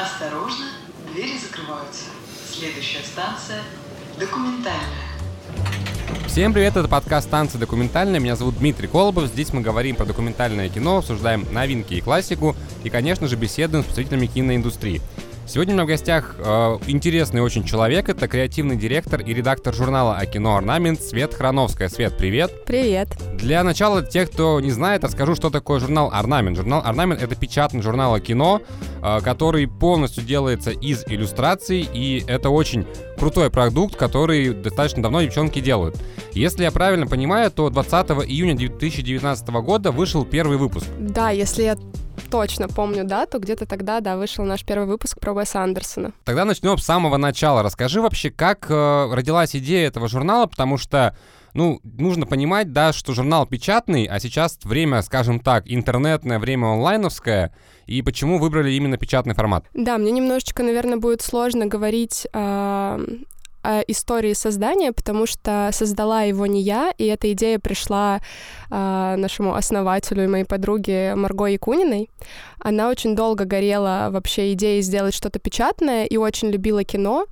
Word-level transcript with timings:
Осторожно, 0.00 0.64
двери 1.12 1.36
закрываются. 1.36 2.04
Следующая 2.50 3.02
станция– 3.04 3.60
документальная. 4.18 4.80
Всем 6.26 6.54
привет, 6.54 6.74
это 6.76 6.88
подкаст 6.88 7.28
«Танцы 7.28 7.58
документальные». 7.58 8.18
Меня 8.18 8.34
зовут 8.34 8.56
Дмитрий 8.56 8.88
Колобов. 8.88 9.26
Здесь 9.26 9.52
мы 9.52 9.60
говорим 9.60 9.96
про 9.96 10.06
документальное 10.06 10.70
кино, 10.70 10.98
обсуждаем 10.98 11.46
новинки 11.52 11.92
и 11.94 12.00
классику, 12.00 12.56
и, 12.82 12.88
конечно 12.88 13.28
же, 13.28 13.36
беседуем 13.36 13.82
с 13.82 13.86
представителями 13.88 14.24
киноиндустрии. 14.24 15.02
Сегодня 15.50 15.72
у 15.72 15.78
меня 15.78 15.84
в 15.84 15.88
гостях 15.88 16.36
э, 16.38 16.78
интересный 16.86 17.40
очень 17.40 17.64
человек. 17.64 18.08
Это 18.08 18.28
креативный 18.28 18.76
директор 18.76 19.20
и 19.20 19.34
редактор 19.34 19.74
журнала 19.74 20.14
о 20.14 20.24
кино 20.24 20.54
«Орнамент» 20.54 21.02
Свет 21.02 21.34
Храновская. 21.34 21.88
Свет, 21.88 22.16
привет. 22.16 22.64
Привет. 22.66 23.08
Для 23.34 23.64
начала, 23.64 24.00
тех, 24.00 24.30
кто 24.30 24.60
не 24.60 24.70
знает, 24.70 25.02
расскажу, 25.02 25.34
что 25.34 25.50
такое 25.50 25.80
журнал 25.80 26.08
«Орнамент». 26.12 26.56
Журнал 26.56 26.82
«Орнамент»— 26.84 27.20
это 27.22 27.34
печатный 27.34 27.82
журнал 27.82 28.14
о 28.14 28.20
кино, 28.20 28.62
э, 29.02 29.18
который 29.24 29.66
полностью 29.66 30.22
делается 30.22 30.70
из 30.70 31.02
иллюстраций, 31.08 31.80
и 31.80 32.22
это 32.28 32.50
очень 32.50 32.86
крутой 33.18 33.50
продукт, 33.50 33.96
который 33.96 34.54
достаточно 34.54 35.02
давно 35.02 35.20
девчонки 35.20 35.60
делают. 35.60 35.96
Если 36.32 36.62
я 36.62 36.70
правильно 36.70 37.08
понимаю, 37.08 37.50
то 37.50 37.70
20 37.70 38.10
июня 38.28 38.56
2019 38.56 39.48
года 39.48 39.90
вышел 39.90 40.24
первый 40.24 40.58
выпуск. 40.58 40.86
Да, 41.00 41.30
если 41.30 41.64
я 41.64 41.76
точно 42.30 42.68
помню 42.68 43.04
дату, 43.04 43.38
где-то 43.38 43.66
тогда, 43.66 44.00
да, 44.00 44.16
вышел 44.16 44.44
наш 44.44 44.64
первый 44.64 44.86
выпуск 44.86 45.18
про 45.20 45.32
Уэса 45.32 45.62
Андерсона. 45.62 46.12
Тогда 46.24 46.44
начнем 46.44 46.78
с 46.78 46.84
самого 46.84 47.16
начала. 47.16 47.62
Расскажи 47.62 48.00
вообще, 48.00 48.30
как 48.30 48.66
э, 48.70 49.08
родилась 49.12 49.54
идея 49.56 49.88
этого 49.88 50.08
журнала, 50.08 50.46
потому 50.46 50.78
что 50.78 51.16
ну, 51.54 51.80
нужно 51.82 52.26
понимать, 52.26 52.72
да, 52.72 52.92
что 52.92 53.12
журнал 53.12 53.46
печатный, 53.46 54.04
а 54.04 54.20
сейчас 54.20 54.58
время, 54.62 55.02
скажем 55.02 55.40
так, 55.40 55.64
интернетное, 55.66 56.38
время 56.38 56.66
онлайновское, 56.66 57.52
и 57.86 58.02
почему 58.02 58.38
выбрали 58.38 58.70
именно 58.72 58.96
печатный 58.96 59.34
формат? 59.34 59.64
Да, 59.74 59.98
мне 59.98 60.12
немножечко, 60.12 60.62
наверное, 60.62 60.98
будет 60.98 61.22
сложно 61.22 61.66
говорить 61.66 62.26
э, 62.32 63.06
э, 63.62 63.82
истории 63.88 64.32
создания, 64.32 64.92
потому 64.92 65.26
что 65.26 65.70
создала 65.72 66.22
его 66.22 66.46
не 66.46 66.62
я, 66.62 66.92
и 66.98 67.06
эта 67.06 67.32
идея 67.32 67.58
пришла 67.58 68.20
э, 68.70 69.14
нашему 69.16 69.54
основателю 69.54 70.24
и 70.24 70.28
моей 70.28 70.44
подруге 70.44 71.14
Марго 71.14 71.46
Якуниной. 71.46 72.10
Она 72.58 72.88
очень 72.88 73.16
долго 73.16 73.44
горела 73.44 74.08
вообще 74.10 74.52
идеей 74.52 74.82
сделать 74.82 75.14
что-то 75.14 75.38
печатное 75.38 76.04
и 76.04 76.16
очень 76.16 76.50
любила 76.50 76.84
кино, 76.84 77.26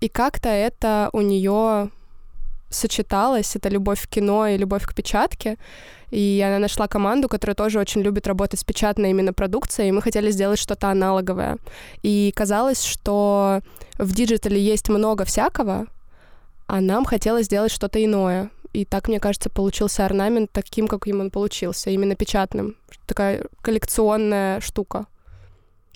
и 0.00 0.08
как-то 0.08 0.48
это 0.48 1.10
у 1.12 1.20
нее 1.20 1.90
сочеталось, 2.72 3.56
это 3.56 3.68
любовь 3.68 4.02
к 4.02 4.08
кино 4.08 4.46
и 4.46 4.56
любовь 4.56 4.84
к 4.84 4.94
печатке. 4.94 5.56
И 6.10 6.44
она 6.46 6.58
нашла 6.58 6.88
команду, 6.88 7.28
которая 7.28 7.54
тоже 7.54 7.78
очень 7.78 8.02
любит 8.02 8.26
работать 8.26 8.60
с 8.60 8.64
печатной 8.64 9.10
именно 9.10 9.32
продукцией, 9.32 9.88
и 9.88 9.92
мы 9.92 10.02
хотели 10.02 10.30
сделать 10.30 10.58
что-то 10.58 10.88
аналоговое. 10.88 11.56
И 12.02 12.32
казалось, 12.36 12.84
что 12.84 13.60
в 13.98 14.14
диджитале 14.14 14.60
есть 14.60 14.90
много 14.90 15.24
всякого, 15.24 15.86
а 16.66 16.80
нам 16.80 17.04
хотелось 17.04 17.46
сделать 17.46 17.72
что-то 17.72 18.04
иное. 18.04 18.50
И 18.72 18.84
так, 18.84 19.08
мне 19.08 19.20
кажется, 19.20 19.50
получился 19.50 20.04
орнамент 20.04 20.50
таким, 20.52 20.88
каким 20.88 21.20
он 21.20 21.30
получился, 21.30 21.90
именно 21.90 22.14
печатным. 22.14 22.76
Такая 23.06 23.44
коллекционная 23.62 24.60
штука. 24.60 25.06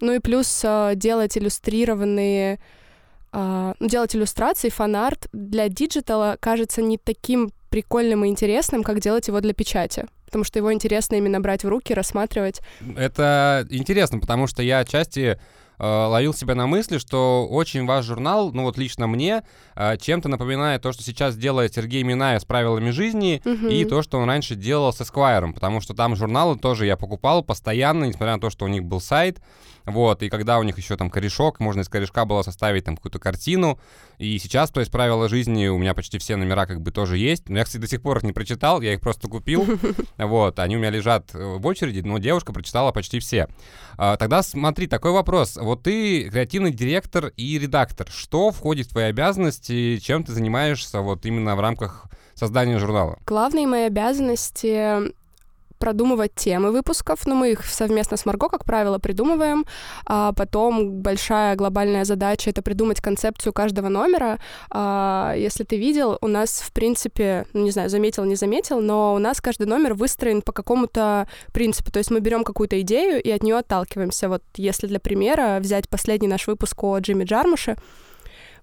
Ну 0.01 0.13
и 0.13 0.19
плюс 0.19 0.63
э, 0.63 0.93
делать 0.95 1.39
иллюстрированные 1.39 2.59
делать 3.81 4.15
иллюстрации, 4.17 4.69
фан-арт 4.69 5.29
для 5.33 5.69
диджитала 5.69 6.37
кажется 6.41 6.83
не 6.83 6.99
таким 6.99 7.51
прикольным 7.71 8.25
и 8.25 8.29
интересным, 8.29 8.83
как 8.83 9.01
делать 9.01 9.29
его 9.29 9.41
для 9.41 9.53
печати. 9.53 10.07
Потому 10.27 10.45
что 10.45 10.59
его 10.59 10.73
интересно 10.73 11.17
именно 11.17 11.41
брать 11.41 11.63
в 11.65 11.69
руки, 11.69 11.93
рассматривать. 11.95 12.61
Это 12.97 13.67
интересно, 13.71 14.19
потому 14.19 14.47
что 14.47 14.63
я 14.63 14.79
отчасти 14.81 15.39
э, 15.79 15.85
ловил 15.87 16.33
себя 16.35 16.55
на 16.55 16.67
мысли, 16.67 16.99
что 16.99 17.47
очень 17.47 17.85
ваш 17.87 18.05
журнал, 18.07 18.51
ну 18.53 18.63
вот 18.63 18.79
лично 18.79 19.07
мне, 19.07 19.43
э, 19.77 19.97
чем-то 19.99 20.29
напоминает 20.29 20.83
то, 20.83 20.93
что 20.93 21.03
сейчас 21.03 21.37
делает 21.37 21.75
Сергей 21.75 22.03
Минаев 22.03 22.41
с 22.41 22.45
правилами 22.45 22.91
жизни, 22.91 23.43
Мгм. 23.45 23.69
и 23.69 23.85
то, 23.85 24.03
что 24.03 24.19
он 24.19 24.27
раньше 24.29 24.55
делал 24.55 24.93
с 24.93 25.01
Esquire, 25.01 25.53
потому 25.53 25.81
что 25.81 25.93
там 25.95 26.17
журналы 26.17 26.59
тоже 26.59 26.87
я 26.87 26.97
покупал 26.97 27.43
постоянно, 27.45 28.05
несмотря 28.07 28.35
на 28.37 28.41
то, 28.41 28.49
что 28.51 28.65
у 28.65 28.69
них 28.69 28.85
был 28.85 29.01
сайт, 29.01 29.41
вот, 29.87 30.23
и 30.23 30.29
когда 30.29 30.59
у 30.59 30.63
них 30.63 30.77
еще 30.77 30.97
там 30.97 31.11
корешок, 31.11 31.61
можно 31.61 31.81
из 31.81 31.89
корешка 31.89 32.25
было 32.25 32.43
составить 32.43 32.85
там 32.85 32.97
какую-то 32.97 33.19
картину, 33.19 33.79
и 34.19 34.39
сейчас, 34.39 34.71
то 34.71 34.81
есть 34.81 34.93
правила 34.93 35.29
жизни 35.29 35.69
у 35.69 35.79
меня 35.79 35.95
почти 35.95 36.19
все 36.19 36.37
номера 36.37 36.67
как 36.67 36.83
бы 36.83 36.91
тоже 36.91 37.17
есть, 37.17 37.49
но 37.49 37.59
я, 37.59 37.65
кстати, 37.65 37.81
до 37.81 37.89
сих 37.89 38.03
пор 38.03 38.19
их 38.19 38.23
не 38.25 38.33
прочитал, 38.33 38.81
я 38.83 38.93
их 38.93 39.01
просто 39.01 39.29
купил, 39.29 39.67
вот, 40.19 40.59
они 40.59 40.77
у 40.77 40.79
меня 40.79 40.91
лежат 40.91 41.35
э, 41.35 41.57
в 41.57 41.67
очереди, 41.67 42.01
но 42.01 42.19
девушка 42.19 42.53
прочитала 42.53 42.93
почти 42.93 43.19
все. 43.19 43.49
А, 43.97 44.17
Тогда 44.17 44.43
смотри, 44.43 44.89
такой 44.89 45.13
вопрос. 45.13 45.57
Вот 45.57 45.85
ты 45.85 46.29
креативный 46.29 46.73
директор 46.73 47.33
и 47.37 47.59
редактор. 47.61 48.09
Что 48.11 48.51
входит 48.51 48.89
в 48.89 48.91
твои 48.91 49.05
обязанности, 49.05 49.99
чем 49.99 50.25
ты 50.25 50.33
занимаешься 50.33 51.01
вот 51.01 51.25
именно 51.27 51.55
в 51.55 51.61
рамках 51.61 52.07
создания 52.35 52.79
журнала? 52.79 53.21
Главные 53.25 53.69
мои 53.69 53.83
обязанности 53.83 55.13
продумывать 55.87 56.35
темы 56.35 56.73
выпусков, 56.73 57.27
но 57.27 57.37
мы 57.37 57.53
их 57.53 57.65
совместно 57.65 58.17
с 58.17 58.27
Марго, 58.27 58.49
как 58.49 58.65
правило, 58.65 58.99
придумываем. 58.99 59.65
А 60.05 60.33
потом 60.33 60.91
большая 61.01 61.55
глобальная 61.55 62.05
задача— 62.05 62.51
это 62.53 62.61
придумать 62.61 63.01
концепцию 63.01 63.53
каждого 63.53 63.89
номера. 63.89 64.41
А, 64.69 65.35
если 65.37 65.63
ты 65.63 65.77
видел, 65.77 66.19
у 66.21 66.27
нас, 66.27 66.61
в 66.61 66.73
принципе, 66.73 67.47
ну, 67.53 67.63
не 67.63 67.71
знаю, 67.71 67.89
заметил, 67.89 68.25
не 68.25 68.35
заметил, 68.35 68.81
но 68.81 69.15
у 69.15 69.19
нас 69.19 69.41
каждый 69.41 69.69
номер 69.69 69.95
выстроен 69.95 70.43
по 70.43 70.51
какому-то 70.51 71.29
принципу. 71.53 71.93
То 71.93 72.01
есть 72.01 72.11
мы 72.11 72.19
берем 72.19 72.43
какую-то 72.43 72.81
идею 72.81 73.23
и 73.23 73.31
от 73.31 73.45
нее 73.45 73.59
отталкиваемся. 73.59 74.29
Вот 74.29 74.43
если 74.57 74.89
для 74.89 74.99
примера 74.99 75.59
взять 75.61 75.89
последний 75.89 76.27
наш 76.27 76.49
выпуск 76.49 76.83
о 76.83 76.99
Джимми 76.99 77.23
Джармуше, 77.23 77.77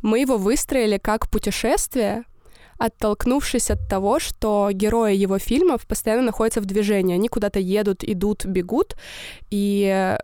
мы 0.01 0.19
его 0.19 0.37
выстроили 0.37 0.97
как 0.97 1.29
путешествие, 1.29 2.25
оттолкнувшись 2.77 3.71
от 3.71 3.87
того, 3.89 4.19
что 4.19 4.69
герои 4.71 5.15
его 5.15 5.39
фильмов 5.39 5.85
постоянно 5.85 6.23
находятся 6.23 6.61
в 6.61 6.65
движении. 6.65 7.15
Они 7.15 7.27
куда-то 7.27 7.59
едут, 7.59 8.03
идут, 8.03 8.45
бегут. 8.45 8.95
И 9.51 10.17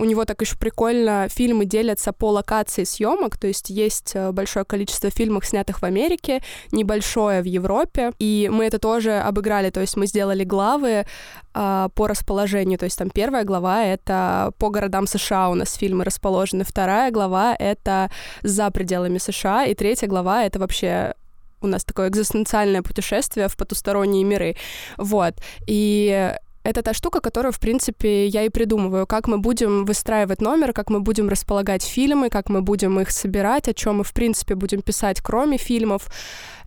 у 0.00 0.04
него 0.04 0.24
так 0.24 0.40
еще 0.40 0.56
прикольно 0.56 1.28
фильмы 1.28 1.66
делятся 1.66 2.12
по 2.12 2.30
локации 2.30 2.84
съемок, 2.84 3.36
то 3.36 3.46
есть 3.46 3.70
есть 3.70 4.12
э, 4.14 4.32
большое 4.32 4.64
количество 4.64 5.10
фильмов, 5.10 5.46
снятых 5.46 5.82
в 5.82 5.84
Америке, 5.84 6.42
небольшое 6.72 7.42
в 7.42 7.44
Европе, 7.44 8.12
и 8.18 8.48
мы 8.50 8.64
это 8.64 8.78
тоже 8.78 9.18
обыграли, 9.18 9.70
то 9.70 9.80
есть 9.80 9.96
мы 9.96 10.06
сделали 10.06 10.44
главы 10.44 11.04
а, 11.52 11.88
по 11.94 12.06
расположению, 12.06 12.78
то 12.78 12.86
есть 12.86 12.98
там 12.98 13.10
первая 13.10 13.44
глава— 13.44 13.84
это 13.84 14.52
по 14.58 14.70
городам 14.70 15.06
США 15.06 15.50
у 15.50 15.54
нас 15.54 15.74
фильмы 15.74 16.04
расположены, 16.04 16.64
вторая 16.64 17.10
глава— 17.10 17.54
это 17.58 18.10
за 18.42 18.70
пределами 18.70 19.18
США, 19.18 19.66
и 19.66 19.74
третья 19.74 20.06
глава— 20.06 20.44
это 20.46 20.58
вообще 20.58 21.14
у 21.60 21.66
нас 21.66 21.84
такое 21.84 22.08
экзистенциальное 22.08 22.82
путешествие 22.82 23.48
в 23.48 23.56
потусторонние 23.56 24.24
миры. 24.24 24.56
Вот. 24.96 25.34
И 25.66 26.34
это 26.62 26.82
та 26.82 26.92
штука, 26.92 27.20
которую, 27.20 27.52
в 27.52 27.58
принципе, 27.58 28.26
я 28.26 28.42
и 28.42 28.50
придумываю, 28.50 29.06
как 29.06 29.28
мы 29.28 29.38
будем 29.38 29.86
выстраивать 29.86 30.42
номер, 30.42 30.72
как 30.72 30.90
мы 30.90 31.00
будем 31.00 31.28
располагать 31.28 31.82
фильмы, 31.82 32.28
как 32.28 32.50
мы 32.50 32.60
будем 32.60 33.00
их 33.00 33.10
собирать, 33.10 33.68
о 33.68 33.74
чем 33.74 33.98
мы, 33.98 34.04
в 34.04 34.12
принципе, 34.12 34.54
будем 34.54 34.82
писать, 34.82 35.20
кроме 35.22 35.56
фильмов. 35.56 36.08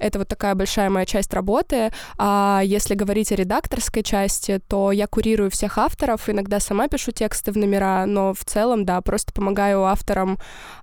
Это 0.04 0.20
вот 0.20 0.28
такая 0.28 0.54
большая 0.54 0.90
моя 0.90 1.06
часть 1.06 1.34
работы. 1.34 1.92
А 2.18 2.62
если 2.66 2.94
говорить 2.94 3.32
о 3.32 3.36
редакторской 3.36 4.04
части, 4.04 4.60
то 4.68 4.92
я 4.92 5.08
курирую 5.08 5.50
всех 5.50 5.78
авторов, 5.78 6.28
иногда 6.28 6.60
сама 6.60 6.90
пишу 6.90 7.14
тексты 7.14 7.54
в 7.54 7.58
номера, 7.58 8.06
но 8.06 8.34
в 8.34 8.44
целом, 8.44 8.84
да, 8.84 9.00
просто 9.00 9.32
помогаю 9.32 9.86
авторам 9.86 10.38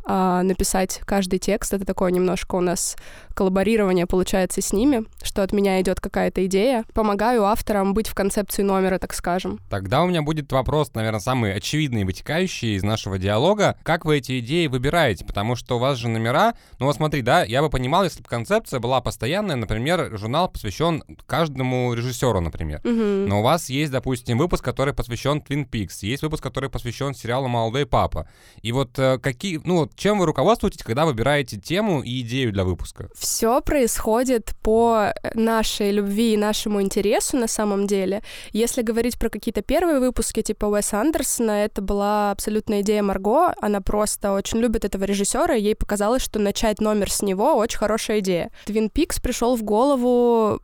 а, 0.05 0.43
написать 0.43 1.03
каждый 1.05 1.39
текст. 1.39 1.75
Это 1.75 1.85
такое 1.85 2.11
немножко 2.11 2.55
у 2.55 2.61
нас 2.61 2.97
коллаборирование 3.35 4.07
получается 4.07 4.61
с 4.61 4.73
ними, 4.73 5.05
что 5.23 5.43
от 5.43 5.53
меня 5.53 5.81
идет 5.81 6.01
какая-то 6.01 6.45
идея. 6.47 6.85
Помогаю 6.93 7.45
авторам 7.45 7.95
быть 7.95 8.09
в 8.09 8.15
концепции 8.15 8.63
номера, 8.63 8.99
так 8.99 9.15
скажем. 9.15 9.61
Тогда 9.71 10.03
у 10.03 10.07
меня 10.07 10.23
будет 10.23 10.53
вопрос, 10.53 10.93
наверное, 10.95 11.21
самый 11.21 11.55
очевидный 11.55 12.03
и 12.03 12.05
вытекающий 12.05 12.75
из 12.77 12.83
нашего 12.83 13.19
диалога. 13.19 13.79
Как 13.83 14.05
вы 14.05 14.19
эти 14.19 14.41
идеи 14.41 14.67
выбираете? 14.67 15.25
Потому 15.25 15.57
что 15.57 15.77
у 15.77 15.79
вас 15.79 15.97
же 15.97 16.09
номера... 16.09 16.55
Ну 16.79 16.87
вот 16.87 16.97
смотри, 16.97 17.23
да, 17.23 17.43
я 17.45 17.63
бы 17.63 17.71
понимал, 17.71 18.05
если 18.05 18.23
бы 18.23 18.29
концепция 18.29 18.81
была 18.81 19.01
постоянная, 19.11 19.57
например, 19.57 20.17
журнал 20.17 20.49
посвящен 20.49 21.03
каждому 21.27 21.95
режиссеру, 21.95 22.41
например. 22.41 22.81
Мгм. 22.85 23.27
Но 23.27 23.41
у 23.41 23.43
вас 23.43 23.69
есть, 23.69 23.91
допустим, 23.91 24.39
выпуск, 24.39 24.65
который 24.65 24.95
посвящен 24.95 25.39
Twin 25.39 25.69
Peaks, 25.69 25.99
есть 26.03 26.23
выпуск, 26.23 26.45
который 26.45 26.71
посвящен 26.71 27.13
сериалу 27.13 27.49
«Молодой 27.49 27.87
папа». 27.87 28.29
И 28.63 28.71
вот 28.71 28.97
э, 29.01 29.19
какие, 29.19 29.61
ну 29.65 29.79
вот 29.79 29.97
чем 29.97 30.21
вы 30.21 30.27
руководствуетесь, 30.27 30.85
когда 30.85 31.07
выбираете 31.07 31.57
тему 31.59 32.03
и 32.03 32.21
идею 32.21 32.53
для 32.53 32.63
выпуска? 32.63 33.09
Все 33.19 33.61
происходит 33.61 34.53
по 34.63 35.13
нашей 35.35 35.91
любви 35.91 36.35
и 36.35 36.37
нашему 36.37 36.81
интересу 36.81 37.37
на 37.37 37.49
самом 37.49 37.89
деле. 37.89 38.23
Если 38.53 38.83
говорить 38.83 39.19
про 39.19 39.29
какие-то 39.29 39.63
первые 39.63 39.99
выпуски 39.99 40.43
типа 40.43 40.67
Уэса 40.67 41.01
Андерсона, 41.01 41.65
это 41.65 41.83
была 41.83 42.31
абсолютная 42.31 42.83
идея 42.83 43.03
Марго. 43.03 43.55
Она 43.61 43.81
просто 43.81 44.33
очень 44.33 44.61
любит 44.61 44.85
этого 44.85 45.03
режиссера, 45.03 45.57
и 45.57 45.63
ей 45.63 45.75
показалось, 45.75 46.23
что 46.23 46.39
начать 46.39 46.81
номер 46.81 47.11
с 47.11 47.23
него 47.23 47.57
очень 47.57 47.79
хорошая 47.79 48.21
идея. 48.21 48.53
Твин 48.67 48.89
Пикс 48.93 49.21
пришел 49.21 49.57
в 49.57 49.63
голову 49.63 50.61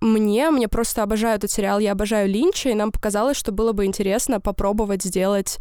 мне, 0.00 0.50
мне 0.50 0.68
просто 0.68 1.02
обожаю 1.02 1.36
этот 1.36 1.50
сериал, 1.50 1.78
я 1.78 1.92
обожаю 1.92 2.28
Линча, 2.28 2.68
и 2.68 2.74
нам 2.74 2.92
показалось, 2.92 3.36
что 3.36 3.52
было 3.52 3.72
бы 3.72 3.86
интересно 3.86 4.40
попробовать 4.40 5.02
сделать 5.02 5.58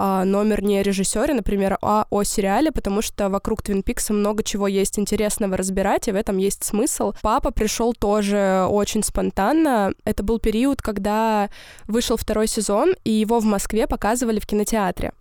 а, 0.00 0.24
номер 0.24 0.62
не 0.62 0.78
о 0.78 0.82
режиссере, 0.82 1.34
например, 1.34 1.76
а 1.82 2.06
о 2.10 2.22
сериале, 2.22 2.70
потому 2.70 3.02
что 3.02 3.28
вокруг 3.28 3.62
Твин 3.62 3.82
Пикса 3.82 4.12
много 4.12 4.44
чего 4.44 4.68
есть 4.68 4.98
интересного 4.98 5.56
разбирать, 5.56 6.06
и 6.06 6.12
в 6.12 6.14
этом 6.14 6.38
есть 6.38 6.62
смысл. 6.62 7.14
Папа 7.20 7.50
пришел 7.50 7.92
тоже 7.92 8.66
очень 8.70 9.02
спонтанно. 9.02 9.92
Это 10.04 10.22
был 10.22 10.38
период, 10.38 10.80
когда 10.80 11.50
вышел 11.88 12.16
второй 12.16 12.46
сезон, 12.46 12.94
и 13.04 13.10
его 13.10 13.40
в 13.40 13.44
Москве 13.44 13.88
показывали 13.88 14.38
в 14.38 14.46
кинотеатре. 14.46 15.12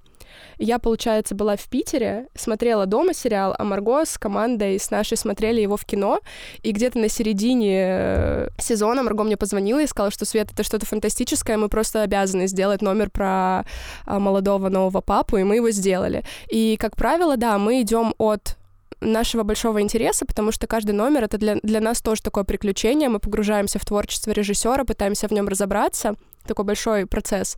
Я, 0.57 0.79
получается, 0.79 1.35
была 1.35 1.55
в 1.55 1.67
Питере, 1.69 2.27
смотрела 2.35 2.85
дома 2.85 3.13
сериал, 3.13 3.55
а 3.57 3.63
Марго 3.63 4.05
с 4.05 4.17
командой, 4.17 4.79
с 4.79 4.89
нашей 4.89 5.17
смотрели 5.17 5.61
его 5.61 5.77
в 5.77 5.85
кино, 5.85 6.19
и 6.63 6.71
где-то 6.71 6.97
на 6.97 7.09
середине 7.09 7.85
э, 7.89 8.49
сезона 8.59 9.03
Марго 9.03 9.23
мне 9.23 9.37
позвонила 9.37 9.81
и 9.81 9.87
сказала, 9.87 10.11
что 10.11 10.25
Свет, 10.25 10.51
это 10.51 10.63
что-то 10.63 10.85
фантастическое, 10.85 11.57
мы 11.57 11.69
просто 11.69 12.01
обязаны 12.01 12.47
сделать 12.47 12.81
номер 12.81 13.09
про 13.09 13.65
а, 14.05 14.19
молодого 14.19 14.69
нового 14.69 15.01
папу, 15.01 15.37
и 15.37 15.43
мы 15.43 15.57
его 15.57 15.69
сделали. 15.69 16.23
И, 16.49 16.77
как 16.79 16.95
правило, 16.95 17.37
да, 17.37 17.57
мы 17.59 17.81
идем 17.81 18.15
от 18.17 18.57
нашего 18.99 19.43
большого 19.43 19.81
интереса, 19.81 20.25
потому 20.25 20.51
что 20.51 20.65
каждый 20.65 20.91
номер 20.91 21.25
это 21.25 21.37
для, 21.37 21.55
для 21.61 21.81
нас 21.81 22.01
тоже 22.01 22.21
такое 22.23 22.43
приключение. 22.43 23.09
Мы 23.09 23.19
погружаемся 23.19 23.77
в 23.77 23.85
творчество 23.85 24.31
режиссера, 24.31 24.83
пытаемся 24.85 25.27
в 25.27 25.31
нем 25.31 25.47
разобраться 25.47 26.15
такой 26.47 26.65
большой 26.65 27.05
процесс. 27.05 27.57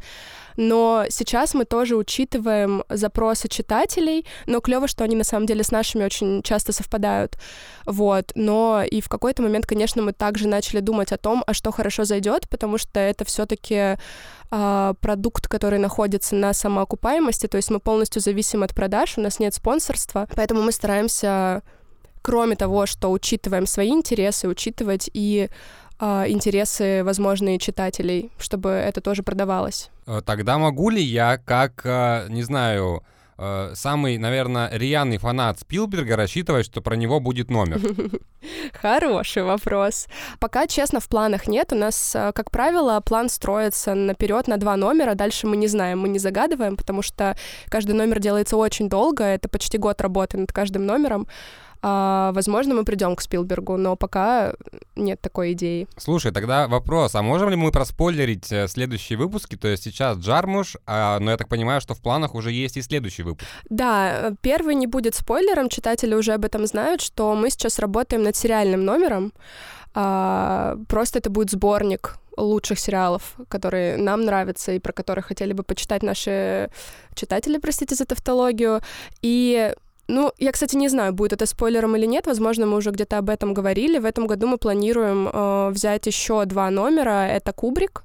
Но 0.58 1.06
сейчас 1.10 1.54
мы 1.54 1.64
тоже 1.64 1.96
учитываем 1.96 2.84
запросы 2.90 3.48
читателей, 3.48 4.26
но 4.46 4.60
клево, 4.60 4.88
что 4.88 5.04
они 5.04 5.16
на 5.16 5.24
самом 5.24 5.46
деле 5.46 5.64
с 5.64 5.72
нашими 5.72 6.04
очень 6.04 6.44
часто 6.44 6.74
совпадают. 6.74 7.38
Вот. 7.86 8.32
Но 8.36 8.84
и 8.84 9.00
в 9.00 9.08
какой-то 9.08 9.42
момент, 9.42 9.66
конечно, 9.66 10.02
мы 10.02 10.12
также 10.12 10.48
начали 10.48 10.82
думать 10.82 11.12
о 11.12 11.18
том, 11.18 11.44
а 11.48 11.54
что 11.54 11.72
хорошо 11.72 12.04
зайдет, 12.04 12.50
потому 12.50 12.78
что 12.78 13.00
это 13.00 13.24
все-таки 13.24 13.76
э, 13.76 13.98
а, 14.52 14.96
продукт, 14.96 15.48
который 15.48 15.80
находится 15.80 16.36
на 16.36 16.54
самоокупаемости, 16.54 17.48
то 17.48 17.58
есть 17.58 17.70
мы 17.70 17.80
полностью 17.80 18.22
зависим 18.22 18.64
от 18.64 18.76
продаж, 18.76 19.18
у 19.18 19.22
нас 19.22 19.40
нет 19.40 19.54
спонсорства, 19.54 20.28
поэтому 20.36 20.62
мы 20.62 20.72
стараемся 20.72 21.62
кроме 22.22 22.56
того, 22.56 22.86
что 22.86 23.12
учитываем 23.12 23.66
свои 23.66 23.90
интересы, 23.90 24.48
учитывать 24.48 25.10
и 25.14 25.50
интересы 26.00 27.04
возможные 27.04 27.60
читателей, 27.60 28.32
чтобы 28.38 28.70
это 28.70 29.02
тоже 29.02 29.24
продавалось. 29.24 29.90
Э, 30.10 30.22
тогда 30.26 30.58
могу 30.58 30.90
ли 30.90 31.02
я, 31.02 31.38
как, 31.38 31.82
э, 31.84 32.28
не 32.30 32.42
знаю, 32.42 33.04
э, 33.38 33.74
самый, 33.76 34.18
наверное, 34.18 34.70
рьяный 34.72 35.18
фанат 35.18 35.60
Спилберга 35.60 36.16
рассчитывать, 36.16 36.66
что 36.66 36.82
про 36.82 36.96
него 36.96 37.20
будет 37.20 37.52
номер? 37.52 37.80
Хороший 38.82 39.44
вопрос. 39.44 40.08
Пока, 40.40 40.68
честно, 40.68 41.00
в 41.00 41.08
планах 41.08 41.48
нет. 41.48 41.72
У 41.74 41.76
нас, 41.76 42.12
как 42.14 42.50
правило, 42.50 43.00
план 43.02 43.30
строится 43.30 43.94
наперед 43.94 44.48
на 44.48 44.58
два 44.58 44.78
номера. 44.78 45.14
Дальше 45.14 45.48
мы 45.48 45.58
не 45.58 45.68
знаем, 45.68 46.00
мы 46.00 46.10
не 46.10 46.20
загадываем, 46.20 46.76
потому 46.76 47.02
что 47.02 47.38
каждый 47.70 47.94
номер 47.96 48.20
делается 48.20 48.58
очень 48.58 48.90
долго. 48.90 49.24
Это 49.24 49.48
почти 49.48 49.78
год 49.78 50.02
работы 50.02 50.38
над 50.38 50.52
каждым 50.52 50.86
номером. 50.86 51.28
А, 51.82 52.32
возможно, 52.34 52.76
мы 52.76 52.84
придем 52.84 53.16
к 53.16 53.22
Спилбергу, 53.22 53.78
но 53.78 53.96
пока 53.96 54.54
нет 54.96 55.22
такой 55.22 55.54
идеи. 55.54 55.88
Слушай, 55.98 56.32
тогда 56.32 56.68
вопрос, 56.68 57.16
а 57.16 57.22
можем 57.22 57.50
ли 57.50 57.56
мы 57.56 57.72
проспойлерить 57.72 58.52
э, 58.52 58.68
следующие 58.68 59.18
выпуски? 59.18 59.56
То 59.56 59.68
есть 59.68 59.84
сейчас 59.84 60.18
Джармуш, 60.18 60.76
а, 60.86 61.20
но 61.20 61.32
я 61.32 61.38
так 61.38 61.48
понимаю, 61.48 61.80
что 61.80 61.94
в 61.94 62.02
планах 62.02 62.36
уже 62.36 62.52
есть 62.52 62.78
и 62.78 62.82
следующий 62.82 63.24
выпуск. 63.24 63.48
Да, 63.70 64.34
первый 64.42 64.76
не 64.76 64.88
будет 64.88 65.16
спойлером, 65.16 65.70
читатели 65.70 66.14
уже 66.14 66.34
об 66.34 66.46
этом 66.46 66.68
знают, 66.68 67.02
что 67.02 67.34
мы 67.36 67.50
сейчас 67.50 67.80
работаем 67.80 68.24
над 68.24 68.36
сериальным 68.36 68.84
номером. 68.84 69.32
А, 69.94 70.78
просто 70.88 71.20
это 71.20 71.30
будет 71.30 71.52
сборник 71.52 72.18
лучших 72.38 72.80
сериалов, 72.80 73.36
которые 73.48 73.98
нам 73.98 74.24
нравятся 74.24 74.72
и 74.72 74.80
про 74.80 74.94
которые 74.94 75.24
хотели 75.24 75.54
бы 75.54 75.64
почитать 75.64 76.04
наши 76.04 76.70
читатели, 77.16 77.58
простите 77.58 77.96
за 77.96 78.06
тавтологию. 78.06 78.82
И 79.22 79.74
ну, 80.10 80.34
я, 80.40 80.52
кстати, 80.52 80.76
не 80.76 80.90
знаю, 80.90 81.14
будет 81.14 81.34
это 81.34 81.46
спойлером 81.46 81.96
или 81.96 82.08
нет. 82.08 82.26
Возможно, 82.26 82.66
мы 82.66 82.78
уже 82.78 82.90
где-то 82.90 83.20
об 83.20 83.30
этом 83.30 83.54
говорили. 83.54 84.00
В 84.00 84.06
этом 84.06 84.26
году 84.26 84.48
мы 84.48 84.58
планируем 84.58 85.30
э, 85.32 85.70
взять 85.70 86.08
еще 86.08 86.44
два 86.46 86.70
номера. 86.72 87.28
Это 87.28 87.54
Кубрик 87.54 88.04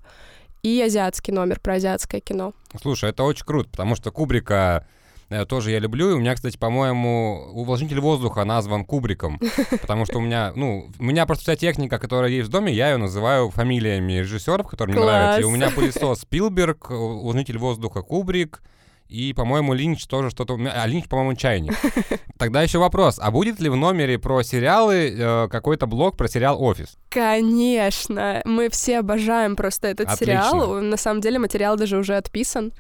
и 0.63 0.83
азиатский 0.83 1.33
номер 1.33 1.61
про 1.61 1.75
азиатское 1.75 2.21
кино. 2.21 2.53
Слушай, 2.81 3.11
это 3.11 3.23
очень 3.23 3.47
круто, 3.47 3.71
потому 3.71 3.95
что 3.97 4.11
Кубрика 4.11 4.87
э, 5.31 5.47
тоже 5.47 5.71
я 5.71 5.79
люблю. 5.79 6.11
И 6.11 6.13
у 6.13 6.19
меня, 6.19 6.35
кстати, 6.35 6.59
по-моему, 6.59 7.49
увлажнитель 7.55 8.01
воздуха 8.01 8.45
назван 8.45 8.85
Кубриком, 8.85 9.41
потому 9.81 10.05
что 10.05 10.19
у 10.19 10.21
меня, 10.21 10.53
ну, 10.55 10.91
у 10.99 11.05
меня 11.05 11.25
просто 11.25 11.45
вся 11.45 11.57
техника, 11.57 11.99
которая 11.99 12.31
есть 12.31 12.49
в 12.49 12.53
доме, 12.53 12.71
я 12.71 12.91
ее 12.91 12.99
называю 12.99 13.49
фамилиями 13.49 14.13
режиссеров, 14.13 14.67
которые 14.69 14.95
мне 14.95 15.05
нравятся. 15.07 15.41
И 15.41 15.45
у 15.45 15.51
меня 15.51 15.71
пылесос 15.71 16.21
Спилберг, 16.21 16.91
увлажнитель 16.91 17.57
воздуха 17.57 18.03
Кубрик, 18.03 18.61
и, 19.09 19.33
по-моему, 19.33 19.75
Линч 19.75 20.07
тоже 20.07 20.31
что-то... 20.31 20.59
А 20.75 20.87
Линч, 20.87 21.09
по-моему, 21.09 21.35
чайник. 21.35 21.75
Тогда 22.39 22.63
еще 22.63 22.79
вопрос. 22.79 23.19
А 23.21 23.31
будет 23.31 23.61
ли 23.61 23.69
в 23.69 23.77
номере 23.77 24.19
про 24.19 24.43
сериалы 24.43 25.15
э, 25.17 25.49
какой-то 25.49 25.87
блог 25.87 26.17
про 26.17 26.27
сериал 26.27 26.61
«Офис»? 26.63 26.97
Конечно. 27.11 28.43
Мы 28.45 28.71
все 28.71 29.01
обожаем 29.01 29.57
просто 29.57 29.89
этот 29.89 30.09
Отлично. 30.09 30.27
сериал. 30.27 30.81
На 30.81 30.97
самом 30.97 31.21
деле 31.21 31.39
материал 31.39 31.77
даже 31.77 31.97
уже 31.97 32.17
отписан 32.17 32.73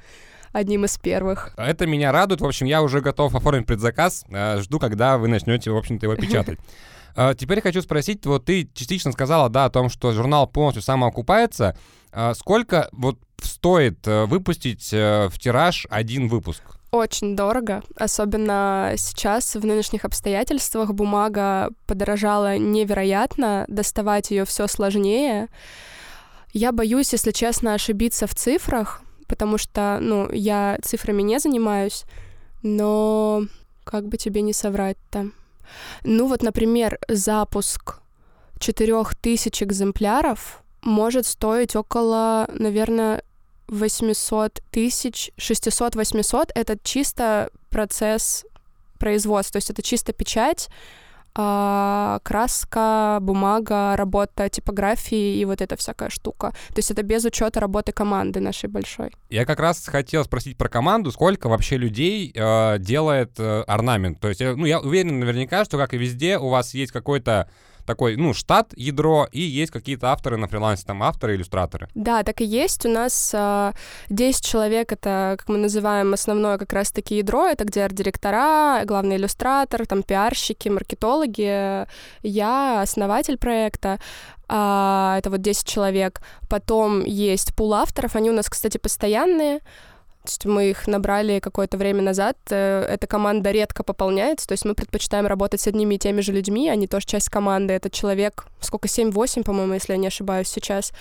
одним 0.52 0.84
из 0.86 0.96
первых. 0.98 1.52
Это 1.56 1.86
меня 1.86 2.10
радует. 2.10 2.40
В 2.40 2.46
общем, 2.46 2.66
я 2.66 2.82
уже 2.82 3.00
готов 3.00 3.34
оформить 3.34 3.66
предзаказ. 3.66 4.24
Э, 4.30 4.60
жду, 4.60 4.78
когда 4.78 5.18
вы 5.18 5.28
начнете, 5.28 5.70
в 5.70 5.76
общем-то, 5.76 6.06
его 6.06 6.16
печатать. 6.16 6.58
Э, 7.16 7.32
теперь 7.38 7.60
хочу 7.60 7.80
спросить, 7.80 8.26
вот 8.26 8.46
ты 8.46 8.68
частично 8.74 9.12
сказала, 9.12 9.48
да, 9.48 9.66
о 9.66 9.70
том, 9.70 9.88
что 9.88 10.10
журнал 10.12 10.48
полностью 10.48 10.82
самоокупается. 10.82 11.76
Э, 12.12 12.32
сколько 12.34 12.88
вот 12.90 13.20
стоит 13.42 14.06
э, 14.06 14.26
выпустить 14.26 14.92
э, 14.92 15.28
в 15.28 15.38
тираж 15.38 15.86
один 15.90 16.28
выпуск? 16.28 16.62
Очень 16.90 17.34
дорого, 17.34 17.82
особенно 17.96 18.92
сейчас 18.96 19.56
в 19.56 19.66
нынешних 19.66 20.04
обстоятельствах 20.04 20.94
бумага 20.94 21.70
подорожала 21.86 22.56
невероятно, 22.56 23.64
доставать 23.68 24.30
ее 24.30 24.44
все 24.44 24.68
сложнее. 24.68 25.48
Я 26.52 26.70
боюсь, 26.70 27.12
если 27.12 27.32
честно, 27.32 27.74
ошибиться 27.74 28.28
в 28.28 28.34
цифрах, 28.36 29.02
потому 29.26 29.58
что, 29.58 29.98
ну, 30.00 30.30
я 30.30 30.78
цифрами 30.84 31.22
не 31.22 31.40
занимаюсь, 31.40 32.04
но 32.62 33.42
как 33.82 34.06
бы 34.08 34.16
тебе 34.16 34.42
не 34.42 34.52
соврать-то? 34.52 35.30
Ну 36.04 36.26
вот, 36.28 36.42
например, 36.42 36.98
запуск 37.08 37.96
4000 38.58 39.64
экземпляров 39.64 40.63
может 40.84 41.26
стоить 41.26 41.74
около, 41.74 42.48
наверное, 42.52 43.22
800 43.68 44.62
тысяч, 44.70 45.32
600-800— 45.38 46.50
это 46.54 46.78
чисто 46.82 47.50
процесс 47.70 48.44
производства, 48.98 49.54
то 49.54 49.58
есть 49.58 49.70
это 49.70 49.82
чисто 49.82 50.12
печать, 50.12 50.68
а, 51.36 52.20
краска, 52.22 53.18
бумага, 53.20 53.96
работа 53.96 54.48
типографии 54.48 55.36
и 55.38 55.44
вот 55.44 55.60
эта 55.60 55.76
всякая 55.76 56.08
штука. 56.08 56.50
То 56.68 56.76
есть 56.76 56.92
это 56.92 57.02
без 57.02 57.24
учета 57.24 57.58
работы 57.58 57.90
команды 57.90 58.38
нашей 58.38 58.68
большой. 58.68 59.10
Я 59.30 59.44
как 59.44 59.58
раз 59.58 59.84
хотел 59.88 60.24
спросить 60.24 60.56
про 60.56 60.68
команду, 60.68 61.10
сколько 61.10 61.48
вообще 61.48 61.76
людей 61.76 62.32
э, 62.32 62.78
делает 62.78 63.32
э, 63.38 63.62
орнамент. 63.62 64.20
То 64.20 64.28
есть, 64.28 64.40
э, 64.40 64.54
ну, 64.54 64.64
я 64.64 64.78
уверен 64.78 65.18
наверняка, 65.18 65.64
что, 65.64 65.76
как 65.76 65.92
и 65.92 65.98
везде, 65.98 66.38
у 66.38 66.50
вас 66.50 66.72
есть 66.72 66.92
какой-то 66.92 67.50
такой, 67.84 68.16
ну, 68.16 68.34
штат, 68.34 68.72
ядро, 68.76 69.28
и 69.32 69.40
есть 69.40 69.72
какие-то 69.72 70.12
авторы 70.12 70.36
на 70.36 70.48
фрилансе, 70.48 70.84
там 70.86 71.02
авторы, 71.02 71.34
иллюстраторы. 71.34 71.88
Да, 71.94 72.22
так 72.22 72.40
и 72.40 72.44
есть. 72.44 72.86
У 72.86 72.88
нас 72.88 73.32
э, 73.34 73.72
10 74.10 74.44
человек, 74.44 74.92
это, 74.92 75.36
как 75.38 75.48
мы 75.48 75.58
называем, 75.58 76.12
основное 76.12 76.58
как 76.58 76.72
раз-таки 76.72 77.16
ядро, 77.16 77.46
это 77.46 77.64
где 77.64 77.84
арт-директора, 77.84 78.82
главный 78.84 79.16
иллюстратор, 79.16 79.86
там 79.86 80.02
пиарщики, 80.02 80.68
маркетологи, 80.68 81.86
я 82.22 82.82
основатель 82.82 83.38
проекта, 83.38 83.98
а, 84.48 85.16
это 85.18 85.30
вот 85.30 85.40
10 85.40 85.66
человек. 85.66 86.20
Потом 86.48 87.04
есть 87.04 87.54
пул 87.54 87.74
авторов, 87.74 88.16
они 88.16 88.30
у 88.30 88.34
нас, 88.34 88.48
кстати, 88.48 88.78
постоянные, 88.78 89.58
то 89.58 89.64
есть 90.28 90.44
мы 90.44 90.70
их 90.70 90.86
набрали 90.86 91.40
какое-то 91.40 91.76
время 91.76 92.02
назад. 92.02 92.36
Э, 92.50 92.82
эта 92.82 93.06
команда 93.06 93.50
редко 93.50 93.82
пополняется, 93.82 94.46
то 94.46 94.52
есть 94.52 94.64
мы 94.64 94.74
предпочитаем 94.74 95.26
работать 95.26 95.60
с 95.60 95.66
одними 95.66 95.94
и 95.94 95.98
теми 95.98 96.20
же 96.20 96.32
людьми, 96.32 96.68
они 96.68 96.86
тоже 96.86 97.06
часть 97.06 97.28
команды. 97.28 97.74
Это 97.74 97.90
человек, 97.90 98.46
сколько, 98.60 98.88
7-8, 98.88 99.44
по-моему, 99.44 99.74
если 99.74 99.92
я 99.92 99.98
не 99.98 100.06
ошибаюсь 100.06 100.48
сейчас. 100.48 100.92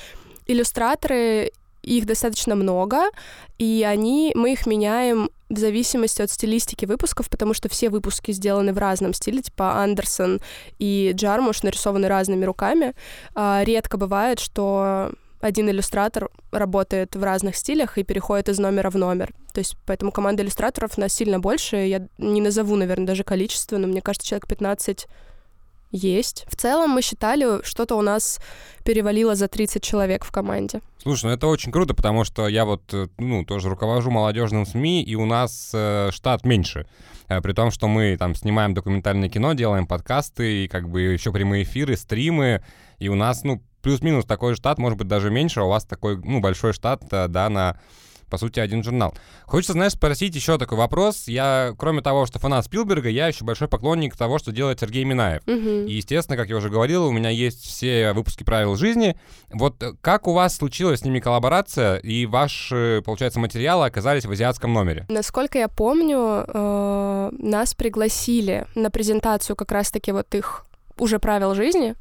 Иллюстраторы, 0.46 1.52
их 1.84 2.06
достаточно 2.06 2.56
много, 2.56 3.10
и 3.58 3.86
они, 3.88 4.32
мы 4.36 4.54
их 4.54 4.66
меняем 4.66 5.30
в 5.50 5.58
зависимости 5.58 6.22
от 6.22 6.32
стилистики 6.32 6.86
выпусков, 6.86 7.30
потому 7.30 7.54
что 7.54 7.70
все 7.70 7.90
выпуски 7.90 8.32
сделаны 8.32 8.74
в 8.74 8.78
разном 8.78 9.14
стиле, 9.14 9.42
типа 9.42 9.84
Андерсон 9.84 10.40
и 10.80 11.12
Джармуш 11.14 11.62
нарисованы 11.64 12.08
разными 12.08 12.46
руками. 12.46 12.94
А, 13.36 13.62
редко 13.64 13.98
бывает, 13.98 14.40
что 14.40 15.12
один 15.44 15.70
иллюстратор 15.70 16.30
работает 16.52 17.18
в 17.18 17.24
разных 17.24 17.58
стилях 17.58 17.98
и 17.98 18.04
переходит 18.04 18.48
из 18.48 18.60
номера 18.60 18.90
в 18.90 18.96
номер. 18.96 19.34
То 19.54 19.60
есть 19.60 19.76
поэтому 19.86 20.12
команда 20.14 20.42
иллюстраторов 20.42 20.98
у 20.98 21.02
нас 21.02 21.12
сильно 21.12 21.38
больше. 21.38 21.76
Я 21.76 22.08
не 22.18 22.40
назову, 22.40 22.78
наверное, 22.78 23.08
даже 23.08 23.26
количество, 23.26 23.78
но 23.78 23.88
мне 23.88 24.02
кажется, 24.02 24.26
человек 24.26 24.48
15 24.48 25.06
есть. 25.92 26.46
В 26.50 26.56
целом 26.56 26.92
мы 26.92 27.02
считали, 27.02 27.62
что-то 27.66 27.96
у 27.96 28.02
нас 28.02 28.40
перевалило 28.86 29.36
за 29.36 29.50
30 29.50 29.84
человек 29.84 30.24
в 30.24 30.32
команде. 30.32 30.80
Слушай, 31.02 31.26
ну 31.26 31.32
это 31.32 31.48
очень 31.48 31.74
круто, 31.74 31.94
потому 31.94 32.24
что 32.24 32.48
я 32.48 32.64
вот, 32.64 32.82
э, 32.94 33.08
ну, 33.18 33.44
тоже 33.44 33.70
руковожу 33.70 34.12
молодежным 34.12 34.66
СМИ, 34.66 35.04
и 35.04 35.16
у 35.16 35.26
нас 35.26 35.72
э, 35.74 36.10
штат 36.14 36.46
меньше. 36.46 36.88
Э, 37.28 37.42
при 37.42 37.52
том, 37.52 37.70
что 37.70 37.90
мы 37.90 38.16
там 38.18 38.34
снимаем 38.34 38.74
документальное 38.74 39.28
кино, 39.28 39.54
делаем 39.54 39.88
подкасты, 39.88 40.64
и 40.64 40.68
как 40.70 40.88
бы 40.88 41.02
еще 41.02 41.34
прямые 41.34 41.64
эфиры, 41.64 41.98
стримы, 41.98 42.64
и 42.98 43.10
у 43.10 43.16
нас, 43.16 43.44
ну, 43.44 43.62
плюс-минус 43.84 44.26
такой 44.26 44.56
штат, 44.56 44.80
может 44.80 44.98
быть, 44.98 45.08
даже 45.08 45.30
меньше, 45.30 45.60
а 45.60 45.64
у 45.64 45.70
вас 45.70 45.86
такой, 45.86 46.18
ну, 46.18 46.40
большой 46.40 46.74
штат, 46.74 47.04
э, 47.12 47.28
да, 47.28 47.50
на 47.50 47.78
по 48.34 48.40
сути, 48.40 48.60
один 48.60 48.84
журнал. 48.84 49.14
Хочется, 49.46 49.74
знаешь, 49.74 49.92
спросить 49.92 50.34
еще 50.34 50.58
такой 50.58 50.76
вопрос. 50.76 51.28
Я, 51.28 51.76
кроме 51.78 52.02
того, 52.02 52.26
что 52.26 52.40
фанат 52.40 52.66
Спилберга, 52.66 53.08
я 53.08 53.28
еще 53.28 53.46
большой 53.46 53.68
поклонник 53.68 54.18
того, 54.18 54.40
что 54.40 54.52
делает 54.52 54.80
Сергей 54.80 55.04
Минаев. 55.04 55.44
Мгм. 55.46 55.86
И, 55.86 55.94
естественно, 55.94 56.36
как 56.36 56.50
я 56.50 56.58
уже 56.58 56.72
говорил, 56.72 57.06
у 57.06 57.12
меня 57.12 57.30
есть 57.30 57.64
все 57.64 58.12
выпуски 58.14 58.44
правил 58.44 58.76
жизни. 58.76 59.16
Вот 59.52 59.84
э, 59.84 59.94
как 60.02 60.28
у 60.28 60.34
вас 60.34 60.56
случилась 60.56 61.02
с 61.02 61.04
ними 61.06 61.20
коллаборация, 61.20 61.98
и 61.98 62.26
ваши, 62.26 63.04
получается, 63.06 63.40
материалы 63.40 63.86
оказались 63.86 64.26
в 64.26 64.32
азиатском 64.32 64.74
номере? 64.74 65.06
Насколько 65.10 65.60
я 65.60 65.68
помню, 65.68 66.44
э, 66.48 67.30
нас 67.38 67.76
пригласили 67.76 68.66
на 68.74 68.90
презентацию 68.90 69.56
как 69.56 69.72
раз-таки 69.72 70.12
вот 70.12 70.34
их 70.34 70.66
уже 70.98 71.20
правил 71.20 71.54
жизни. 71.54 71.94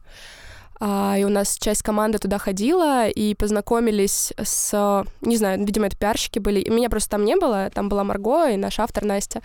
А, 0.84 1.16
и 1.16 1.22
у 1.22 1.28
нас 1.28 1.58
часть 1.60 1.84
команды 1.84 2.18
туда 2.18 2.38
ходила 2.38 3.06
и 3.06 3.36
познакомились 3.36 4.32
с, 4.36 5.04
не 5.20 5.36
знаю, 5.36 5.64
видимо, 5.64 5.86
это 5.86 5.96
пиарщики 5.96 6.40
были. 6.40 6.68
Меня 6.68 6.90
просто 6.90 7.10
там 7.10 7.24
не 7.24 7.36
было, 7.36 7.70
там 7.72 7.88
была 7.88 8.02
Марго 8.02 8.48
и 8.48 8.56
наш 8.56 8.80
автор 8.80 9.04
Настя. 9.04 9.42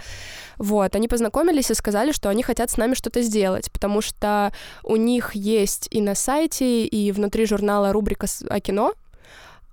Вот, 0.58 0.96
они 0.96 1.08
познакомились 1.08 1.70
и 1.70 1.75
сказали, 1.75 2.12
что 2.12 2.29
они 2.29 2.41
хотят 2.41 2.72
с 2.72 2.77
нами 2.77 2.96
что-то 2.96 3.22
сделать, 3.22 3.72
потому 3.72 4.01
что 4.01 4.51
у 4.84 4.96
них 4.96 5.36
есть 5.36 5.88
и 5.91 6.01
на 6.01 6.15
сайте, 6.15 6.86
и 6.86 7.12
внутри 7.12 7.46
журнала 7.46 7.94
рубрика 7.94 8.25
о 8.50 8.60
кино, 8.60 8.94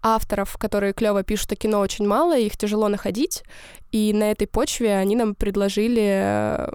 авторов, 0.02 0.58
которые 0.58 0.92
клево 0.92 1.22
пишут 1.22 1.52
о 1.52 1.56
кино, 1.56 1.80
очень 1.80 2.06
мало, 2.06 2.36
их 2.36 2.58
тяжело 2.58 2.88
находить. 2.88 3.42
И 3.90 4.12
на 4.12 4.30
этой 4.30 4.46
почве 4.46 4.94
они 4.98 5.16
нам 5.16 5.34
предложили 5.34 6.10
э, 6.12 6.68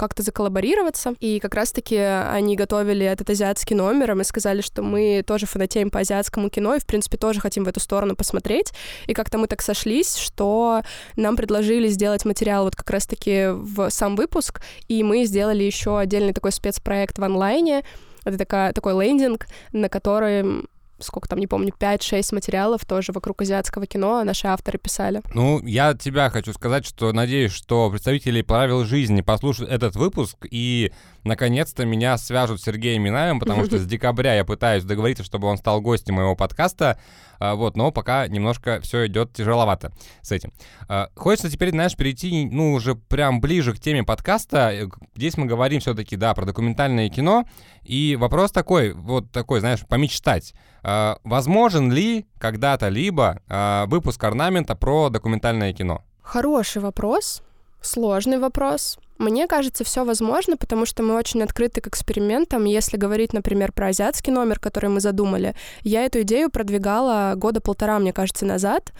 как-то 0.00 0.22
заколлаборироваться. 0.22 1.14
И 1.20 1.40
как 1.40 1.54
раз-таки 1.54 1.96
они 1.98 2.56
готовили 2.56 3.04
этот 3.04 3.28
азиатский 3.28 3.76
номер, 3.76 4.12
и 4.12 4.14
мы 4.14 4.24
сказали, 4.24 4.62
что 4.62 4.82
мы 4.82 5.22
тоже 5.26 5.44
фанатеем 5.44 5.90
по 5.90 5.98
азиатскому 6.00 6.48
кино, 6.48 6.74
и, 6.74 6.80
в 6.80 6.86
принципе, 6.86 7.18
тоже 7.18 7.38
хотим 7.38 7.64
в 7.64 7.68
эту 7.68 7.80
сторону 7.80 8.16
посмотреть. 8.16 8.72
И 9.06 9.12
как-то 9.12 9.36
мы 9.36 9.46
так 9.46 9.60
сошлись, 9.60 10.16
что 10.16 10.82
нам 11.16 11.36
предложили 11.36 11.88
сделать 11.88 12.24
материал 12.24 12.64
вот 12.64 12.76
как 12.76 12.88
раз-таки 12.88 13.48
в 13.50 13.90
сам 13.90 14.16
выпуск, 14.16 14.62
и 14.88 15.02
мы 15.02 15.24
сделали 15.26 15.64
еще 15.64 15.98
отдельный 15.98 16.32
такой 16.32 16.52
спецпроект 16.52 17.18
в 17.18 17.22
онлайне. 17.22 17.84
Это 18.24 18.38
такая, 18.38 18.72
такой 18.72 18.94
лендинг, 19.04 19.48
на 19.72 19.90
который 19.90 20.64
сколько 21.02 21.28
там, 21.28 21.38
не 21.38 21.46
помню, 21.46 21.72
5-6 21.78 22.34
материалов 22.34 22.84
тоже 22.84 23.12
вокруг 23.12 23.42
азиатского 23.42 23.86
кино 23.86 24.22
наши 24.24 24.46
авторы 24.46 24.78
писали. 24.78 25.22
Ну, 25.34 25.60
я 25.66 25.94
тебя 25.94 26.30
хочу 26.30 26.52
сказать, 26.52 26.86
что 26.86 27.12
надеюсь, 27.12 27.52
что 27.52 27.90
представители 27.90 28.42
правил 28.42 28.84
жизни 28.84 29.20
послушают 29.20 29.70
этот 29.70 29.96
выпуск 29.96 30.46
и 30.50 30.92
наконец-то 31.24 31.84
меня 31.84 32.16
свяжут 32.18 32.60
с 32.60 32.64
Сергеем 32.64 33.02
Минаевым, 33.02 33.40
потому 33.40 33.64
что 33.64 33.78
с 33.78 33.86
декабря 33.86 34.34
я 34.34 34.44
пытаюсь 34.44 34.84
договориться, 34.84 35.24
чтобы 35.24 35.48
он 35.48 35.56
стал 35.58 35.80
гостем 35.80 36.14
моего 36.14 36.36
подкаста, 36.36 36.98
а, 37.38 37.54
вот, 37.54 37.76
но 37.76 37.90
пока 37.90 38.28
немножко 38.28 38.80
все 38.82 39.06
идет 39.06 39.32
тяжеловато 39.32 39.92
с 40.22 40.30
этим. 40.30 40.52
А, 40.88 41.08
Хочется 41.16 41.50
теперь, 41.50 41.70
знаешь, 41.70 41.96
перейти, 41.96 42.48
ну, 42.50 42.74
уже 42.74 42.94
прям 42.94 43.40
ближе 43.40 43.72
к 43.72 43.80
теме 43.80 44.04
подкаста. 44.04 44.70
Э, 44.72 44.88
Здесь 45.16 45.36
мы 45.36 45.46
говорим 45.46 45.80
все-таки, 45.80 46.16
да, 46.16 46.34
про 46.34 46.44
документальное 46.44 47.08
кино, 47.08 47.44
и 47.82 48.16
вопрос 48.18 48.52
такой, 48.52 48.92
вот 48.92 49.30
такой, 49.32 49.60
знаешь, 49.60 49.80
помечтать. 49.86 50.54
А, 50.82 51.18
Возможен 51.24 51.90
ли 51.90 52.26
когда-то 52.38 52.88
либо 52.88 53.40
выпуск 53.88 54.22
орнамента 54.24 54.74
про 54.74 55.10
документальное 55.10 55.72
кино? 55.72 56.04
Хороший 56.22 56.80
вопрос, 56.82 57.42
сложный 57.80 58.38
вопрос. 58.38 58.98
Мне 59.20 59.46
кажется, 59.46 59.84
все 59.84 60.06
возможно, 60.06 60.56
потому 60.56 60.86
что 60.86 61.02
мы 61.02 61.14
очень 61.14 61.42
открыты 61.42 61.82
к 61.82 61.88
экспериментам. 61.88 62.64
Если 62.64 62.96
говорить, 62.96 63.34
например, 63.34 63.70
про 63.70 63.88
азиатский 63.88 64.32
номер, 64.32 64.58
который 64.58 64.88
мы 64.88 65.00
задумали, 65.00 65.54
я 65.82 66.06
эту 66.06 66.22
идею 66.22 66.50
продвигала 66.50 67.34
года 67.36 67.60
полтора, 67.60 67.98
мне 67.98 68.14
кажется, 68.14 68.46
назад, 68.46 68.94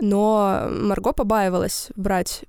но 0.00 0.66
Марго 0.70 1.12
побаивалась 1.12 1.88
брать 1.94 2.44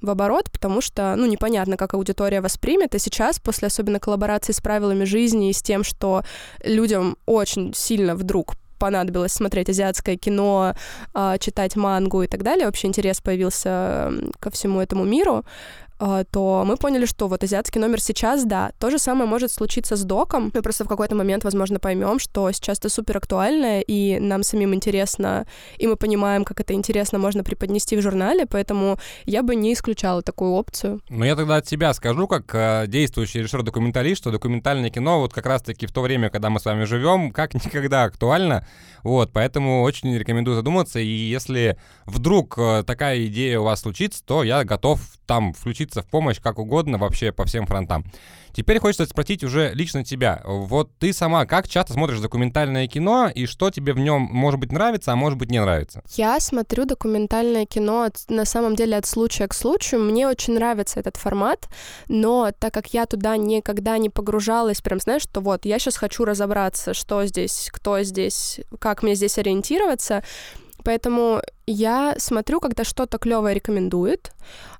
в 0.00 0.10
оборот, 0.10 0.50
потому 0.50 0.80
что, 0.80 1.14
ну, 1.16 1.26
непонятно, 1.26 1.76
как 1.76 1.94
аудитория 1.94 2.40
воспримет. 2.40 2.96
И 2.96 2.98
сейчас, 2.98 3.38
после 3.38 3.68
особенно 3.68 4.00
коллаборации 4.00 4.52
с 4.52 4.60
правилами 4.60 5.04
жизни 5.04 5.50
и 5.50 5.52
с 5.52 5.62
тем, 5.62 5.84
что 5.84 6.24
людям 6.64 7.16
очень 7.26 7.72
сильно 7.74 8.16
вдруг 8.16 8.54
понадобилось 8.80 9.32
смотреть 9.32 9.68
азиатское 9.68 10.16
кино, 10.16 10.74
а, 11.14 11.38
читать 11.38 11.76
мангу 11.76 12.22
и 12.22 12.26
так 12.26 12.42
далее, 12.42 12.66
вообще 12.66 12.88
интерес 12.88 13.20
появился 13.20 14.12
ко 14.40 14.50
всему 14.50 14.80
этому 14.80 15.04
миру, 15.04 15.44
а, 15.44 15.91
то 16.30 16.64
мы 16.66 16.76
поняли, 16.76 17.06
что 17.06 17.28
вот 17.28 17.44
азиатский 17.44 17.80
номер 17.80 18.00
сейчас, 18.00 18.44
да, 18.44 18.72
то 18.78 18.90
же 18.90 18.98
самое 18.98 19.28
может 19.28 19.52
случиться 19.52 19.96
с 19.96 20.04
доком. 20.04 20.50
Мы 20.54 20.62
просто 20.62 20.84
в 20.84 20.88
какой-то 20.88 21.14
момент, 21.14 21.44
возможно, 21.44 21.78
поймем, 21.78 22.18
что 22.18 22.50
сейчас 22.52 22.78
это 22.78 22.88
супер 22.88 23.18
актуально, 23.18 23.80
и 23.80 24.18
нам 24.18 24.42
самим 24.42 24.74
интересно, 24.74 25.46
и 25.78 25.86
мы 25.86 25.96
понимаем, 25.96 26.44
как 26.44 26.60
это 26.60 26.74
интересно 26.74 27.18
можно 27.18 27.44
преподнести 27.44 27.96
в 27.96 28.02
журнале, 28.02 28.46
поэтому 28.46 28.98
я 29.24 29.42
бы 29.42 29.54
не 29.54 29.72
исключала 29.72 30.22
такую 30.22 30.52
опцию. 30.52 31.00
Но 31.08 31.24
я 31.24 31.36
тогда 31.36 31.56
от 31.56 31.68
себя 31.68 31.92
скажу, 31.94 32.26
как 32.26 32.54
э, 32.54 32.86
действующий 32.88 33.40
режиссер-документалист, 33.40 34.20
что 34.20 34.30
документальное 34.30 34.90
кино 34.90 35.20
вот 35.20 35.32
как 35.32 35.46
раз-таки 35.46 35.86
в 35.86 35.92
то 35.92 36.00
время, 36.00 36.30
когда 36.30 36.50
мы 36.50 36.60
с 36.60 36.64
вами 36.64 36.84
живем, 36.84 37.30
как 37.30 37.54
никогда 37.66 38.04
актуально. 38.04 38.66
Вот, 39.02 39.32
поэтому 39.32 39.82
очень 39.82 40.16
рекомендую 40.16 40.56
задуматься. 40.56 41.00
И 41.00 41.06
если 41.06 41.76
вдруг 42.06 42.56
э, 42.58 42.84
такая 42.86 43.26
идея 43.26 43.60
у 43.60 43.64
вас 43.64 43.80
случится, 43.80 44.24
то 44.24 44.44
я 44.44 44.64
готов 44.64 45.00
там 45.26 45.52
включиться 45.52 45.91
в 46.00 46.06
помощь 46.06 46.40
как 46.40 46.58
угодно 46.58 46.96
вообще 46.96 47.32
по 47.32 47.44
всем 47.44 47.66
фронтам. 47.66 48.04
Теперь 48.54 48.78
хочется 48.80 49.06
спросить 49.06 49.44
уже 49.44 49.72
лично 49.74 50.04
тебя. 50.04 50.42
Вот 50.44 50.90
ты 50.98 51.12
сама 51.12 51.46
как 51.46 51.68
часто 51.68 51.92
смотришь 51.94 52.20
документальное 52.20 52.86
кино 52.86 53.30
и 53.34 53.46
что 53.46 53.70
тебе 53.70 53.92
в 53.92 53.98
нем, 53.98 54.28
может 54.30 54.60
быть, 54.60 54.72
нравится, 54.72 55.12
а 55.12 55.16
может 55.16 55.38
быть, 55.38 55.50
не 55.50 55.60
нравится? 55.60 56.02
Я 56.16 56.38
смотрю 56.38 56.84
документальное 56.84 57.64
кино 57.66 58.02
от- 58.02 58.28
на 58.28 58.44
самом 58.44 58.76
деле 58.76 58.96
от 58.96 59.06
случая 59.06 59.48
к 59.48 59.54
случаю. 59.54 60.02
Мне 60.02 60.28
очень 60.28 60.54
нравится 60.54 61.00
этот 61.00 61.16
формат, 61.16 61.68
но 62.08 62.52
так 62.58 62.72
как 62.74 62.92
я 62.94 63.06
туда 63.06 63.36
никогда 63.36 63.98
не 63.98 64.08
погружалась, 64.10 64.80
прям 64.80 65.00
знаешь, 65.00 65.22
что 65.22 65.40
вот 65.40 65.64
я 65.64 65.78
сейчас 65.78 65.96
хочу 65.96 66.24
разобраться, 66.24 66.94
что 66.94 67.24
здесь, 67.24 67.68
кто 67.72 68.02
здесь, 68.02 68.60
как 68.78 69.02
мне 69.02 69.14
здесь 69.14 69.38
ориентироваться, 69.38 70.22
Поэтому 70.84 71.40
я 71.66 72.14
смотрю, 72.18 72.60
когда 72.60 72.84
что-то 72.84 73.18
клевое 73.18 73.54
рекомендует, 73.54 74.32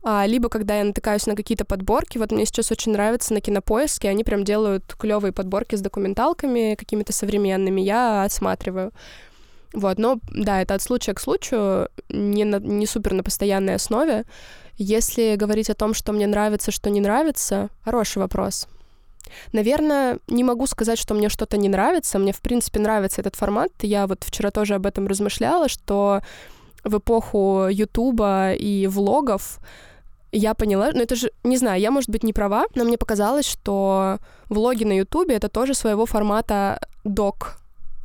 а, 0.03 0.27
либо 0.27 0.49
когда 0.49 0.79
я 0.79 0.85
натыкаюсь 0.85 1.27
на 1.27 1.37
какие-то 1.37 1.65
подборки. 1.65 2.19
Вот 2.19 2.33
мне 2.33 2.45
сейчас 2.47 2.71
очень 2.73 2.93
нравится 2.93 3.35
на 3.35 3.41
кинопоиске, 3.41 4.09
они 4.09 4.25
прям 4.25 4.45
делают 4.45 4.95
клевые 4.99 5.33
подборки 5.33 5.77
с 5.77 5.81
документалками 5.81 6.75
какими-то 6.75 7.13
современными. 7.13 7.81
Я 7.81 8.25
отсматриваю. 8.25 8.93
Вот, 9.73 9.99
но 9.99 10.19
да, 10.31 10.61
это 10.61 10.75
от 10.75 10.83
случая 10.83 11.15
к 11.15 11.21
случаю, 11.21 11.89
не, 12.09 12.45
на, 12.45 12.57
не 12.57 12.87
супер 12.87 13.15
на 13.15 13.23
постоянной 13.23 13.77
основе. 13.77 14.25
Если 14.77 15.37
говорить 15.37 15.71
о 15.71 15.75
том, 15.75 15.95
что 15.95 16.13
мне 16.13 16.27
нравится, 16.27 16.71
что 16.71 16.91
не 16.91 17.01
нравится, 17.01 17.69
хороший 17.85 18.19
вопрос. 18.19 18.69
Наверное, 19.53 20.19
не 20.29 20.45
могу 20.45 20.67
сказать, 20.67 20.99
что 20.99 21.15
мне 21.15 21.29
что-то 21.29 21.57
не 21.57 21.69
нравится. 21.69 22.19
Мне, 22.19 22.33
в 22.33 22.41
принципе, 22.41 22.81
нравится 22.81 23.21
этот 23.21 23.37
формат. 23.37 23.71
Я 23.83 24.07
вот 24.07 24.25
вчера 24.25 24.51
тоже 24.51 24.75
об 24.75 24.87
этом 24.87 25.07
размышляла, 25.07 25.69
что 25.69 26.23
в 26.85 26.99
эпоху 26.99 27.69
Ютуба 27.71 28.53
и 28.53 28.87
влогов 28.87 29.59
я 30.33 30.55
поняла, 30.55 30.91
ну 30.93 31.03
это 31.03 31.15
же, 31.15 31.31
не 31.45 31.59
знаю, 31.59 31.81
я, 31.81 31.91
может 31.91 32.09
быть, 32.09 32.25
не 32.25 32.33
права, 32.33 32.65
но 32.75 32.85
мне 32.85 32.97
показалось, 32.97 33.47
что 33.47 34.19
влоги 34.49 34.85
на 34.85 34.93
Ютубе— 34.93 35.35
это 35.37 35.49
тоже 35.49 35.75
своего 35.75 36.07
формата 36.07 36.81
док, 37.05 37.59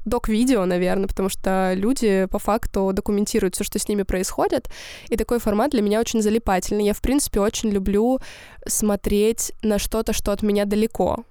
док-видео, 0.08 0.66
наверное, 0.66 1.08
потому 1.08 1.30
что 1.30 1.74
люди 1.76 2.28
по 2.32 2.40
факту 2.40 2.92
документируют 2.94 3.56
все, 3.56 3.64
что 3.64 3.80
с 3.80 3.88
ними 3.88 4.04
происходит, 4.04 4.70
и 5.10 5.18
такой 5.18 5.40
формат 5.40 5.72
для 5.72 5.82
меня 5.82 6.00
очень 6.00 6.22
залипательный. 6.22 6.86
Я, 6.86 6.94
в 6.94 7.02
принципе, 7.02 7.40
очень 7.40 7.70
люблю 7.70 8.20
смотреть 8.66 9.52
на 9.62 9.80
что-то, 9.80 10.14
что 10.14 10.32
от 10.32 10.42
меня 10.42 10.66
далеко. 10.66 11.24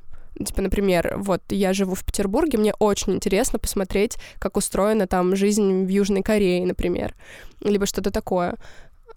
Типа, 0.45 0.61
например, 0.61 1.14
вот 1.16 1.40
я 1.49 1.73
живу 1.73 1.95
в 1.95 2.04
Петербурге, 2.04 2.59
мне 2.59 2.75
очень 2.78 3.14
интересно 3.14 3.59
посмотреть, 3.59 4.18
как 4.38 4.56
устроена 4.59 5.06
там 5.06 5.35
жизнь 5.35 5.87
в 5.87 5.88
Южной 5.88 6.23
Корее, 6.23 6.66
например, 6.66 7.14
либо 7.61 7.87
что-то 7.87 8.11
такое. 8.11 8.56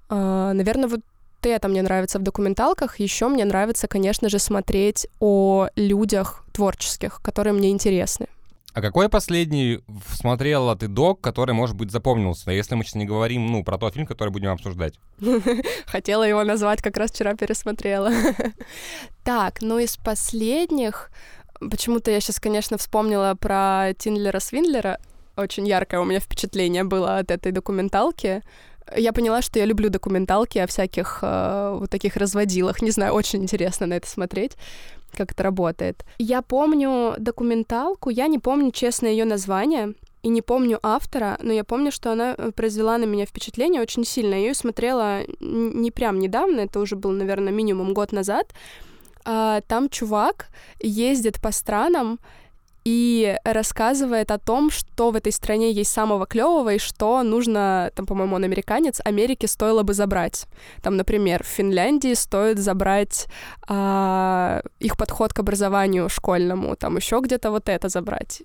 А, 0.07 0.53
наверное, 0.53 0.87
вот 0.87 1.01
это 1.41 1.67
мне 1.67 1.81
нравится 1.81 2.19
в 2.19 2.23
документалках. 2.23 2.99
Еще 2.99 3.27
мне 3.27 3.45
нравится, 3.45 3.87
конечно 3.87 4.29
же, 4.29 4.39
смотреть 4.39 5.07
о 5.19 5.67
людях 5.75 6.45
творческих, 6.53 7.21
которые 7.21 7.53
мне 7.53 7.69
интересны. 7.69 8.27
А 8.73 8.81
какой 8.81 9.09
последний 9.09 9.79
смотрела 10.13 10.75
ты 10.75 10.87
док, 10.87 11.21
который, 11.21 11.53
может 11.53 11.75
быть, 11.75 11.91
запомнился? 11.91 12.51
Если 12.51 12.75
мы 12.75 12.83
сейчас 12.83 12.95
не 12.95 13.05
говорим, 13.05 13.47
ну, 13.47 13.63
про 13.63 13.77
тот 13.77 13.93
фильм, 13.93 14.05
который 14.05 14.29
будем 14.29 14.51
обсуждать. 14.51 14.99
Хотела 15.87 16.23
его 16.23 16.43
назвать, 16.43 16.81
как 16.81 16.97
раз 16.97 17.11
вчера 17.11 17.35
пересмотрела. 17.35 18.11
Так, 19.23 19.61
ну 19.61 19.77
из 19.77 19.95
последних 19.95 21.11
Почему-то 21.59 22.09
я 22.09 22.21
сейчас, 22.21 22.39
конечно, 22.39 22.77
вспомнила 22.77 23.35
про 23.39 23.93
Тиндлера 23.97 24.39
Свиндлера. 24.39 24.99
Очень 25.35 25.67
яркое 25.67 25.99
у 25.99 26.05
меня 26.05 26.19
впечатление 26.19 26.83
было 26.83 27.17
от 27.17 27.31
этой 27.31 27.51
документалки. 27.51 28.43
Я 28.95 29.13
поняла, 29.13 29.41
что 29.41 29.59
я 29.59 29.65
люблю 29.65 29.89
документалки 29.89 30.57
о 30.57 30.67
всяких 30.67 31.19
э, 31.21 31.77
вот 31.79 31.89
таких 31.89 32.15
разводилах. 32.15 32.81
Не 32.81 32.91
знаю, 32.91 33.13
очень 33.13 33.43
интересно 33.43 33.85
на 33.87 33.95
это 33.95 34.07
смотреть 34.07 34.57
как 35.15 35.31
это 35.31 35.41
работает. 35.41 36.05
Я 36.19 36.43
помню 36.43 37.15
документалку, 37.17 38.11
я 38.11 38.27
не 38.27 38.37
помню, 38.37 38.71
честно, 38.71 39.07
ее 39.07 39.25
название 39.25 39.95
и 40.21 40.29
не 40.29 40.41
помню 40.41 40.79
автора, 40.83 41.37
но 41.41 41.53
я 41.53 41.63
помню, 41.63 41.91
что 41.91 42.11
она 42.11 42.35
э, 42.37 42.51
произвела 42.51 42.97
на 42.97 43.05
меня 43.05 43.25
впечатление 43.25 43.81
очень 43.81 44.05
сильно. 44.05 44.33
Я 44.33 44.39
ее 44.41 44.53
смотрела 44.53 45.21
не 45.39 45.91
прям 45.91 46.19
недавно, 46.19 46.61
это 46.61 46.79
уже 46.79 46.95
был, 46.95 47.11
наверное, 47.11 47.53
минимум 47.53 47.93
год 47.93 48.11
назад. 48.11 48.53
А, 49.25 49.61
там 49.61 49.89
чувак 49.89 50.47
ездит 50.79 51.41
по 51.41 51.51
странам 51.51 52.19
и 52.85 53.37
рассказывает 53.43 54.31
о 54.31 54.37
том, 54.37 54.71
что 54.71 55.11
в 55.11 55.15
этой 55.15 55.31
стране 55.31 55.71
есть 55.71 55.91
самого 55.91 56.25
клевого 56.25 56.73
и 56.73 56.79
что 56.79 57.23
нужно, 57.23 57.91
там, 57.95 58.05
по-моему, 58.05 58.35
он 58.35 58.43
американец, 58.43 59.01
Америке 59.03 59.47
стоило 59.47 59.83
бы 59.83 59.93
забрать. 59.93 60.45
Там, 60.81 60.97
например, 60.97 61.43
в 61.43 61.47
Финляндии 61.47 62.13
стоит 62.13 62.59
забрать 62.59 63.27
а, 63.67 64.61
их 64.79 64.97
подход 64.97 65.33
к 65.33 65.39
образованию 65.39 66.09
школьному, 66.09 66.75
там 66.75 66.97
еще 66.97 67.19
где-то 67.21 67.51
вот 67.51 67.69
это 67.69 67.89
забрать. 67.89 68.41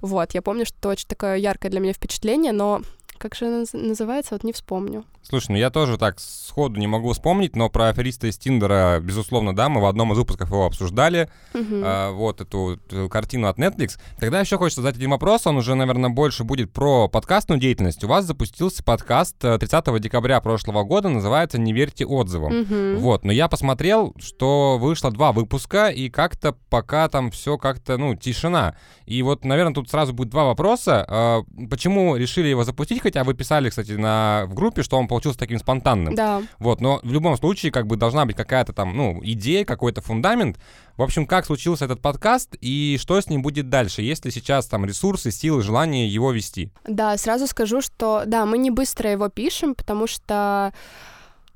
Вот, 0.00 0.34
я 0.34 0.42
помню, 0.42 0.64
что 0.64 0.90
очень 0.90 1.08
такое 1.08 1.36
яркое 1.36 1.70
для 1.70 1.80
меня 1.80 1.92
впечатление, 1.92 2.52
но 2.52 2.82
как 3.22 3.36
же 3.36 3.46
она 3.46 3.64
называется, 3.72 4.34
вот 4.34 4.42
не 4.42 4.52
вспомню. 4.52 5.04
Слушай, 5.22 5.52
ну 5.52 5.56
я 5.56 5.70
тоже 5.70 5.96
так 5.96 6.18
сходу 6.18 6.80
не 6.80 6.88
могу 6.88 7.12
вспомнить, 7.12 7.54
но 7.54 7.70
про 7.70 7.90
афериста 7.90 8.26
из 8.26 8.36
Тиндера, 8.36 8.98
безусловно, 9.00 9.54
да, 9.54 9.68
мы 9.68 9.80
в 9.80 9.86
одном 9.86 10.12
из 10.12 10.18
выпусков 10.18 10.48
его 10.48 10.66
обсуждали, 10.66 11.30
uh-huh. 11.54 11.82
а, 11.84 12.10
вот 12.10 12.40
эту, 12.40 12.80
эту 12.88 13.08
картину 13.08 13.46
от 13.46 13.58
Netflix. 13.58 14.00
Тогда 14.18 14.40
еще 14.40 14.58
хочется 14.58 14.82
задать 14.82 14.96
один 14.96 15.10
вопрос, 15.10 15.46
он 15.46 15.56
уже, 15.56 15.76
наверное, 15.76 16.10
больше 16.10 16.42
будет 16.42 16.72
про 16.72 17.06
подкастную 17.06 17.60
деятельность. 17.60 18.02
У 18.02 18.08
вас 18.08 18.24
запустился 18.24 18.82
подкаст 18.82 19.38
30 19.38 19.72
э, 19.86 19.98
декабря 20.00 20.40
прошлого 20.40 20.82
года, 20.82 21.08
называется 21.08 21.58
«Не 21.58 21.72
верьте 21.72 22.04
отзывам». 22.04 22.52
Uh-huh. 22.52 22.96
Вот, 22.96 23.24
но 23.24 23.30
я 23.30 23.46
посмотрел, 23.46 24.16
что 24.18 24.78
вышло 24.80 25.12
два 25.12 25.30
выпуска, 25.30 25.90
и 25.90 26.10
как-то 26.10 26.56
пока 26.68 27.08
там 27.08 27.30
все 27.30 27.56
как-то, 27.56 27.96
ну, 27.96 28.16
тишина. 28.16 28.74
И 29.06 29.22
вот, 29.22 29.44
наверное, 29.44 29.74
тут 29.74 29.88
сразу 29.88 30.12
будет 30.12 30.30
два 30.30 30.44
вопроса. 30.44 31.06
А, 31.08 31.42
почему 31.70 32.16
решили 32.16 32.48
его 32.48 32.64
запустить, 32.64 33.00
хотя 33.12 33.24
вы 33.24 33.34
писали, 33.34 33.68
кстати, 33.68 33.92
на, 33.92 34.44
в 34.46 34.54
группе, 34.54 34.82
что 34.82 34.96
он 34.96 35.06
получился 35.06 35.38
таким 35.38 35.58
спонтанным. 35.58 36.14
Да. 36.14 36.42
Вот, 36.58 36.80
но 36.80 36.98
в 37.02 37.12
любом 37.12 37.36
случае, 37.36 37.70
как 37.70 37.86
бы 37.86 37.96
должна 37.96 38.24
быть 38.24 38.36
какая-то 38.36 38.72
там, 38.72 38.96
ну, 38.96 39.20
идея, 39.22 39.66
какой-то 39.66 40.00
фундамент. 40.00 40.58
В 40.96 41.02
общем, 41.02 41.26
как 41.26 41.44
случился 41.44 41.84
этот 41.84 42.00
подкаст 42.00 42.56
и 42.62 42.96
что 42.98 43.20
с 43.20 43.28
ним 43.28 43.42
будет 43.42 43.68
дальше? 43.68 44.00
Есть 44.00 44.24
ли 44.24 44.30
сейчас 44.30 44.66
там 44.66 44.86
ресурсы, 44.86 45.30
силы, 45.30 45.62
желание 45.62 46.08
его 46.08 46.32
вести? 46.32 46.70
Да, 46.86 47.18
сразу 47.18 47.46
скажу, 47.46 47.82
что 47.82 48.22
да, 48.26 48.46
мы 48.46 48.56
не 48.56 48.70
быстро 48.70 49.10
его 49.10 49.28
пишем, 49.28 49.74
потому 49.74 50.06
что 50.06 50.72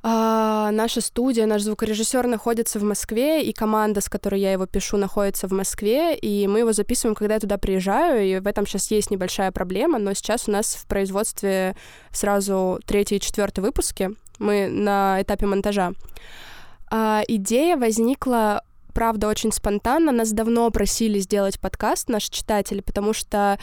а, 0.09 0.71
наша 0.71 1.01
студия, 1.01 1.47
наш 1.47 1.63
звукорежиссер 1.63 2.29
находится 2.29 2.79
в 2.79 2.85
Москве, 2.85 3.43
и 3.43 3.53
команда, 3.53 4.01
с 4.01 4.09
которой 4.09 4.41
я 4.41 4.53
его 4.53 4.65
пишу, 4.65 4.99
находится 4.99 5.49
в 5.49 5.51
Москве, 5.51 6.17
и 6.17 6.47
мы 6.47 6.61
его 6.61 6.73
записываем, 6.73 7.17
когда 7.17 7.35
я 7.35 7.41
туда 7.41 7.59
приезжаю, 7.59 8.25
и 8.25 8.39
в 8.39 8.47
этом 8.47 8.69
сейчас 8.69 8.89
есть 8.93 9.11
небольшая 9.11 9.51
проблема, 9.51 9.99
но 9.99 10.15
сейчас 10.15 10.47
у 10.47 10.53
нас 10.53 10.77
в 10.77 10.87
производстве 10.87 11.75
сразу 12.13 12.79
третий 12.87 13.17
и 13.17 13.21
четвертый 13.21 13.65
выпуски, 13.65 14.11
мы 14.39 14.69
на 14.69 15.21
этапе 15.23 15.47
монтажа. 15.47 15.91
А, 16.89 17.23
идея 17.27 17.77
возникла 17.77 18.63
правда, 18.95 19.27
очень 19.27 19.51
спонтанно. 19.51 20.13
Нас 20.13 20.31
давно 20.31 20.71
просили 20.71 21.19
сделать 21.19 21.61
подкаст, 21.61 22.09
наши 22.09 22.31
читатели, 22.31 22.81
потому 22.81 23.13
что 23.13 23.59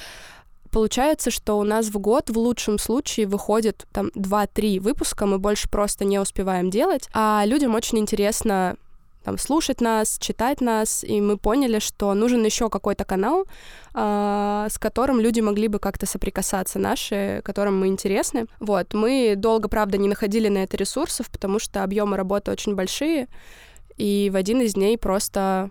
получается, 0.74 1.32
что 1.32 1.58
у 1.58 1.64
нас 1.64 1.88
в 1.88 2.00
год 2.00 2.30
в 2.30 2.38
лучшем 2.38 2.80
случае 2.80 3.28
выходит 3.28 3.86
там 3.94 4.08
2-3 4.16 4.80
выпуска, 4.80 5.26
мы 5.26 5.38
больше 5.38 5.70
просто 5.70 6.04
не 6.04 6.20
успеваем 6.20 6.70
делать, 6.70 7.08
а 7.14 7.44
людям 7.46 7.76
очень 7.76 8.00
интересно 8.00 8.76
там, 9.24 9.38
слушать 9.38 9.80
нас, 9.80 10.18
читать 10.20 10.60
нас, 10.62 11.04
и 11.04 11.22
мы 11.22 11.38
поняли, 11.38 11.80
что 11.80 12.14
нужен 12.14 12.44
еще 12.44 12.70
какой-то 12.70 13.06
канал, 13.06 13.46
э, 13.94 14.68
с 14.70 14.78
которым 14.78 15.20
люди 15.22 15.40
могли 15.40 15.70
бы 15.70 15.80
как-то 15.80 16.06
соприкасаться, 16.06 16.80
наши, 16.80 17.42
которым 17.46 17.80
мы 17.80 17.88
интересны. 17.88 18.48
Вот, 18.60 18.94
мы 18.94 19.36
долго, 19.38 19.70
правда, 19.70 19.98
не 19.98 20.10
находили 20.10 20.50
на 20.50 20.64
это 20.64 20.76
ресурсов, 20.76 21.30
потому 21.30 21.60
что 21.60 21.84
объемы 21.84 22.18
работы 22.18 22.52
очень 22.52 22.76
большие, 22.76 23.28
и 23.98 24.30
в 24.34 24.36
один 24.36 24.62
из 24.62 24.74
дней 24.74 24.98
просто 24.98 25.70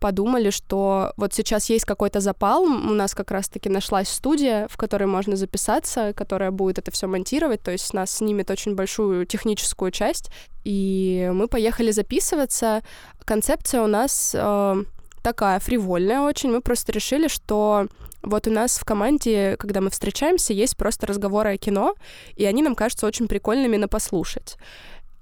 подумали, 0.00 0.50
что 0.50 1.12
вот 1.16 1.32
сейчас 1.34 1.70
есть 1.70 1.84
какой-то 1.84 2.20
запал, 2.20 2.64
у 2.64 2.94
нас 2.94 3.14
как 3.14 3.30
раз-таки 3.30 3.68
нашлась 3.68 4.08
студия, 4.08 4.66
в 4.68 4.76
которой 4.76 5.04
можно 5.04 5.36
записаться, 5.36 6.12
которая 6.14 6.50
будет 6.50 6.78
это 6.78 6.90
все 6.90 7.06
монтировать, 7.06 7.62
то 7.62 7.70
есть 7.70 7.94
нас 7.94 8.10
снимет 8.10 8.50
очень 8.50 8.74
большую 8.74 9.26
техническую 9.26 9.92
часть, 9.92 10.30
и 10.64 11.30
мы 11.32 11.46
поехали 11.46 11.90
записываться. 11.90 12.82
Концепция 13.24 13.82
у 13.82 13.86
нас 13.86 14.34
э, 14.34 14.84
такая 15.22 15.60
фривольная 15.60 16.22
очень, 16.22 16.50
мы 16.50 16.60
просто 16.60 16.92
решили, 16.92 17.28
что 17.28 17.86
вот 18.22 18.46
у 18.46 18.50
нас 18.50 18.78
в 18.78 18.84
команде, 18.84 19.56
когда 19.58 19.80
мы 19.80 19.90
встречаемся, 19.90 20.52
есть 20.52 20.76
просто 20.76 21.06
разговоры 21.06 21.54
о 21.54 21.56
кино, 21.56 21.94
и 22.36 22.44
они 22.44 22.62
нам 22.62 22.74
кажутся 22.74 23.06
очень 23.06 23.28
прикольными 23.28 23.76
на 23.76 23.88
послушать. 23.88 24.56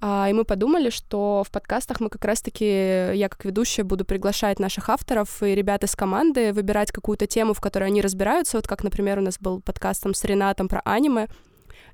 А, 0.01 0.27
и 0.29 0.33
мы 0.33 0.45
подумали, 0.45 0.89
что 0.89 1.43
в 1.45 1.51
подкастах 1.51 1.99
мы 1.99 2.09
как 2.09 2.23
раз-таки, 2.23 2.65
я 2.65 3.27
как 3.29 3.43
ведущая 3.43 3.83
буду 3.83 4.05
приглашать 4.05 4.59
наших 4.59 4.89
авторов 4.89 5.43
и 5.43 5.53
ребят 5.53 5.83
из 5.83 5.95
команды 5.95 6.53
выбирать 6.53 6.91
какую-то 6.91 7.27
тему, 7.27 7.53
в 7.53 7.59
которой 7.59 7.85
они 7.85 8.01
разбираются. 8.01 8.57
Вот 8.57 8.67
как, 8.67 8.83
например, 8.83 9.19
у 9.19 9.21
нас 9.21 9.37
был 9.39 9.61
подкаст 9.61 10.03
там 10.03 10.13
с 10.13 10.23
Ренатом 10.23 10.69
про 10.69 10.81
аниме. 10.85 11.27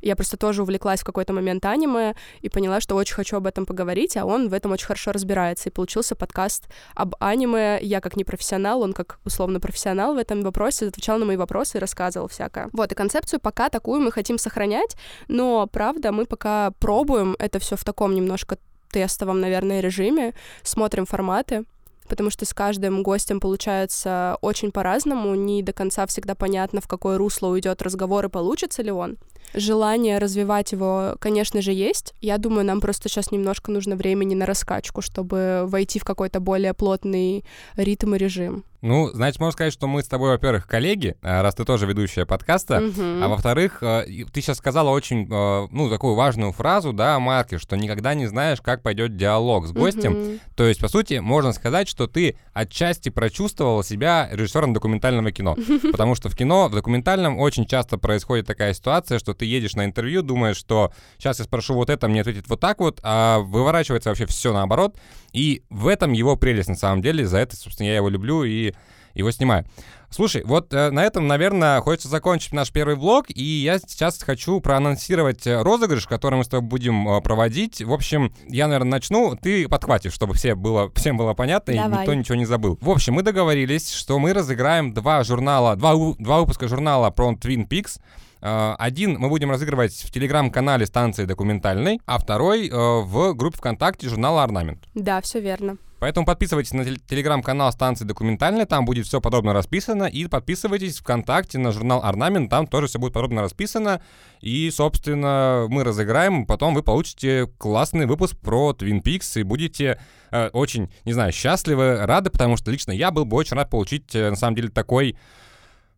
Я 0.05 0.15
просто 0.15 0.37
тоже 0.37 0.61
увлеклась 0.61 1.01
в 1.01 1.03
какой-то 1.03 1.33
момент 1.33 1.65
аниме 1.65 2.13
и 2.41 2.47
поняла, 2.47 2.79
что 2.79 2.95
очень 2.95 3.15
хочу 3.15 3.37
об 3.37 3.47
этом 3.47 3.65
поговорить, 3.65 4.15
а 4.17 4.25
он 4.25 4.49
в 4.49 4.53
этом 4.53 4.71
очень 4.71 4.85
хорошо 4.85 5.11
разбирается. 5.11 5.69
И 5.69 5.71
получился 5.71 6.15
подкаст 6.15 6.65
об 6.93 7.15
аниме. 7.19 7.79
Я 7.81 8.01
как 8.01 8.15
непрофессионал, 8.15 8.83
он 8.83 8.93
как 8.93 9.17
условно 9.25 9.59
профессионал 9.59 10.13
в 10.13 10.19
этом 10.19 10.43
вопросе, 10.43 10.89
отвечал 10.89 11.17
на 11.17 11.25
мои 11.25 11.37
вопросы 11.37 11.77
и 11.77 11.81
рассказывал 11.81 12.27
всякое. 12.27 12.69
Вот, 12.71 12.91
и 12.91 12.95
концепцию 12.95 13.39
пока 13.39 13.69
такую 13.69 13.99
мы 13.99 14.11
хотим 14.11 14.37
сохранять, 14.37 14.95
но, 15.27 15.65
правда, 15.65 16.11
мы 16.11 16.27
пока 16.27 16.69
пробуем 16.77 17.35
это 17.39 17.57
все 17.57 17.75
в 17.75 17.83
таком 17.83 18.13
немножко 18.13 18.59
тестовом, 18.91 19.41
наверное, 19.41 19.81
режиме, 19.81 20.35
смотрим 20.61 21.07
форматы, 21.07 21.65
потому 22.07 22.29
что 22.29 22.45
с 22.45 22.53
каждым 22.53 23.01
гостем 23.01 23.39
получается 23.39 24.37
очень 24.41 24.71
по-разному, 24.71 25.33
не 25.33 25.63
до 25.63 25.73
конца 25.73 26.05
всегда 26.05 26.35
понятно, 26.35 26.79
в 26.79 26.87
какое 26.87 27.17
русло 27.17 27.47
уйдет 27.47 27.81
разговор 27.81 28.25
и 28.25 28.29
получится 28.29 28.83
ли 28.83 28.91
он. 28.91 29.17
Желание 29.55 30.17
развивать 30.17 30.71
его, 30.71 31.15
конечно 31.19 31.61
же, 31.61 31.71
есть. 31.71 32.13
Я 32.21 32.37
думаю, 32.37 32.65
нам 32.65 32.81
просто 32.81 33.09
сейчас 33.09 33.31
немножко 33.31 33.71
нужно 33.71 33.95
времени 33.95 34.35
на 34.35 34.45
раскачку, 34.45 35.01
чтобы 35.01 35.63
войти 35.65 35.97
в 35.99 36.03
какой-то 36.03 36.39
более 36.39 36.73
плотный 36.73 37.45
ритм 37.77 38.15
и 38.15 38.17
режим. 38.17 38.65
Ну, 38.85 39.09
значит, 39.11 39.39
можно 39.39 39.53
сказать, 39.53 39.73
что 39.73 39.87
мы 39.87 40.03
с 40.03 40.07
тобой, 40.07 40.29
во-первых, 40.29 40.67
коллеги, 40.67 41.15
а, 41.23 41.41
раз 41.41 41.55
ты 41.55 41.65
тоже 41.65 41.87
ведущая 41.87 42.27
подкаста, 42.27 42.75
uh-huh. 42.75 43.23
а 43.23 43.27
во-вторых, 43.29 43.79
э, 43.81 44.05
ты 44.31 44.41
сейчас 44.41 44.57
сказала 44.57 44.91
очень, 44.91 45.27
э, 45.27 45.67
ну, 45.71 45.89
такую 45.89 46.13
важную 46.13 46.51
фразу, 46.51 46.93
да, 46.93 47.19
Марке, 47.19 47.57
что 47.57 47.75
никогда 47.77 48.13
не 48.13 48.27
знаешь, 48.27 48.61
как 48.61 48.83
пойдет 48.83 49.17
диалог 49.17 49.65
с 49.65 49.71
гостем. 49.71 50.13
Uh-huh. 50.13 50.39
То 50.55 50.65
есть, 50.65 50.81
по 50.81 50.87
сути, 50.87 51.15
можно 51.15 51.51
сказать, 51.51 51.87
что 51.89 52.05
ты 52.05 52.37
отчасти 52.53 53.09
прочувствовала 53.09 53.83
себя 53.83 54.29
режиссером 54.31 54.73
документального 54.73 55.31
кино. 55.31 55.57
Потому 55.91 56.13
что 56.13 56.29
в 56.29 56.35
кино, 56.35 56.67
в 56.67 56.75
документальном 56.75 57.39
очень 57.39 57.65
часто 57.65 57.97
происходит 57.97 58.45
такая 58.45 58.75
ситуация, 58.75 59.17
что 59.17 59.33
ты 59.33 59.44
едешь 59.45 59.75
на 59.75 59.85
интервью, 59.85 60.21
думаешь, 60.21 60.57
что 60.57 60.91
сейчас 61.17 61.39
я 61.39 61.45
спрошу 61.45 61.73
вот 61.73 61.89
это, 61.89 62.07
мне 62.07 62.21
ответит 62.21 62.47
вот 62.47 62.59
так 62.59 62.79
вот, 62.79 62.99
а 63.03 63.39
выворачивается 63.39 64.09
вообще 64.09 64.25
все 64.25 64.53
наоборот. 64.53 64.97
И 65.33 65.63
в 65.69 65.87
этом 65.87 66.13
его 66.13 66.35
прелесть, 66.35 66.69
на 66.69 66.75
самом 66.75 67.01
деле. 67.01 67.25
За 67.25 67.37
это, 67.37 67.55
собственно, 67.55 67.87
я 67.87 67.95
его 67.97 68.09
люблю 68.09 68.43
и 68.43 68.73
его 69.15 69.31
снимаю. 69.31 69.65
Слушай, 70.09 70.43
вот 70.45 70.73
э, 70.73 70.91
на 70.91 71.03
этом, 71.03 71.27
наверное, 71.27 71.81
хочется 71.81 72.07
закончить 72.07 72.53
наш 72.53 72.71
первый 72.71 72.95
влог, 72.95 73.25
и 73.29 73.43
я 73.43 73.79
сейчас 73.79 74.21
хочу 74.21 74.61
проанонсировать 74.61 75.45
э, 75.47 75.61
розыгрыш, 75.61 76.07
который 76.07 76.35
мы 76.35 76.43
с 76.43 76.47
тобой 76.47 76.67
будем 76.69 77.09
э, 77.09 77.21
проводить. 77.21 77.81
В 77.81 77.91
общем, 77.91 78.33
я, 78.47 78.67
наверное, 78.67 78.91
начну, 78.91 79.35
ты 79.35 79.67
подхватишь, 79.67 80.13
чтобы 80.13 80.33
все 80.33 80.55
было, 80.55 80.91
всем 80.95 81.17
было 81.17 81.33
понятно 81.33 81.73
Давай. 81.73 81.89
и 81.89 81.99
никто 81.99 82.13
ничего 82.13 82.35
не 82.35 82.45
забыл. 82.45 82.77
В 82.81 82.89
общем, 82.89 83.13
мы 83.13 83.23
договорились, 83.23 83.91
что 83.91 84.19
мы 84.19 84.33
разыграем 84.33 84.93
два 84.93 85.23
журнала, 85.23 85.75
два, 85.75 85.95
два 86.17 86.39
выпуска 86.39 86.67
журнала 86.67 87.09
про 87.09 87.33
Twin 87.33 87.67
Peaks. 87.67 87.99
Э, 88.45 88.75
один 88.77 89.17
мы 89.17 89.29
будем 89.29 89.49
разыгрывать 89.49 89.93
в 89.93 90.11
телеграм-канале 90.11 90.85
станции 90.85 91.25
документальной, 91.25 91.99
а 92.05 92.19
второй 92.19 92.69
э, 92.69 92.71
в 92.71 93.33
группе 93.33 93.57
ВКонтакте 93.57 94.07
журнала 94.07 94.43
«Орнамент». 94.43 94.83
Да, 94.93 95.19
все 95.21 95.39
верно. 95.39 95.77
Поэтому 95.97 96.27
подписывайтесь 96.27 96.73
на 96.73 96.85
телеграм-канал 96.85 97.71
станции 97.71 98.05
документальная, 98.05 98.67
там 98.67 98.85
будет 98.85 99.07
все 99.07 99.19
подробно 99.19 99.53
расписано, 99.53 100.03
и 100.03 100.27
подписывайтесь 100.27 100.99
ВКонтакте 100.99 101.57
на 101.57 101.71
журнал 101.71 102.03
Орнамент, 102.03 102.51
там 102.51 102.67
тоже 102.67 102.85
все 102.85 102.99
будет 102.99 103.13
подробно 103.13 103.41
расписано, 103.41 104.01
и, 104.41 104.69
собственно, 104.69 105.65
мы 105.67 105.83
разыграем, 105.83 106.45
потом 106.45 106.75
вы 106.75 106.83
получите 106.83 107.47
классный 107.57 108.05
выпуск 108.05 108.37
про 108.37 108.75
Twin 108.77 109.01
Peaks 109.01 109.39
и 109.39 109.43
будете 109.43 109.99
э, 110.29 110.49
очень, 110.49 110.91
не 111.05 111.13
знаю, 111.13 111.31
счастливы, 111.31 112.05
рады, 112.05 112.29
потому 112.29 112.57
что 112.57 112.69
лично 112.69 112.91
я 112.91 113.09
был 113.09 113.25
бы 113.25 113.37
очень 113.37 113.55
рад 113.55 113.71
получить, 113.71 114.13
э, 114.13 114.29
на 114.29 114.35
самом 114.35 114.55
деле, 114.55 114.69
такой 114.69 115.17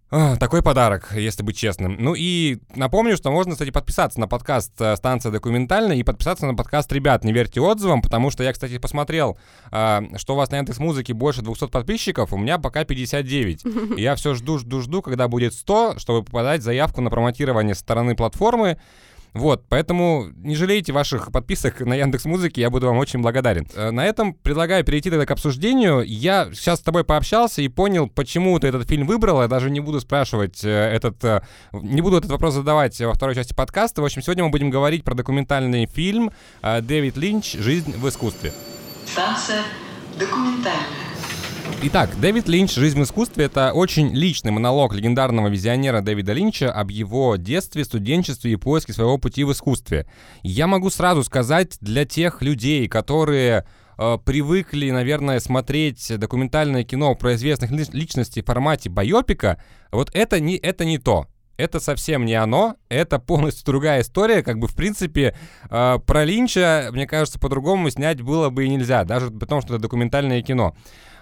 такой 0.10 0.64
подарок, 0.64 1.10
если 1.14 1.44
быть 1.44 1.58
честным. 1.58 1.98
Ну 2.00 2.16
и 2.16 2.60
напомню, 2.76 3.18
что 3.18 3.30
можно, 3.30 3.54
кстати, 3.54 3.72
подписаться 3.72 4.20
на 4.20 4.28
подкаст 4.28 4.72
э, 4.80 4.96
«Станция 4.96 5.34
документальная» 5.34 5.98
и 5.98 6.04
подписаться 6.04 6.46
на 6.46 6.56
подкаст 6.56 6.92
«Ребят, 6.94 7.26
не 7.26 7.34
верьте 7.34 7.60
отзывам», 7.60 8.02
потому 8.02 8.32
что 8.32 8.42
я, 8.42 8.54
кстати, 8.54 8.78
посмотрел, 8.78 9.38
э, 9.72 10.02
что 10.16 10.34
у 10.34 10.38
вас 10.38 10.50
на 10.50 10.58
Яндекс 10.58 10.80
Музыке 10.80 11.14
больше 11.14 11.42
200 11.42 11.68
подписчиков, 11.68 12.32
у 12.32 12.38
меня 12.38 12.58
пока 12.58 12.86
59. 12.86 13.66
И 13.98 14.02
я 14.02 14.16
все 14.16 14.34
жду, 14.34 14.60
жду, 14.60 14.80
жду, 14.82 15.02
когда 15.02 15.28
будет 15.28 15.54
100, 15.54 16.00
чтобы 16.00 16.24
подать 16.24 16.64
заявку 16.64 17.02
на 17.02 17.10
промотирование 17.10 17.76
со 17.76 17.82
стороны 17.82 18.16
платформы. 18.16 18.78
Вот, 19.38 19.66
поэтому 19.70 20.28
не 20.36 20.56
жалейте 20.56 20.94
ваших 20.94 21.32
подписок 21.32 21.82
на 21.82 21.94
Яндекс 21.94 22.26
Музыке, 22.26 22.62
я 22.62 22.70
буду 22.70 22.88
вам 22.88 22.98
очень 22.98 23.22
благодарен. 23.22 23.68
Э, 23.76 23.92
на 23.92 24.06
этом 24.06 24.34
предлагаю 24.34 24.84
перейти 24.84 25.10
тогда 25.10 25.26
к 25.26 25.32
обсуждению. 25.32 26.04
Я 26.06 26.50
сейчас 26.54 26.80
с 26.80 26.82
тобой 26.82 27.04
пообщался 27.04 27.62
и 27.62 27.68
понял, 27.68 28.08
почему 28.08 28.58
ты 28.60 28.68
этот 28.68 28.88
фильм 28.88 29.06
выбрал. 29.06 29.42
Я 29.42 29.48
даже 29.48 29.70
не 29.70 29.80
буду 29.80 30.00
спрашивать 30.00 30.64
э, 30.64 30.70
этот... 30.70 31.24
Э, 31.24 31.42
не 31.74 32.02
буду 32.02 32.18
этот 32.18 32.32
вопрос 32.32 32.56
задавать 32.56 33.00
во 33.00 33.14
второй 33.14 33.36
части 33.36 33.54
подкаста. 33.54 34.02
В 34.02 34.06
общем, 34.06 34.22
сегодня 34.22 34.44
мы 34.44 34.50
будем 34.50 34.70
говорить 34.70 35.04
про 35.04 35.14
документальный 35.14 35.86
фильм 35.86 36.32
Дэвид 36.62 37.18
Линч 37.18 37.54
«Жизнь 37.54 37.94
в 37.96 38.08
искусстве». 38.10 38.54
Станция 39.06 39.62
документальная. 40.18 41.07
Итак, 41.84 42.10
Дэвид 42.20 42.48
Линч 42.48 42.74
«Жизнь 42.74 43.00
в 43.00 43.04
искусстве»— 43.04 43.46
это 43.48 43.72
очень 43.72 44.14
личный 44.14 44.52
монолог 44.52 44.94
легендарного 44.94 45.48
визионера 45.48 46.02
Дэвида 46.02 46.34
Линча 46.34 46.72
об 46.72 46.90
его 46.90 47.36
детстве, 47.36 47.86
студенчестве 47.86 48.54
и 48.54 48.56
поиске 48.56 48.94
своего 48.94 49.18
пути 49.18 49.44
в 49.44 49.52
искусстве. 49.52 50.08
Я 50.44 50.68
могу 50.68 50.90
сразу 50.90 51.24
сказать 51.24 51.78
для 51.80 52.06
тех 52.06 52.42
людей, 52.42 52.88
которые 52.88 53.66
э, 53.98 54.18
привыкли, 54.26 54.90
наверное, 54.90 55.40
смотреть 55.40 56.12
документальное 56.18 56.84
кино 56.84 57.14
про 57.16 57.36
известных 57.36 57.72
личностей 57.72 58.42
в 58.42 58.46
формате 58.46 58.90
байопика, 58.90 59.62
вот 59.92 60.10
это 60.14 60.40
не, 60.40 60.58
это 60.58 60.84
не 60.84 60.98
то 60.98 61.28
это 61.58 61.80
совсем 61.80 62.26
не 62.26 62.36
оно, 62.36 62.76
это 62.88 63.20
полностью 63.20 63.66
другая 63.66 64.02
история, 64.02 64.44
как 64.44 64.60
бы, 64.60 64.68
в 64.68 64.76
принципе, 64.76 65.36
э, 65.70 66.00
про 66.06 66.24
Линча, 66.24 66.90
мне 66.92 67.08
кажется, 67.08 67.40
по-другому 67.40 67.90
снять 67.90 68.22
было 68.22 68.50
бы 68.50 68.66
и 68.66 68.70
нельзя, 68.70 69.04
даже 69.04 69.32
потому 69.32 69.62
что 69.62 69.74
это 69.74 69.84
документальное 69.84 70.42
кино. 70.42 70.76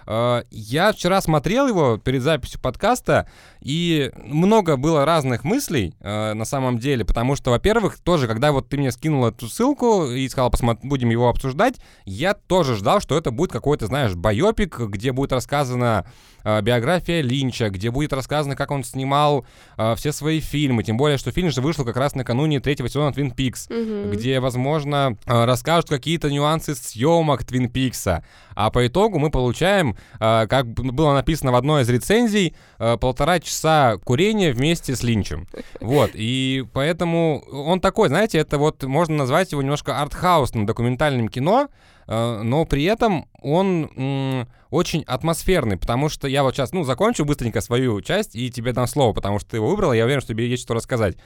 Э, 0.06 0.42
я 0.50 0.92
вчера 0.92 1.20
смотрел 1.20 1.68
его 1.68 1.98
перед 1.98 2.22
записью 2.22 2.60
подкаста, 2.60 3.28
и 3.60 4.10
много 4.16 4.76
было 4.76 5.04
разных 5.04 5.44
мыслей 5.44 5.94
э, 6.00 6.34
на 6.34 6.44
самом 6.44 6.78
деле, 6.78 7.04
потому 7.04 7.36
что, 7.36 7.50
во-первых, 7.50 7.98
тоже, 7.98 8.26
когда 8.26 8.52
вот 8.52 8.68
ты 8.68 8.76
мне 8.76 8.92
скинул 8.92 9.26
эту 9.26 9.48
ссылку 9.48 10.06
и 10.06 10.28
сказал, 10.28 10.52
будем 10.82 11.10
его 11.10 11.28
обсуждать, 11.28 11.76
я 12.04 12.34
тоже 12.34 12.76
ждал, 12.76 13.00
что 13.00 13.16
это 13.18 13.30
будет 13.30 13.52
какой-то, 13.52 13.86
знаешь, 13.86 14.14
байопик, 14.14 14.78
где 14.78 15.12
будет 15.12 15.32
рассказана 15.32 16.06
э, 16.06 16.35
биография 16.62 17.20
Линча, 17.22 17.70
где 17.70 17.90
будет 17.90 18.12
рассказано, 18.12 18.56
как 18.56 18.70
он 18.70 18.84
снимал 18.84 19.44
э, 19.76 19.94
все 19.96 20.12
свои 20.12 20.40
фильмы, 20.40 20.84
тем 20.84 20.96
более, 20.96 21.18
что 21.18 21.32
фильм 21.32 21.50
же 21.50 21.60
вышел 21.60 21.84
как 21.84 21.96
раз 21.96 22.14
накануне 22.14 22.60
третьего 22.60 22.88
сезона 22.88 23.10
Twin 23.10 23.34
Peaks, 23.34 23.68
mm-hmm. 23.68 24.12
где, 24.12 24.40
возможно, 24.40 25.16
э, 25.26 25.44
расскажут 25.44 25.88
какие-то 25.88 26.30
нюансы 26.30 26.74
съемок 26.74 27.42
Twin 27.42 27.70
Peaks, 27.70 28.22
а 28.54 28.70
по 28.70 28.86
итогу 28.86 29.18
мы 29.18 29.30
получаем, 29.30 29.96
э, 30.20 30.46
как 30.48 30.66
было 30.66 31.14
написано 31.14 31.52
в 31.52 31.56
одной 31.56 31.82
из 31.82 31.88
рецензий, 31.88 32.54
э, 32.78 32.96
полтора 32.96 33.40
часа 33.40 33.98
курения 34.04 34.52
вместе 34.52 34.94
с 34.94 35.02
Линчем. 35.02 35.48
Вот, 35.80 36.10
и 36.14 36.64
поэтому 36.72 37.40
он 37.50 37.80
такой, 37.80 38.08
знаете, 38.08 38.38
это 38.38 38.58
вот 38.58 38.82
можно 38.84 39.16
назвать 39.16 39.52
его 39.52 39.62
немножко 39.62 40.00
артхаусным 40.00 40.66
документальным 40.66 41.28
кино, 41.28 41.68
э, 41.68 41.86
но 42.06 42.64
при 42.64 42.84
этом 42.84 43.28
он 43.40 44.46
очень 44.70 45.02
атмосферный, 45.04 45.76
потому 45.76 46.08
что 46.08 46.28
я 46.28 46.42
вот 46.42 46.54
сейчас, 46.54 46.72
ну, 46.72 46.84
закончу 46.84 47.24
быстренько 47.24 47.60
свою 47.60 48.00
часть 48.00 48.34
и 48.36 48.50
тебе 48.50 48.72
дам 48.72 48.86
слово, 48.86 49.12
потому 49.12 49.38
что 49.38 49.50
ты 49.50 49.56
его 49.56 49.68
выбрал, 49.68 49.92
я 49.92 50.04
уверен, 50.04 50.20
что 50.20 50.34
тебе 50.34 50.48
есть 50.48 50.62
что 50.62 50.74
рассказать. 50.74 51.16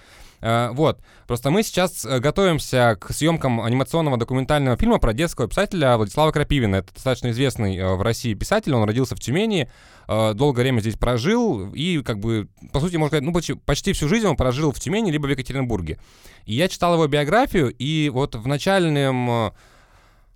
Э, 0.41 0.71
вот. 0.73 1.01
Просто 1.27 1.51
мы 1.51 1.63
сейчас 1.63 2.05
э, 2.05 2.19
готовимся 2.19 2.97
к 3.01 3.13
съемкам 3.13 3.61
анимационного 3.61 4.17
документального 4.17 4.77
фильма 4.77 4.99
про 4.99 5.13
детского 5.13 5.49
писателя 5.49 5.97
Владислава 5.97 6.33
Крапивина. 6.33 6.77
Это 6.77 6.95
достаточно 6.95 7.31
известный 7.31 7.77
э, 7.77 7.95
в 7.95 8.03
России 8.03 8.35
писатель. 8.35 8.75
Он 8.75 8.85
родился 8.85 9.17
в 9.17 9.21
Тюмени, 9.21 9.71
долгое 10.09 10.63
время 10.63 10.81
здесь 10.81 10.97
прожил 10.97 11.73
и, 11.73 12.03
как 12.03 12.19
бы, 12.19 12.49
по 12.73 12.81
сути, 12.81 12.97
можно 12.97 13.11
сказать, 13.11 13.25
ну, 13.25 13.33
почти, 13.33 13.55
почти 13.55 13.93
всю 13.93 14.09
жизнь 14.09 14.27
он 14.27 14.37
прожил 14.37 14.73
в 14.73 14.81
Тюмени 14.81 15.11
либо 15.11 15.27
в 15.27 15.31
Екатеринбурге. 15.31 15.99
И 16.47 16.55
я 16.55 16.69
читал 16.69 16.95
его 16.95 17.07
биографию, 17.07 17.71
и 17.71 18.09
вот 18.09 18.35
в 18.35 18.47
начальном 18.49 19.53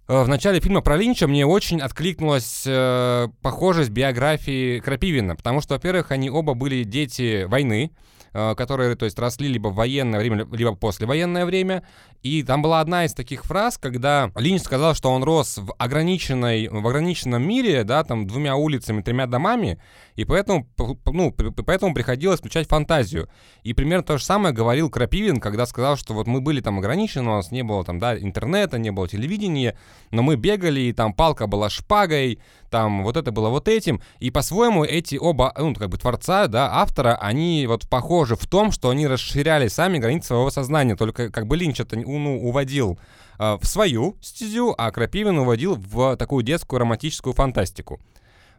в 0.07 0.29
начале 0.29 0.61
фильма 0.61 0.83
про 0.83 0.97
Линча 0.97 1.27
мне 1.27 1.47
очень 1.47 1.81
откликнулась 1.81 2.65
э, 2.67 3.29
похожесть 3.41 3.91
биографии 3.91 4.81
Крапивина, 4.81 5.37
потому 5.37 5.61
что, 5.61 5.75
во-первых, 5.75 6.11
они 6.11 6.29
оба 6.31 6.55
были 6.55 6.85
дети 6.85 7.45
войны, 7.45 7.91
Э, 8.37 8.57
которые, 8.57 8.97
то 8.97 9.05
есть, 9.05 9.17
росли 9.17 9.47
либо 9.47 9.69
в 9.69 9.77
военное 9.77 10.19
время, 10.19 10.45
либо 10.51 10.75
послевоенное 10.75 11.47
время. 11.47 11.85
И 12.25 12.43
там 12.43 12.63
была 12.63 12.81
одна 12.81 13.05
из 13.05 13.15
таких 13.15 13.45
фраз, 13.45 13.79
когда 13.79 14.33
Линч 14.35 14.63
сказал, 14.63 14.95
что 14.95 15.11
он 15.11 15.23
рос 15.23 15.59
в, 15.59 15.73
ограниченной, 15.79 16.67
в 16.67 16.85
ограниченном 16.85 17.47
мире, 17.47 17.85
да, 17.85 18.03
там, 18.03 18.27
двумя 18.27 18.57
улицами, 18.57 19.03
тремя 19.03 19.29
домами, 19.29 19.81
и 20.17 20.25
поэтому, 20.25 20.69
ну, 21.07 21.33
поэтому 21.33 21.95
приходилось 21.95 22.39
включать 22.39 22.69
фантазию. 22.69 23.29
И 23.63 23.75
примерно 23.75 24.05
то 24.05 24.19
же 24.19 24.25
самое 24.25 24.55
говорил 24.55 24.91
Крапивин, 24.91 25.41
когда 25.41 25.67
сказал, 25.67 25.97
что 25.97 26.15
вот 26.15 26.27
мы 26.27 26.41
были 26.41 26.61
там 26.61 26.79
ограничены, 26.79 27.29
у 27.29 27.35
нас 27.35 27.51
не 27.51 27.63
было 27.63 27.85
там, 27.85 27.99
да, 27.99 28.17
интернета, 28.17 28.79
не 28.79 28.91
было 28.91 29.09
телевидения, 29.09 29.77
но 30.11 30.23
мы 30.23 30.37
бегали, 30.37 30.81
и 30.81 30.93
там 30.93 31.13
палка 31.13 31.47
была 31.47 31.69
шпагой, 31.69 32.39
там 32.71 33.03
вот 33.03 33.17
это 33.17 33.33
было 33.33 33.49
вот 33.49 33.69
этим. 33.69 34.01
И 34.21 34.31
по-своему 34.31 34.85
эти 34.85 35.17
оба, 35.17 35.53
ну, 35.59 35.75
как 35.75 35.89
бы 35.89 35.99
творца, 35.99 36.47
да, 36.47 36.71
автора, 36.75 37.17
они 37.21 37.67
вот 37.67 37.89
похожи 37.89 38.37
в 38.37 38.47
том, 38.47 38.71
что 38.71 38.91
они 38.91 39.07
расширяли 39.07 39.69
сами 39.69 39.99
границы 39.99 40.29
своего 40.29 40.51
сознания, 40.51 40.97
только 40.97 41.31
как 41.31 41.47
бы 41.47 41.57
Линч 41.57 41.81
это, 41.81 41.97
ну, 41.97 42.41
уводил 42.41 42.99
э, 43.39 43.59
в 43.61 43.67
свою 43.67 44.17
стезю, 44.21 44.75
а 44.79 44.91
Крапивин 44.91 45.39
уводил 45.39 45.75
в 45.75 46.17
такую 46.17 46.45
детскую 46.45 46.81
романтическую 46.81 47.33
фантастику. 47.33 48.01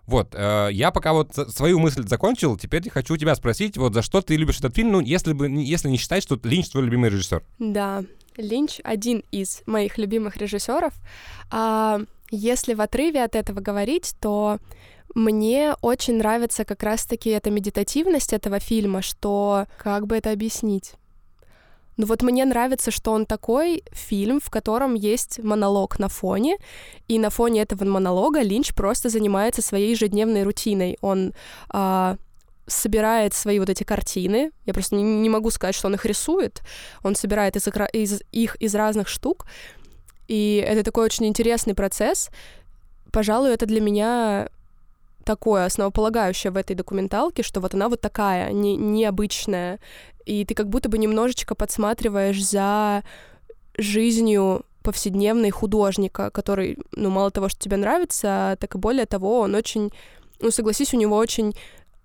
Вот, 0.06 0.36
э, 0.36 0.70
я 0.72 0.92
пока 0.92 1.14
вот 1.14 1.34
свою 1.34 1.80
мысль 1.80 2.08
закончил, 2.08 2.58
теперь 2.58 2.88
хочу 2.90 3.18
тебя 3.18 3.36
спросить, 3.36 3.78
вот 3.78 3.94
за 3.94 4.02
что 4.02 4.22
ты 4.22 4.36
любишь 4.36 4.60
этот 4.60 4.76
фильм, 4.76 4.92
ну, 4.92 5.00
если, 5.00 5.34
бы, 5.34 5.50
если 5.50 5.90
не 5.90 5.98
считать, 5.98 6.24
что 6.24 6.40
Линч 6.44 6.70
твой 6.70 6.84
любимый 6.84 7.10
режиссер. 7.10 7.44
Да, 7.60 8.04
Линч 8.38 8.80
один 8.84 9.24
из 9.32 9.64
моих 9.66 9.98
любимых 9.98 10.38
режиссеров. 10.38 10.94
А 11.50 12.02
если 12.30 12.74
в 12.74 12.82
отрыве 12.82 13.24
от 13.24 13.36
этого 13.36 13.62
говорить, 13.62 14.16
то 14.20 14.60
мне 15.14 15.76
очень 15.82 16.18
нравится 16.18 16.66
как 16.66 16.84
раз-таки 16.84 17.30
эта 17.30 17.50
медитативность 17.50 18.34
этого 18.34 18.60
фильма, 18.60 19.02
что 19.02 19.66
как 19.78 20.08
бы 20.08 20.18
это 20.18 20.32
объяснить? 20.32 20.94
Ну 21.98 22.06
вот 22.06 22.24
мне 22.24 22.46
нравится, 22.46 22.92
что 22.92 23.12
он 23.12 23.26
такой 23.26 23.84
фильм, 23.92 24.40
в 24.40 24.50
котором 24.50 24.96
есть 24.96 25.40
монолог 25.40 26.00
на 26.00 26.10
фоне, 26.10 26.58
и 27.08 27.20
на 27.20 27.30
фоне 27.30 27.62
этого 27.62 27.86
монолога 27.86 28.42
Линч 28.42 28.74
просто 28.74 29.10
занимается 29.10 29.62
своей 29.62 29.92
ежедневной 29.92 30.44
рутиной. 30.44 30.98
Он 31.02 31.34
а, 31.70 32.18
собирает 32.68 33.34
свои 33.34 33.60
вот 33.60 33.70
эти 33.70 33.84
картины. 33.84 34.52
Я 34.66 34.74
просто 34.74 34.96
не, 34.96 35.04
не 35.04 35.30
могу 35.30 35.52
сказать, 35.52 35.76
что 35.76 35.88
он 35.88 35.96
их 35.96 36.06
рисует. 36.06 36.62
Он 37.04 37.16
собирает 37.16 37.56
из, 37.56 37.68
из, 37.94 38.22
их 38.32 38.56
из 38.56 38.76
разных 38.76 39.08
штук. 39.08 39.46
И 40.28 40.64
это 40.68 40.84
такой 40.84 41.06
очень 41.06 41.28
интересный 41.28 41.76
процесс. 41.76 42.30
Пожалуй, 43.12 43.52
это 43.52 43.66
для 43.66 43.80
меня 43.80 44.50
такое 45.24 45.66
основополагающее 45.66 46.52
в 46.52 46.58
этой 46.58 46.76
документалке, 46.76 47.44
что 47.44 47.60
вот 47.60 47.74
она 47.74 47.90
вот 47.90 48.02
такая, 48.02 48.52
не, 48.52 48.78
необычная, 48.78 49.80
и 50.26 50.46
ты 50.46 50.54
как 50.54 50.70
будто 50.70 50.90
бы 50.90 50.98
немножечко 50.98 51.56
подсматриваешь 51.56 52.44
за 52.44 53.04
жизнью 53.78 54.66
повседневной 54.84 55.50
художника, 55.50 56.30
который, 56.30 56.78
ну, 56.92 57.10
мало 57.10 57.32
того, 57.32 57.50
что 57.50 57.60
тебе 57.60 57.78
нравится, 57.78 58.58
так 58.60 58.76
и 58.76 58.78
более 58.78 59.06
того, 59.06 59.40
он 59.40 59.56
очень, 59.56 59.92
ну, 60.40 60.52
согласись, 60.52 60.94
у 60.94 60.98
него 60.98 61.18
очень 61.18 61.56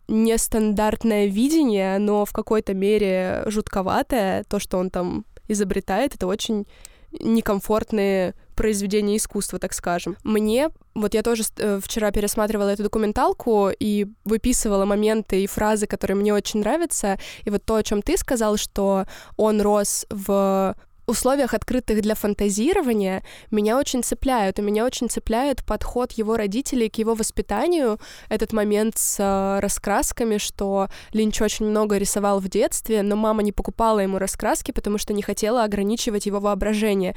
нестандартное 0.08 1.26
видение, 1.26 1.98
но 1.98 2.24
в 2.24 2.32
какой-то 2.32 2.74
мере 2.74 3.44
жутковатое. 3.46 4.44
То, 4.44 4.58
что 4.58 4.78
он 4.78 4.90
там 4.90 5.24
изобретает, 5.46 6.14
это 6.14 6.26
очень 6.26 6.66
некомфортные 7.12 8.34
произведения 8.54 9.16
искусства, 9.16 9.58
так 9.58 9.72
скажем. 9.72 10.16
Мне, 10.24 10.70
вот 10.94 11.14
я 11.14 11.22
тоже 11.22 11.44
э, 11.56 11.80
вчера 11.82 12.10
пересматривала 12.10 12.68
эту 12.68 12.82
документалку 12.82 13.70
и 13.70 14.06
выписывала 14.24 14.84
моменты 14.84 15.42
и 15.42 15.46
фразы, 15.46 15.86
которые 15.86 16.16
мне 16.16 16.34
очень 16.34 16.60
нравятся. 16.60 17.18
И 17.44 17.50
вот 17.50 17.64
то, 17.64 17.76
о 17.76 17.82
чем 17.82 18.02
ты 18.02 18.16
сказал, 18.16 18.56
что 18.56 19.06
он 19.36 19.60
рос 19.60 20.06
в 20.10 20.74
условиях, 21.10 21.52
открытых 21.52 22.00
для 22.00 22.14
фантазирования, 22.14 23.22
меня 23.50 23.76
очень 23.76 24.02
цепляют. 24.02 24.58
И 24.58 24.62
меня 24.62 24.86
очень 24.86 25.10
цепляет 25.10 25.64
подход 25.64 26.12
его 26.12 26.36
родителей 26.36 26.88
к 26.88 26.96
его 26.96 27.14
воспитанию. 27.14 27.98
Этот 28.30 28.52
момент 28.52 28.96
с 28.96 29.16
э, 29.18 29.60
раскрасками, 29.60 30.38
что 30.38 30.88
Линч 31.12 31.42
очень 31.42 31.66
много 31.66 31.98
рисовал 31.98 32.40
в 32.40 32.48
детстве, 32.48 33.02
но 33.02 33.16
мама 33.16 33.42
не 33.42 33.52
покупала 33.52 33.98
ему 33.98 34.18
раскраски, 34.18 34.70
потому 34.72 34.96
что 34.96 35.12
не 35.12 35.22
хотела 35.22 35.64
ограничивать 35.64 36.26
его 36.26 36.40
воображение. 36.40 37.14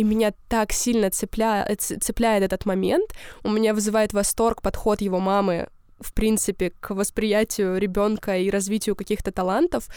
И 0.00 0.02
меня 0.02 0.32
так 0.48 0.72
сильно 0.72 1.10
цепляет, 1.10 1.82
цепляет 1.82 2.42
этот 2.42 2.64
момент. 2.64 3.10
У 3.44 3.50
меня 3.50 3.74
вызывает 3.74 4.14
восторг 4.14 4.62
подход 4.62 5.02
его 5.02 5.20
мамы 5.20 5.68
в 5.98 6.14
принципе, 6.14 6.72
к 6.80 6.94
восприятию 6.94 7.76
ребенка 7.76 8.38
и 8.38 8.48
развитию 8.48 8.96
каких-то 8.96 9.32
талантов. 9.32 9.88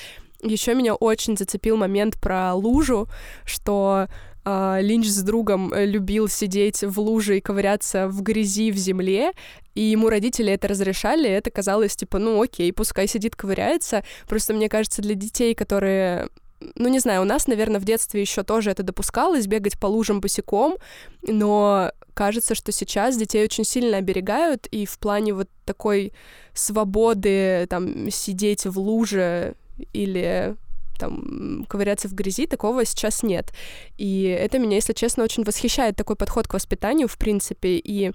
Еще 0.41 0.75
меня 0.75 0.95
очень 0.95 1.37
зацепил 1.37 1.77
момент 1.77 2.19
про 2.19 2.53
лужу, 2.53 3.07
что 3.45 4.07
Uh, 4.45 4.81
Линч 4.81 5.07
с 5.07 5.23
другом 5.23 5.71
э, 5.71 5.85
любил 5.85 6.27
сидеть 6.27 6.83
в 6.83 6.99
луже 6.99 7.37
и 7.37 7.39
ковыряться 7.39 8.09
в 8.09 8.21
грязи 8.21 8.73
в 8.73 8.75
земле, 8.75 9.31
и 9.73 9.79
ему 9.79 10.09
родители 10.09 10.51
это 10.51 10.67
разрешали, 10.67 11.29
и 11.29 11.31
это 11.31 11.49
казалось, 11.49 11.95
типа, 11.95 12.19
ну 12.19 12.41
окей, 12.41 12.73
пускай 12.73 13.07
сидит, 13.07 13.37
ковыряется. 13.37 14.03
Просто 14.27 14.53
мне 14.53 14.67
кажется, 14.67 15.01
для 15.01 15.15
детей, 15.15 15.55
которые 15.55 16.27
ну, 16.75 16.87
не 16.89 16.99
знаю, 16.99 17.21
у 17.21 17.25
нас, 17.25 17.47
наверное, 17.47 17.79
в 17.79 17.85
детстве 17.85 18.21
еще 18.21 18.43
тоже 18.43 18.71
это 18.71 18.83
допускалось, 18.83 19.47
бегать 19.47 19.79
по 19.79 19.87
лужам 19.87 20.19
босиком, 20.19 20.77
но 21.21 21.91
кажется, 22.13 22.55
что 22.55 22.71
сейчас 22.71 23.17
детей 23.17 23.43
очень 23.43 23.63
сильно 23.63 23.97
оберегают, 23.97 24.67
и 24.67 24.85
в 24.85 24.97
плане 24.99 25.33
вот 25.33 25.49
такой 25.65 26.13
свободы, 26.53 27.67
там, 27.69 28.09
сидеть 28.11 28.65
в 28.65 28.77
луже 28.79 29.55
или 29.93 30.55
там 30.99 31.65
ковыряться 31.67 32.07
в 32.07 32.13
грязи, 32.13 32.45
такого 32.45 32.85
сейчас 32.85 33.23
нет. 33.23 33.51
И 33.97 34.23
это 34.23 34.59
меня, 34.59 34.75
если 34.75 34.93
честно, 34.93 35.23
очень 35.23 35.43
восхищает 35.43 35.95
такой 35.95 36.15
подход 36.15 36.47
к 36.47 36.53
воспитанию, 36.53 37.07
в 37.07 37.17
принципе, 37.17 37.77
и 37.77 38.11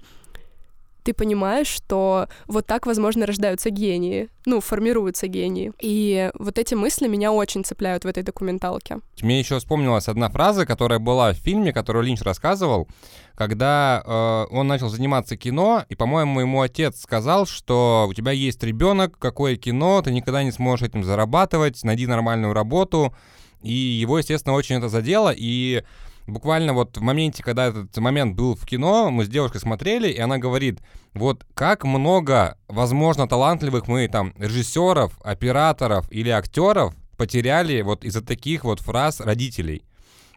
ты 1.09 1.13
понимаешь, 1.15 1.65
что 1.65 2.27
вот 2.47 2.67
так, 2.67 2.85
возможно, 2.85 3.25
рождаются 3.25 3.71
гении, 3.71 4.29
ну, 4.45 4.61
формируются 4.61 5.25
гении. 5.25 5.71
И 5.81 6.29
вот 6.37 6.59
эти 6.59 6.75
мысли 6.75 7.07
меня 7.07 7.31
очень 7.31 7.65
цепляют 7.65 8.03
в 8.03 8.07
этой 8.07 8.21
документалке. 8.21 8.99
Мне 9.23 9.39
еще 9.39 9.57
вспомнилась 9.57 10.07
одна 10.07 10.29
фраза, 10.29 10.67
которая 10.67 10.99
была 10.99 11.33
в 11.33 11.37
фильме, 11.37 11.73
которую 11.73 12.05
Линч 12.05 12.21
рассказывал, 12.21 12.87
когда 13.33 14.03
э, 14.05 14.55
он 14.55 14.67
начал 14.67 14.89
заниматься 14.89 15.35
кино, 15.35 15.83
и, 15.89 15.95
по-моему, 15.95 16.41
ему 16.41 16.61
отец 16.61 17.01
сказал, 17.01 17.47
что 17.47 18.05
у 18.07 18.13
тебя 18.13 18.31
есть 18.31 18.61
ребенок, 18.61 19.17
какое 19.17 19.55
кино, 19.55 20.03
ты 20.03 20.11
никогда 20.11 20.43
не 20.43 20.51
сможешь 20.51 20.89
этим 20.89 21.03
зарабатывать, 21.03 21.83
найди 21.83 22.05
нормальную 22.05 22.53
работу. 22.53 23.15
И 23.63 23.73
его, 23.73 24.19
естественно, 24.19 24.53
очень 24.53 24.75
это 24.75 24.89
задело, 24.89 25.33
и 25.35 25.83
буквально 26.29 26.73
вот 26.73 26.97
в 26.97 27.01
моменте, 27.01 27.43
когда 27.43 27.67
этот 27.67 27.95
момент 27.97 28.35
был 28.35 28.55
в 28.55 28.65
кино, 28.65 29.11
мы 29.11 29.25
с 29.25 29.27
девушкой 29.27 29.59
смотрели, 29.59 30.09
и 30.09 30.19
она 30.19 30.37
говорит, 30.37 30.79
вот 31.13 31.45
как 31.53 31.83
много, 31.83 32.57
возможно, 32.67 33.27
талантливых 33.27 33.87
мы 33.87 34.07
там 34.07 34.33
режиссеров, 34.37 35.19
операторов 35.23 36.11
или 36.11 36.29
актеров 36.29 36.95
потеряли 37.17 37.81
вот 37.81 38.05
из-за 38.05 38.21
таких 38.21 38.63
вот 38.63 38.79
фраз 38.79 39.19
родителей. 39.19 39.83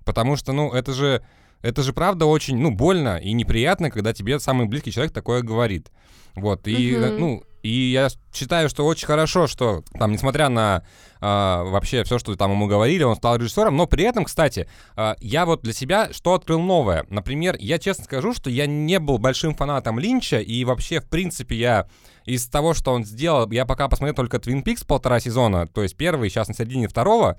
Потому 0.05 0.37
что, 0.37 0.53
ну, 0.53 0.73
это 0.73 0.93
же, 0.93 1.25
это 1.61 1.83
же 1.83 1.93
правда 1.93 2.27
очень, 2.27 2.57
ну, 2.57 2.71
больно 2.71 3.19
и 3.19 3.33
неприятно, 3.33 3.91
когда 3.91 4.13
тебе 4.13 4.41
самый 4.41 4.67
близкий 4.67 4.91
человек 4.91 5.13
такое 5.13 5.43
говорит. 5.43 5.91
Вот, 6.35 6.67
и, 6.67 6.97
угу. 6.97 7.19
ну, 7.19 7.43
и 7.63 7.93
я 7.93 8.09
считаю, 8.33 8.69
что 8.69 8.85
очень 8.85 9.07
хорошо, 9.07 9.47
что 9.47 9.85
там, 9.99 10.13
несмотря 10.13 10.49
на 10.49 10.83
э, 11.21 11.25
вообще 11.25 12.03
все, 12.05 12.19
что 12.19 12.35
там 12.35 12.51
ему 12.51 12.67
говорили, 12.67 13.05
он 13.05 13.15
стал 13.15 13.37
режиссером. 13.37 13.77
Но 13.77 13.87
при 13.87 14.05
этом, 14.05 14.25
кстати, 14.25 14.69
э, 14.97 15.15
я 15.21 15.47
вот 15.47 15.63
для 15.63 15.73
себя 15.73 16.13
что 16.13 16.35
открыл 16.35 16.61
новое. 16.61 17.07
Например, 17.09 17.57
я 17.59 17.79
честно 17.79 18.05
скажу, 18.05 18.35
что 18.35 18.51
я 18.51 18.67
не 18.67 18.99
был 18.99 19.19
большим 19.19 19.55
фанатом 19.55 19.99
Линча, 19.99 20.41
и 20.41 20.65
вообще, 20.65 21.01
в 21.01 21.09
принципе, 21.09 21.57
я 21.57 21.89
из 22.25 22.47
того, 22.49 22.75
что 22.75 22.93
он 22.93 23.05
сделал, 23.05 23.51
я 23.51 23.65
пока 23.65 23.89
посмотрел 23.89 24.17
только 24.17 24.39
Twin 24.39 24.65
Peaks 24.65 24.85
полтора 24.87 25.21
сезона, 25.21 25.67
то 25.67 25.83
есть 25.83 25.97
первый, 25.97 26.31
сейчас 26.31 26.49
на 26.49 26.55
середине 26.55 26.89
второго. 26.89 27.39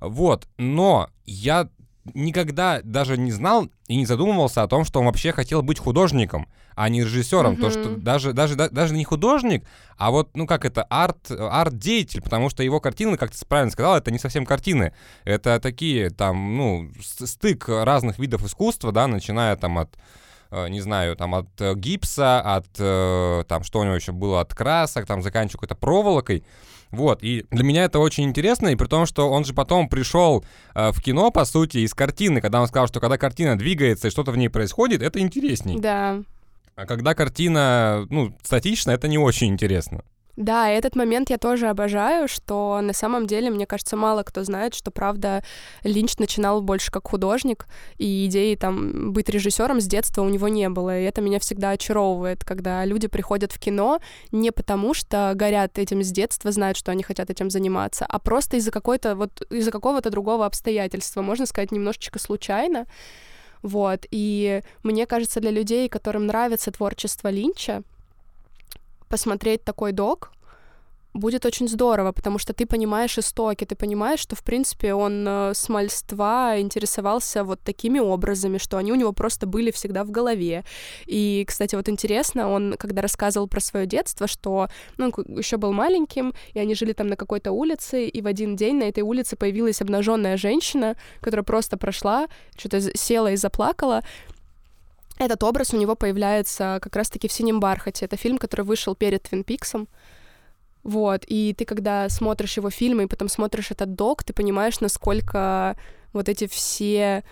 Вот, 0.00 0.46
но 0.58 1.10
я 1.24 1.68
никогда 2.14 2.80
даже 2.82 3.16
не 3.16 3.32
знал 3.32 3.68
и 3.86 3.96
не 3.96 4.06
задумывался 4.06 4.62
о 4.62 4.68
том, 4.68 4.84
что 4.84 5.00
он 5.00 5.06
вообще 5.06 5.32
хотел 5.32 5.62
быть 5.62 5.78
художником, 5.78 6.48
а 6.74 6.88
не 6.88 7.02
режиссером. 7.02 7.54
Mm-hmm. 7.54 7.60
То, 7.60 7.70
что 7.70 7.96
даже, 7.96 8.32
даже, 8.32 8.54
даже 8.56 8.94
не 8.94 9.04
художник, 9.04 9.64
а 9.96 10.10
вот, 10.10 10.36
ну 10.36 10.46
как 10.46 10.64
это, 10.64 10.82
арт, 10.84 11.30
арт-деятель, 11.30 12.22
потому 12.22 12.50
что 12.50 12.62
его 12.62 12.80
картины, 12.80 13.16
как 13.16 13.30
ты 13.30 13.46
правильно 13.46 13.72
сказал, 13.72 13.96
это 13.96 14.10
не 14.10 14.18
совсем 14.18 14.46
картины. 14.46 14.92
Это 15.24 15.58
такие, 15.60 16.10
там, 16.10 16.56
ну, 16.56 16.90
стык 17.00 17.68
разных 17.68 18.18
видов 18.18 18.44
искусства, 18.44 18.92
да, 18.92 19.06
начиная 19.06 19.56
там 19.56 19.78
от 19.78 19.96
э, 20.50 20.68
не 20.68 20.80
знаю, 20.80 21.16
там 21.16 21.34
от 21.34 21.48
э, 21.60 21.74
гипса, 21.74 22.40
от 22.40 22.68
э, 22.78 23.44
там 23.48 23.64
что 23.64 23.80
у 23.80 23.84
него 23.84 23.94
еще 23.94 24.12
было, 24.12 24.40
от 24.40 24.54
красок, 24.54 25.06
там 25.06 25.22
заканчивая 25.22 25.60
какой-то 25.60 25.74
проволокой. 25.74 26.44
Вот, 26.90 27.22
и 27.22 27.44
для 27.50 27.64
меня 27.64 27.84
это 27.84 27.98
очень 27.98 28.24
интересно, 28.24 28.68
и 28.68 28.76
при 28.76 28.86
том, 28.86 29.04
что 29.04 29.30
он 29.30 29.44
же 29.44 29.52
потом 29.52 29.88
пришел 29.88 30.44
э, 30.74 30.90
в 30.92 31.02
кино, 31.02 31.30
по 31.30 31.44
сути, 31.44 31.78
из 31.78 31.92
картины, 31.92 32.40
когда 32.40 32.60
он 32.60 32.66
сказал, 32.66 32.88
что 32.88 33.00
когда 33.00 33.18
картина 33.18 33.58
двигается 33.58 34.08
и 34.08 34.10
что-то 34.10 34.32
в 34.32 34.36
ней 34.36 34.48
происходит, 34.48 35.02
это 35.02 35.20
интересней. 35.20 35.78
Да. 35.78 36.22
А 36.76 36.86
когда 36.86 37.14
картина, 37.14 38.06
ну, 38.08 38.34
статична, 38.42 38.92
это 38.92 39.08
не 39.08 39.18
очень 39.18 39.48
интересно. 39.48 40.02
Да, 40.38 40.70
этот 40.70 40.94
момент 40.94 41.30
я 41.30 41.36
тоже 41.36 41.66
обожаю, 41.66 42.28
что 42.28 42.78
на 42.80 42.92
самом 42.92 43.26
деле, 43.26 43.50
мне 43.50 43.66
кажется, 43.66 43.96
мало 43.96 44.22
кто 44.22 44.44
знает, 44.44 44.72
что, 44.72 44.92
правда, 44.92 45.42
Линч 45.82 46.16
начинал 46.18 46.62
больше 46.62 46.92
как 46.92 47.08
художник, 47.08 47.66
и 47.96 48.24
идеи 48.26 48.54
там 48.54 49.12
быть 49.12 49.28
режиссером 49.28 49.80
с 49.80 49.86
детства 49.86 50.22
у 50.22 50.28
него 50.28 50.46
не 50.46 50.68
было. 50.68 50.96
И 50.96 51.02
это 51.02 51.22
меня 51.22 51.40
всегда 51.40 51.70
очаровывает, 51.70 52.44
когда 52.44 52.84
люди 52.84 53.08
приходят 53.08 53.50
в 53.50 53.58
кино 53.58 53.98
не 54.30 54.52
потому, 54.52 54.94
что 54.94 55.32
горят 55.34 55.76
этим 55.76 56.04
с 56.04 56.12
детства, 56.12 56.52
знают, 56.52 56.76
что 56.76 56.92
они 56.92 57.02
хотят 57.02 57.30
этим 57.30 57.50
заниматься, 57.50 58.06
а 58.08 58.20
просто 58.20 58.58
из-за 58.58 58.70
какой-то 58.70 59.16
вот 59.16 59.42
из-за 59.50 59.72
какого-то 59.72 60.08
другого 60.08 60.46
обстоятельства, 60.46 61.20
можно 61.20 61.46
сказать, 61.46 61.72
немножечко 61.72 62.20
случайно. 62.20 62.86
Вот, 63.62 64.06
и 64.12 64.62
мне 64.84 65.04
кажется, 65.06 65.40
для 65.40 65.50
людей, 65.50 65.88
которым 65.88 66.26
нравится 66.26 66.70
творчество 66.70 67.26
Линча, 67.26 67.82
посмотреть 69.08 69.64
такой 69.64 69.92
док 69.92 70.32
будет 71.14 71.46
очень 71.46 71.68
здорово, 71.68 72.12
потому 72.12 72.38
что 72.38 72.52
ты 72.52 72.66
понимаешь 72.66 73.18
истоки, 73.18 73.64
ты 73.64 73.74
понимаешь, 73.74 74.20
что, 74.20 74.36
в 74.36 74.42
принципе, 74.42 74.94
он 74.94 75.26
э, 75.26 75.54
с 75.54 75.68
мальства 75.68 76.54
интересовался 76.58 77.44
вот 77.44 77.60
такими 77.60 77.98
образами, 77.98 78.58
что 78.58 78.78
они 78.78 78.92
у 78.92 78.94
него 78.94 79.12
просто 79.12 79.46
были 79.46 79.70
всегда 79.70 80.04
в 80.04 80.10
голове. 80.10 80.64
И, 81.06 81.44
кстати, 81.46 81.74
вот 81.74 81.88
интересно, 81.88 82.48
он, 82.48 82.74
когда 82.78 83.02
рассказывал 83.02 83.48
про 83.48 83.60
свое 83.60 83.86
детство, 83.86 84.26
что, 84.26 84.68
ну, 84.96 85.12
еще 85.26 85.56
был 85.56 85.72
маленьким, 85.72 86.34
и 86.52 86.58
они 86.58 86.74
жили 86.74 86.92
там 86.92 87.08
на 87.08 87.16
какой-то 87.16 87.52
улице, 87.52 88.06
и 88.06 88.22
в 88.22 88.26
один 88.26 88.56
день 88.56 88.76
на 88.76 88.84
этой 88.84 89.02
улице 89.02 89.36
появилась 89.36 89.82
обнаженная 89.82 90.36
женщина, 90.36 90.96
которая 91.20 91.44
просто 91.44 91.76
прошла, 91.76 92.28
что-то 92.56 92.80
села 92.96 93.32
и 93.32 93.36
заплакала, 93.36 94.02
этот 95.18 95.42
образ 95.42 95.74
у 95.74 95.76
него 95.76 95.94
появляется 95.94 96.78
как 96.82 96.96
раз-таки 96.96 97.28
в 97.28 97.32
«Синем 97.32 97.60
бархате». 97.60 98.04
Это 98.06 98.16
фильм, 98.16 98.38
который 98.38 98.64
вышел 98.64 98.94
перед 98.94 99.22
«Твин 99.22 99.44
Пиксом». 99.44 99.88
Вот, 100.84 101.24
и 101.26 101.54
ты, 101.58 101.64
когда 101.64 102.08
смотришь 102.08 102.56
его 102.56 102.70
фильмы 102.70 103.04
и 103.04 103.06
потом 103.06 103.28
смотришь 103.28 103.70
этот 103.70 103.94
док, 103.94 104.24
ты 104.24 104.32
понимаешь, 104.32 104.80
насколько 104.80 105.76
вот 106.12 106.28
эти 106.28 106.46
все 106.46 107.24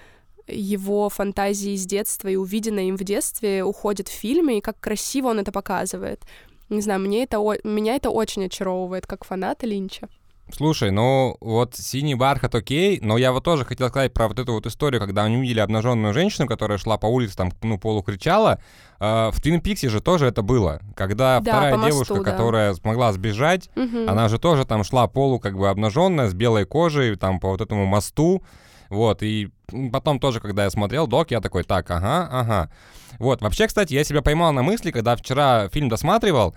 его 0.47 1.09
фантазии 1.09 1.73
из 1.73 1.87
детства 1.87 2.29
и 2.29 2.37
увиденное 2.37 2.85
им 2.85 2.97
в 2.97 3.05
детстве 3.05 3.65
уходят 3.65 4.09
в 4.09 4.13
фильмы, 4.13 4.59
и 4.59 4.61
как 4.61 4.79
красиво 4.79 5.29
он 5.29 5.41
это 5.41 5.53
показывает. 5.53 6.23
Не 6.69 6.81
знаю, 6.81 7.01
мне 7.01 7.23
это, 7.23 7.39
меня 7.65 7.95
это 7.95 8.11
очень 8.11 8.47
очаровывает, 8.47 9.07
как 9.07 9.25
фаната 9.25 9.67
Линча. 9.67 10.09
Слушай, 10.53 10.93
ну 10.93 11.37
вот 11.41 11.75
синий 11.75 12.15
бархат 12.15 12.55
окей, 12.55 13.01
но 13.03 13.19
я 13.19 13.33
вот 13.33 13.43
тоже 13.43 13.65
хотел 13.65 13.89
сказать 13.89 14.13
про 14.13 14.29
вот 14.29 14.39
эту 14.39 14.53
вот 14.53 14.67
историю, 14.67 15.01
когда 15.01 15.25
они 15.25 15.39
увидели 15.39 15.59
обнаженную 15.59 16.15
женщину, 16.15 16.47
которая 16.47 16.79
шла 16.79 16.97
по 16.99 17.07
улице, 17.07 17.37
там, 17.37 17.51
ну, 17.63 17.79
полукричала. 17.79 18.61
Э, 19.01 19.31
в 19.33 19.41
Твин 19.41 19.61
Пиксе 19.61 19.89
же 19.89 20.01
тоже 20.01 20.27
это 20.27 20.43
было. 20.43 20.81
Когда 20.95 21.41
да, 21.41 21.51
вторая 21.51 21.77
мосту, 21.77 21.91
девушка, 21.91 22.15
да. 22.15 22.31
которая 22.31 22.75
смогла 22.75 23.13
сбежать, 23.13 23.71
угу. 23.75 24.09
она 24.09 24.29
же 24.29 24.39
тоже 24.39 24.65
там 24.65 24.85
шла 24.85 25.09
полу 25.09 25.41
как 25.41 25.59
бы 25.59 25.69
обнаженная, 25.69 26.29
с 26.29 26.35
белой 26.35 26.65
кожей, 26.65 27.17
там 27.17 27.41
по 27.41 27.49
вот 27.49 27.61
этому 27.61 27.85
мосту. 27.85 28.43
Вот, 28.89 29.25
и 29.25 29.49
потом 29.93 30.21
тоже, 30.21 30.39
когда 30.39 30.63
я 30.63 30.71
смотрел 30.71 31.09
док, 31.09 31.33
я 31.33 31.41
такой, 31.41 31.65
так, 31.65 31.91
ага, 31.91 32.29
ага. 32.31 32.71
Вот, 33.19 33.43
вообще, 33.43 33.67
кстати, 33.67 33.95
я 33.95 34.05
себя 34.05 34.23
поймал 34.23 34.53
на 34.53 34.63
мысли, 34.63 34.93
когда 34.93 35.17
вчера 35.17 35.69
фильм 35.71 35.89
досматривал, 35.89 36.55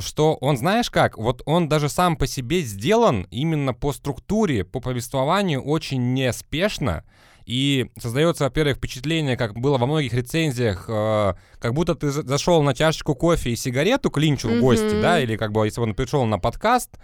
что 0.00 0.34
он, 0.40 0.56
знаешь 0.56 0.90
как, 0.90 1.18
вот 1.18 1.42
он 1.46 1.68
даже 1.68 1.88
сам 1.88 2.16
по 2.16 2.26
себе 2.26 2.62
сделан 2.62 3.26
именно 3.30 3.74
по 3.74 3.92
структуре, 3.92 4.64
по 4.64 4.80
повествованию 4.80 5.62
очень 5.62 6.14
неспешно, 6.14 7.04
и 7.44 7.90
создается, 7.98 8.44
во-первых, 8.44 8.78
впечатление, 8.78 9.36
как 9.36 9.54
было 9.54 9.76
во 9.76 9.86
многих 9.86 10.14
рецензиях, 10.14 10.86
э, 10.88 11.34
как 11.58 11.74
будто 11.74 11.94
ты 11.94 12.10
зашел 12.10 12.62
на 12.62 12.74
чашечку 12.74 13.14
кофе 13.14 13.50
и 13.50 13.56
сигарету 13.56 14.10
к 14.10 14.16
Линчу 14.16 14.48
в 14.48 14.60
гости, 14.60 14.84
mm-hmm. 14.84 15.02
да, 15.02 15.20
или 15.20 15.36
как 15.36 15.52
бы 15.52 15.66
если 15.66 15.82
он 15.82 15.94
пришел 15.94 16.24
на 16.24 16.38
подкаст, 16.38 16.96
Э, 16.96 17.00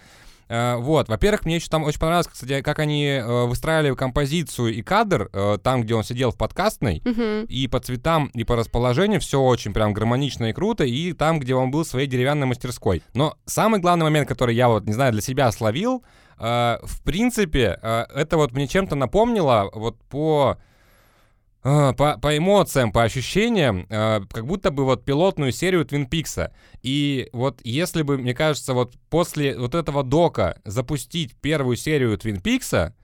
вот, 0.78 1.08
во-первых, 1.08 1.44
мне 1.44 1.56
еще 1.56 1.68
там 1.68 1.84
очень 1.84 2.00
понравилось, 2.00 2.26
кстати, 2.26 2.60
как 2.62 2.78
они 2.80 3.04
э, 3.06 3.44
выстраивали 3.46 3.94
композицию 3.94 4.74
и 4.74 4.82
кадр, 4.82 5.30
э, 5.32 5.58
там, 5.62 5.82
где 5.82 5.94
он 5.94 6.02
сидел 6.04 6.32
в 6.32 6.36
подкастной, 6.36 7.02
Мгм. 7.04 7.44
и 7.44 7.68
по 7.68 7.78
цветам, 7.78 8.30
и 8.34 8.42
по 8.44 8.56
расположению 8.56 9.20
все 9.20 9.40
очень 9.40 9.72
прям 9.72 9.92
гармонично 9.92 10.46
и 10.46 10.52
круто, 10.52 10.84
и 10.84 11.12
там, 11.12 11.38
где 11.38 11.54
он 11.54 11.70
был 11.70 11.84
в 11.84 11.86
своей 11.86 12.06
деревянной 12.08 12.46
мастерской. 12.46 13.02
Но 13.14 13.36
самый 13.46 13.80
главный 13.80 14.04
момент, 14.04 14.28
который 14.28 14.54
я 14.54 14.68
вот, 14.68 14.86
не 14.86 14.92
знаю, 14.92 15.12
для 15.12 15.22
себя 15.22 15.52
словил, 15.52 16.02
э, 16.38 16.78
в 16.82 17.02
принципе, 17.04 17.78
э, 17.80 18.04
это 18.14 18.36
вот 18.36 18.52
мне 18.52 18.66
чем-то 18.66 18.96
напомнило 18.96 19.70
вот 19.72 19.98
по... 20.08 20.58
э, 21.64 21.92
По, 21.94 22.18
по 22.18 22.36
эмоциям, 22.36 22.92
по 22.92 23.02
ощущениям, 23.02 23.86
э, 23.88 24.20
как 24.30 24.46
будто 24.46 24.70
бы 24.70 24.84
вот 24.84 25.04
пилотную 25.04 25.52
серию 25.52 25.84
Твин 25.84 26.06
Пикса. 26.06 26.52
И 26.82 27.28
вот 27.32 27.60
если 27.64 28.02
бы, 28.02 28.18
мне 28.18 28.34
кажется, 28.34 28.74
вот 28.74 28.94
после 29.08 29.58
вот 29.58 29.74
этого 29.74 30.02
дока 30.02 30.58
запустить 30.64 31.34
первую 31.36 31.76
серию 31.76 32.16
Твин 32.18 32.40
Пикса, 32.40 32.94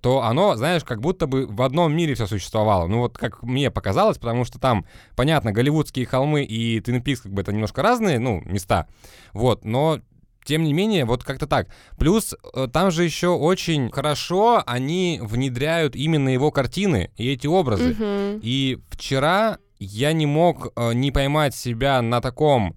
то 0.00 0.22
оно, 0.22 0.56
знаешь, 0.56 0.84
как 0.84 1.00
будто 1.00 1.26
бы 1.26 1.46
в 1.46 1.62
одном 1.62 1.94
мире 1.94 2.14
все 2.14 2.26
существовало. 2.26 2.86
Ну 2.86 2.98
вот 2.98 3.16
как 3.18 3.42
мне 3.42 3.70
показалось, 3.70 4.18
потому 4.18 4.44
что 4.44 4.58
там, 4.58 4.86
понятно, 5.14 5.52
голливудские 5.52 6.06
холмы 6.06 6.44
и 6.44 6.80
Твин 6.80 7.02
Пикс 7.02 7.20
как 7.20 7.32
бы 7.32 7.42
это 7.42 7.52
немножко 7.52 7.82
разные, 7.82 8.18
ну, 8.18 8.40
места. 8.44 8.88
Вот, 9.32 9.64
но 9.64 10.00
тем 10.44 10.64
не 10.64 10.72
менее, 10.72 11.04
вот 11.04 11.24
как-то 11.24 11.46
так. 11.46 11.68
Плюс 11.98 12.34
э, 12.54 12.68
там 12.72 12.90
же 12.90 13.04
еще 13.04 13.28
очень 13.28 13.90
хорошо 13.90 14.62
они 14.66 15.18
внедряют 15.22 15.96
именно 15.96 16.28
его 16.28 16.50
картины 16.50 17.10
и 17.16 17.30
эти 17.30 17.46
образы. 17.46 17.94
Мгм. 17.94 18.40
И 18.42 18.78
вчера 18.90 19.58
я 19.78 20.12
не 20.12 20.26
мог 20.26 20.72
э, 20.76 20.92
не 20.94 21.10
поймать 21.10 21.54
себя 21.54 22.00
на 22.02 22.20
таком 22.20 22.76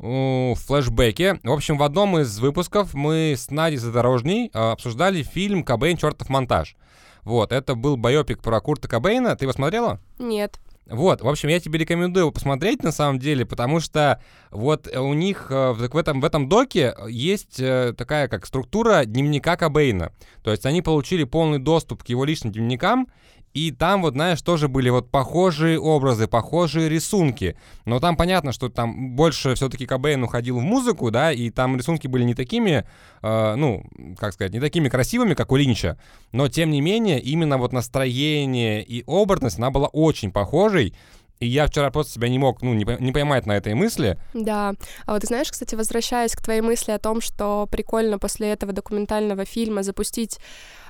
флешбеке. 0.00 1.40
В 1.42 1.52
общем, 1.52 1.76
в 1.76 1.82
одном 1.82 2.18
из 2.18 2.38
выпусков 2.38 2.94
мы 2.94 3.34
с 3.36 3.50
Надей 3.50 3.76
Задорожней 3.76 4.50
э, 4.52 4.58
обсуждали 4.58 5.22
фильм 5.22 5.62
«Кобейн. 5.62 5.98
Чертов 5.98 6.30
монтаж». 6.30 6.76
Вот, 7.22 7.52
это 7.52 7.74
был 7.74 7.98
байопик 7.98 8.40
про 8.40 8.60
Курта 8.60 8.88
Кобейна. 8.88 9.36
Ты 9.36 9.44
его 9.44 9.52
смотрела? 9.52 10.00
Нет. 10.18 10.58
Вот, 10.90 11.20
в 11.20 11.28
общем, 11.28 11.48
я 11.48 11.60
тебе 11.60 11.78
рекомендую 11.78 12.32
посмотреть 12.32 12.82
на 12.82 12.90
самом 12.90 13.20
деле, 13.20 13.46
потому 13.46 13.78
что 13.78 14.20
вот 14.50 14.88
э, 14.88 14.98
у 14.98 15.14
них 15.14 15.46
э, 15.50 15.72
в 15.72 15.96
этом, 15.96 16.20
в 16.20 16.24
этом 16.24 16.48
доке 16.48 16.96
есть 17.08 17.60
э, 17.60 17.94
такая 17.96 18.26
как 18.26 18.44
структура 18.44 19.04
дневника 19.04 19.56
Кобейна. 19.56 20.12
То 20.42 20.50
есть 20.50 20.66
они 20.66 20.82
получили 20.82 21.22
полный 21.22 21.58
доступ 21.58 22.02
к 22.02 22.08
его 22.08 22.24
личным 22.24 22.52
дневникам, 22.52 23.06
и 23.52 23.72
там 23.72 24.02
вот, 24.02 24.14
знаешь, 24.14 24.40
тоже 24.42 24.68
были 24.68 24.90
вот 24.90 25.10
похожие 25.10 25.78
образы, 25.78 26.28
похожие 26.28 26.88
рисунки. 26.88 27.56
Но 27.84 27.98
там 27.98 28.16
понятно, 28.16 28.52
что 28.52 28.68
там 28.68 29.16
больше 29.16 29.54
все-таки 29.54 29.86
Кобейн 29.86 30.22
уходил 30.22 30.58
в 30.58 30.62
музыку, 30.62 31.10
да, 31.10 31.32
и 31.32 31.50
там 31.50 31.76
рисунки 31.76 32.06
были 32.06 32.22
не 32.22 32.34
такими, 32.34 32.84
э, 33.22 33.54
ну, 33.56 33.84
как 34.18 34.34
сказать, 34.34 34.52
не 34.52 34.60
такими 34.60 34.88
красивыми, 34.88 35.34
как 35.34 35.50
у 35.50 35.56
Линча. 35.56 35.98
Но, 36.30 36.48
тем 36.48 36.70
не 36.70 36.80
менее, 36.80 37.20
именно 37.20 37.58
вот 37.58 37.72
настроение 37.72 38.84
и 38.84 39.02
образность, 39.06 39.58
она 39.58 39.70
была 39.70 39.88
очень 39.88 40.30
похожей. 40.30 40.94
И 41.40 41.46
я 41.46 41.66
вчера 41.66 41.90
просто 41.90 42.12
себя 42.12 42.28
не 42.28 42.38
мог, 42.38 42.60
ну, 42.60 42.74
не, 42.74 42.84
не 43.00 43.12
поймать 43.12 43.46
на 43.46 43.56
этой 43.56 43.72
мысли. 43.72 44.18
Да. 44.34 44.74
А 45.06 45.12
вот 45.12 45.22
ты 45.22 45.26
знаешь, 45.26 45.50
кстати, 45.50 45.74
возвращаясь 45.74 46.36
к 46.36 46.42
твоей 46.42 46.60
мысли 46.60 46.92
о 46.92 46.98
том, 46.98 47.22
что 47.22 47.66
прикольно 47.70 48.18
после 48.18 48.50
этого 48.50 48.74
документального 48.74 49.46
фильма 49.46 49.82
запустить 49.82 50.38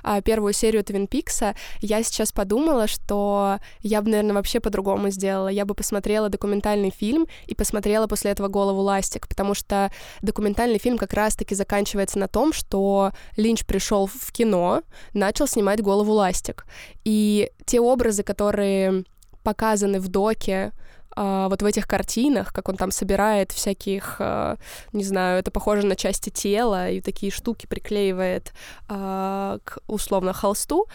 а, 0.03 0.21
первую 0.21 0.51
серию 0.51 0.83
Твин 0.83 1.07
Пикса, 1.07 1.55
я 1.79 2.03
сейчас 2.03 2.33
подумала, 2.33 2.87
что 2.87 3.59
я 3.79 4.01
бы, 4.01 4.09
наверное, 4.09 4.33
вообще 4.33 4.59
по-другому 4.59 5.09
сделала. 5.09 5.47
Я 5.47 5.63
бы 5.63 5.73
посмотрела 5.73 6.27
документальный 6.27 6.89
фильм 6.89 7.27
и 7.45 7.55
посмотрела 7.55 8.07
после 8.07 8.31
этого 8.31 8.49
«Голову 8.49 8.81
ластик», 8.81 9.29
потому 9.29 9.53
что 9.53 9.89
документальный 10.21 10.79
фильм 10.79 10.97
как 10.97 11.13
раз-таки 11.13 11.55
заканчивается 11.55 12.19
на 12.19 12.27
том, 12.27 12.51
что 12.51 13.13
Линч 13.37 13.65
пришел 13.65 14.07
в 14.07 14.33
кино, 14.33 14.81
начал 15.13 15.47
снимать 15.47 15.81
«Голову 15.81 16.11
ластик». 16.11 16.65
И 17.05 17.51
те 17.65 17.79
образы, 17.79 18.23
которые 18.23 19.05
показаны 19.43 19.99
в 19.99 20.07
доке, 20.07 20.73
а, 21.15 21.49
вот 21.49 21.61
в 21.61 21.65
этих 21.65 21.87
картинах, 21.87 22.53
как 22.53 22.69
он 22.69 22.77
там 22.77 22.91
собирает 22.91 23.51
всяких, 23.51 24.17
а, 24.19 24.57
не 24.93 25.03
знаю, 25.03 25.39
это 25.39 25.51
похоже 25.51 25.85
на 25.85 25.95
части 25.95 26.29
тела, 26.29 26.89
и 26.89 27.01
такие 27.01 27.31
штуки 27.31 27.65
приклеивает 27.65 28.53
а, 28.87 29.59
к 29.63 29.79
условно 29.87 30.33
холсту. 30.33 30.87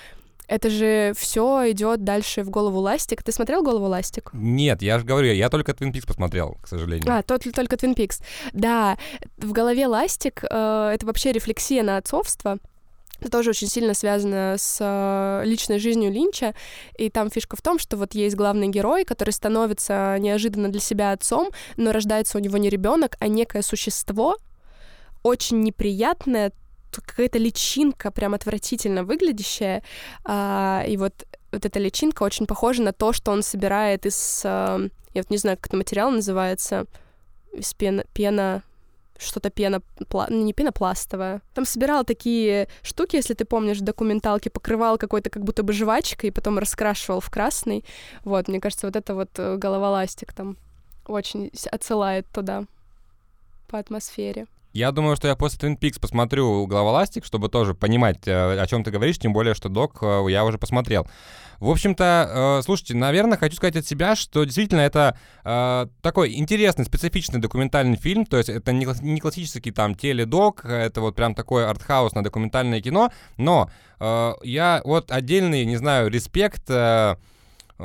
Это 0.49 0.71
же 0.71 1.13
все 1.17 1.73
идет 1.73 2.05
дальше 2.05 2.45
в 2.45 2.51
голову 2.51 2.79
ластик. 2.79 3.23
Ты 3.23 3.33
смотрел 3.33 3.65
голову 3.65 3.87
ластик? 3.87 4.31
Нет, 4.33 4.81
я 4.81 5.01
же 5.01 5.05
говорю, 5.05 5.33
я 5.33 5.51
только 5.51 5.75
Твин 5.75 5.93
Пикс 5.93 6.07
посмотрел, 6.07 6.57
к 6.63 6.69
сожалению. 6.69 7.13
А, 7.13 7.23
тот, 7.23 7.43
только 7.53 7.77
Твин 7.77 7.95
Пикс. 7.95 8.21
Да, 8.53 8.97
в 9.39 9.51
голове 9.51 9.89
ластик 9.89 10.45
э, 10.45 10.91
это 10.95 11.05
вообще 11.05 11.33
рефлексия 11.33 11.83
на 11.83 11.97
отцовство. 11.97 12.59
Это 13.21 13.31
тоже 13.31 13.51
очень 13.51 13.69
сильно 13.69 13.95
связано 13.95 14.57
с 14.59 14.79
э, 14.81 15.47
личной 15.47 15.79
жизнью 15.79 16.13
Линча. 16.13 16.55
И 16.99 17.11
там 17.11 17.31
фишка 17.31 17.57
в 17.57 17.63
том, 17.63 17.79
что 17.79 17.97
вот 17.97 18.15
есть 18.15 18.37
главный 18.37 18.69
герой, 18.69 19.05
который 19.05 19.31
становится 19.31 20.17
неожиданно 20.19 20.69
для 20.69 20.81
себя 20.81 21.13
отцом, 21.13 21.51
но 21.77 21.93
рождается 21.93 22.39
у 22.39 22.41
него 22.41 22.57
не 22.59 22.71
ребенок, 22.71 23.17
а 23.19 23.29
некое 23.29 23.63
существо, 23.63 24.37
очень 25.23 25.61
неприятное, 25.61 26.53
какая-то 26.93 27.39
личинка, 27.39 28.11
прям 28.11 28.35
отвратительно 28.35 29.05
выглядящая. 29.05 29.83
А, 30.25 30.85
и 30.87 30.97
вот, 30.97 31.27
вот 31.53 31.65
эта 31.65 31.79
личинка 31.79 32.23
очень 32.23 32.47
похожа 32.47 32.83
на 32.83 32.93
то, 32.93 33.13
что 33.13 33.33
он 33.33 33.43
собирает 33.43 34.07
из... 34.07 34.43
э, 34.45 34.89
я 35.15 35.23
вот 35.23 35.31
не 35.31 35.37
знаю, 35.37 35.57
как 35.57 35.67
это 35.69 35.77
материал 35.77 36.11
называется. 36.11 36.87
Из 37.53 37.75
пена... 37.75 38.05
пена 38.15 38.63
что-то 39.19 39.51
пена, 39.51 39.83
ну, 39.99 40.45
не 40.45 40.53
пенопластовая. 40.53 41.41
Там 41.55 41.65
собирал 41.65 42.05
такие 42.05 42.69
штуки, 42.83 43.17
если 43.17 43.35
ты 43.35 43.45
помнишь, 43.45 43.79
в 43.79 43.85
документалке, 43.85 44.51
покрывал 44.51 44.99
какой-то 44.99 45.31
как 45.31 45.45
будто 45.45 45.63
бы 45.63 45.73
жвачкой 45.73 46.29
и 46.29 46.33
потом 46.33 46.59
раскрашивал 46.59 47.21
в 47.21 47.31
красный. 47.31 47.85
Вот, 48.25 48.49
мне 48.49 48.61
кажется, 48.61 48.87
вот 48.87 48.97
это 48.97 49.15
вот 49.15 49.31
э, 49.39 49.57
головоластик 49.57 50.33
там 50.33 50.57
очень 51.07 51.51
отсылает 51.71 52.27
туда 52.33 52.65
по 53.69 53.79
атмосфере. 53.79 54.47
Я 54.77 54.93
думаю, 54.93 55.17
что 55.17 55.27
я 55.27 55.37
после 55.37 55.59
Twin 55.59 55.79
Peaks 55.79 55.99
посмотрю 55.99 56.67
«Головоластик», 56.67 57.25
чтобы 57.25 57.49
тоже 57.49 57.73
понимать, 57.73 58.29
э, 58.29 58.61
о 58.61 58.67
чем 58.67 58.85
ты 58.85 58.91
говоришь, 58.91 59.19
тем 59.19 59.33
более, 59.33 59.55
что 59.55 59.71
док 59.71 60.01
э, 60.03 60.27
я 60.29 60.45
уже 60.45 60.59
посмотрел. 60.59 61.09
В 61.61 61.71
общем-то, 61.71 62.59
э, 62.59 62.63
слушайте, 62.63 62.95
наверное, 62.95 63.39
хочу 63.39 63.57
сказать 63.57 63.77
от 63.77 63.87
себя, 63.87 64.15
что 64.15 64.45
действительно 64.45 64.83
это 64.83 65.19
такой 66.03 66.35
интересный, 66.35 66.85
специфичный 66.85 67.41
документальный 67.41 67.97
фильм, 67.97 68.27
то 68.27 68.37
есть 68.37 68.51
это 68.51 68.73
не, 68.73 68.85
класс- 68.85 69.01
не 69.01 69.19
классический 69.19 69.71
там 69.71 69.95
теледок, 69.95 70.67
это 70.67 71.01
вот 71.01 71.15
прям 71.17 71.35
такое 71.35 71.71
артхаусное 71.71 72.23
документальное 72.23 72.83
кино, 72.83 73.11
но 73.39 73.71
я 74.43 74.83
вот 74.85 75.11
отдельный, 75.11 75.65
не 75.65 75.77
знаю, 75.77 76.11
респект 76.11 76.69
э, 77.79 77.83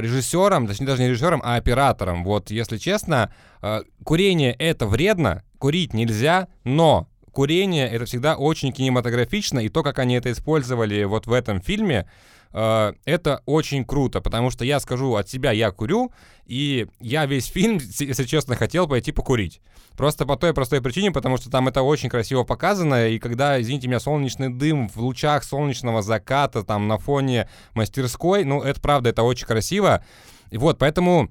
режиссерам, 0.00 0.66
точнее 0.66 0.86
даже 0.86 1.02
не 1.02 1.08
режиссерам, 1.08 1.40
а 1.44 1.56
операторам. 1.56 2.24
Вот, 2.24 2.50
если 2.50 2.78
честно, 2.78 3.32
э, 3.62 3.82
курение 4.04 4.52
это 4.52 4.86
вредно, 4.86 5.42
курить 5.58 5.94
нельзя, 5.94 6.48
но 6.64 7.08
курение 7.32 7.88
это 7.88 8.06
всегда 8.06 8.36
очень 8.36 8.72
кинематографично, 8.72 9.58
и 9.58 9.68
то, 9.68 9.82
как 9.82 9.98
они 9.98 10.14
это 10.14 10.32
использовали 10.32 11.04
вот 11.04 11.26
в 11.26 11.32
этом 11.32 11.60
фильме, 11.60 12.08
это 12.54 13.42
очень 13.46 13.84
круто, 13.84 14.20
потому 14.20 14.50
что 14.50 14.64
я 14.64 14.78
скажу 14.78 15.14
от 15.16 15.28
себя, 15.28 15.50
я 15.50 15.72
курю, 15.72 16.12
и 16.46 16.86
я 17.00 17.26
весь 17.26 17.46
фильм, 17.46 17.80
если 17.98 18.24
честно, 18.24 18.54
хотел 18.54 18.86
пойти 18.86 19.10
покурить. 19.10 19.60
Просто 19.96 20.24
по 20.24 20.36
той 20.36 20.54
простой 20.54 20.80
причине, 20.80 21.10
потому 21.10 21.36
что 21.36 21.50
там 21.50 21.68
это 21.68 21.82
очень 21.82 22.08
красиво 22.08 22.44
показано, 22.44 23.08
и 23.08 23.18
когда, 23.18 23.60
извините 23.60 23.88
меня, 23.88 24.00
солнечный 24.00 24.50
дым 24.50 24.88
в 24.88 24.96
лучах 24.98 25.42
солнечного 25.42 26.02
заката, 26.02 26.62
там 26.62 26.86
на 26.86 26.98
фоне 26.98 27.48
мастерской, 27.74 28.44
ну, 28.44 28.62
это 28.62 28.80
правда, 28.80 29.10
это 29.10 29.22
очень 29.22 29.46
красиво. 29.46 30.04
И 30.50 30.58
вот, 30.58 30.78
поэтому 30.78 31.30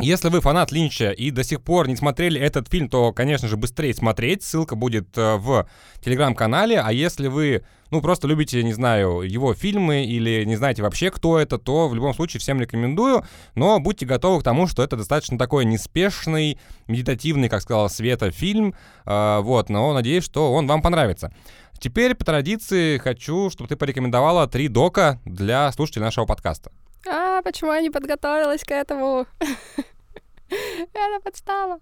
если 0.00 0.28
вы 0.28 0.40
фанат 0.40 0.70
Линча 0.70 1.10
и 1.10 1.30
до 1.32 1.42
сих 1.42 1.60
пор 1.60 1.88
не 1.88 1.96
смотрели 1.96 2.40
этот 2.40 2.68
фильм, 2.68 2.88
то, 2.88 3.12
конечно 3.12 3.48
же, 3.48 3.56
быстрее 3.56 3.92
смотреть. 3.92 4.44
Ссылка 4.44 4.76
будет 4.76 5.18
э, 5.18 5.36
в 5.36 5.68
телеграм-канале. 6.04 6.80
А 6.80 6.92
если 6.92 7.26
вы, 7.26 7.64
ну, 7.90 8.00
просто 8.00 8.28
любите, 8.28 8.62
не 8.62 8.72
знаю, 8.72 9.22
его 9.22 9.54
фильмы 9.54 10.04
или 10.04 10.44
не 10.44 10.54
знаете 10.54 10.82
вообще, 10.82 11.10
кто 11.10 11.38
это, 11.38 11.58
то 11.58 11.88
в 11.88 11.96
любом 11.96 12.14
случае 12.14 12.40
всем 12.40 12.60
рекомендую. 12.60 13.24
Но 13.56 13.80
будьте 13.80 14.06
готовы 14.06 14.40
к 14.40 14.44
тому, 14.44 14.68
что 14.68 14.84
это 14.84 14.96
достаточно 14.96 15.36
такой 15.36 15.64
неспешный, 15.64 16.60
медитативный, 16.86 17.48
как 17.48 17.62
сказала 17.62 17.88
Света, 17.88 18.30
фильм. 18.30 18.74
Э, 19.04 19.40
вот, 19.40 19.68
но 19.68 19.92
надеюсь, 19.94 20.24
что 20.24 20.52
он 20.52 20.68
вам 20.68 20.80
понравится. 20.80 21.32
Теперь, 21.80 22.14
по 22.14 22.24
традиции, 22.24 22.98
хочу, 22.98 23.50
чтобы 23.50 23.68
ты 23.68 23.76
порекомендовала 23.76 24.46
три 24.46 24.68
дока 24.68 25.20
для 25.24 25.72
слушателей 25.72 26.04
нашего 26.04 26.24
подкаста. 26.24 26.70
А, 27.10 27.42
почему 27.42 27.72
я 27.72 27.80
не 27.80 27.90
подготовилась 27.90 28.64
к 28.64 28.70
этому? 28.70 29.26
Это 30.50 31.20
подстава. 31.22 31.80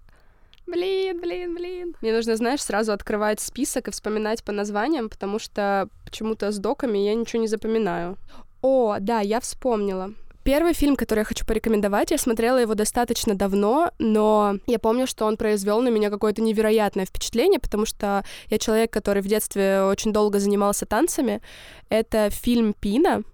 Блин, 0.66 1.20
блин, 1.20 1.54
блин. 1.54 1.96
Мне 2.00 2.12
нужно, 2.12 2.36
знаешь, 2.36 2.62
сразу 2.62 2.92
открывать 2.92 3.40
список 3.40 3.88
и 3.88 3.90
вспоминать 3.92 4.42
по 4.42 4.52
названиям, 4.52 5.08
потому 5.08 5.38
что 5.38 5.88
почему-то 6.04 6.50
с 6.50 6.58
доками 6.58 6.98
я 6.98 7.14
ничего 7.14 7.40
не 7.40 7.48
запоминаю. 7.48 8.16
О, 8.62 8.96
да, 8.98 9.20
я 9.20 9.40
вспомнила. 9.40 10.12
Первый 10.42 10.74
фильм, 10.74 10.94
который 10.94 11.20
я 11.20 11.24
хочу 11.24 11.44
порекомендовать, 11.44 12.12
я 12.12 12.18
смотрела 12.18 12.58
его 12.58 12.74
достаточно 12.74 13.34
давно, 13.34 13.90
но 13.98 14.58
я 14.66 14.78
помню, 14.78 15.08
что 15.08 15.24
он 15.24 15.36
произвел 15.36 15.82
на 15.82 15.88
меня 15.88 16.08
какое-то 16.08 16.40
невероятное 16.40 17.04
впечатление, 17.04 17.58
потому 17.58 17.84
что 17.84 18.24
я 18.48 18.58
человек, 18.58 18.92
который 18.92 19.22
в 19.22 19.26
детстве 19.26 19.82
очень 19.82 20.12
долго 20.12 20.38
занимался 20.38 20.86
танцами. 20.86 21.42
Это 21.88 22.30
фильм 22.30 22.74
«Пина», 22.74 23.24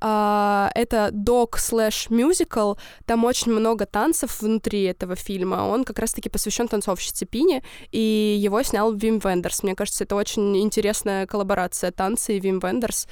Uh, 0.00 0.70
это 0.74 1.10
док 1.12 1.58
слэш 1.58 2.08
мюзикл, 2.08 2.74
там 3.04 3.24
очень 3.26 3.52
много 3.52 3.84
танцев 3.84 4.40
внутри 4.40 4.84
этого 4.84 5.14
фильма. 5.14 5.68
Он 5.68 5.84
как 5.84 5.98
раз-таки 5.98 6.30
посвящен 6.30 6.68
танцовщице 6.68 7.26
Пине, 7.26 7.62
и 7.92 8.38
его 8.42 8.62
снял 8.62 8.94
Вим 8.94 9.18
Вендерс. 9.18 9.62
Мне 9.62 9.74
кажется, 9.74 10.04
это 10.04 10.16
очень 10.16 10.56
интересная 10.56 11.26
коллаборация 11.26 11.92
танцы 11.92 12.36
и 12.36 12.40
Вим 12.40 12.60
Вендерс. 12.60 13.08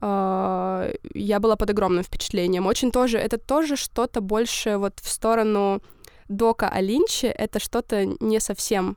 Uh, 0.00 0.96
я 1.14 1.40
была 1.40 1.56
под 1.56 1.70
огромным 1.70 2.04
впечатлением. 2.04 2.66
Очень 2.66 2.92
тоже, 2.92 3.18
это 3.18 3.36
тоже 3.36 3.76
что-то 3.76 4.20
больше 4.20 4.76
вот 4.76 5.00
в 5.00 5.08
сторону 5.08 5.82
дока 6.28 6.68
о 6.68 6.80
Линче, 6.80 7.28
это 7.28 7.58
что-то 7.58 8.04
не 8.20 8.40
совсем... 8.40 8.96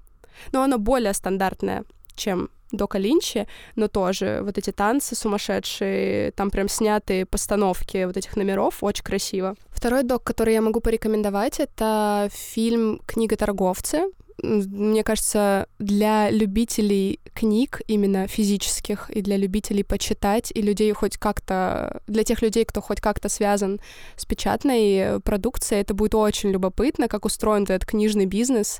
Но 0.51 0.63
оно 0.63 0.77
более 0.77 1.13
стандартное, 1.13 1.85
чем 2.15 2.49
Дока 2.71 2.97
Линчи, 2.97 3.47
но 3.75 3.87
тоже 3.87 4.41
вот 4.43 4.57
эти 4.57 4.71
танцы 4.71 5.15
сумасшедшие, 5.15 6.31
там 6.31 6.49
прям 6.49 6.67
снятые 6.67 7.25
постановки 7.25 8.05
вот 8.05 8.17
этих 8.17 8.35
номеров, 8.35 8.77
очень 8.81 9.03
красиво. 9.03 9.55
Второй 9.69 10.03
док, 10.03 10.23
который 10.23 10.53
я 10.53 10.61
могу 10.61 10.79
порекомендовать, 10.79 11.59
это 11.59 12.29
фильм 12.31 13.01
«Книга 13.05 13.37
торговцы», 13.37 14.05
мне 14.43 15.03
кажется, 15.03 15.67
для 15.79 16.29
любителей 16.29 17.19
книг 17.33 17.81
именно 17.87 18.27
физических 18.27 19.09
и 19.09 19.21
для 19.21 19.37
любителей 19.37 19.83
почитать 19.83 20.51
и 20.53 20.61
людей 20.61 20.91
хоть 20.93 21.17
как-то, 21.17 22.01
для 22.07 22.23
тех 22.23 22.41
людей, 22.41 22.65
кто 22.65 22.81
хоть 22.81 23.01
как-то 23.01 23.29
связан 23.29 23.79
с 24.15 24.25
печатной 24.25 25.21
продукцией, 25.21 25.81
это 25.81 25.93
будет 25.93 26.15
очень 26.15 26.51
любопытно, 26.51 27.07
как 27.07 27.25
устроен 27.25 27.63
этот 27.63 27.85
книжный 27.85 28.25
бизнес, 28.25 28.79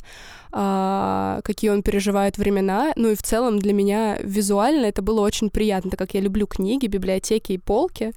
а, 0.52 1.42
какие 1.44 1.72
он 1.72 1.84
переживает 1.84 2.38
времена. 2.38 2.92
Ну 2.96 3.10
и 3.10 3.16
в 3.16 3.24
целом 3.24 3.60
для 3.60 3.74
меня 3.74 4.18
визуально 4.22 4.86
это 4.86 5.02
было 5.02 5.22
очень 5.22 5.50
приятно, 5.50 5.92
так 5.92 6.00
как 6.00 6.14
я 6.14 6.22
люблю 6.22 6.48
книги, 6.48 6.88
библиотеки 6.88 7.54
и 7.54 7.58
полки 7.58 8.14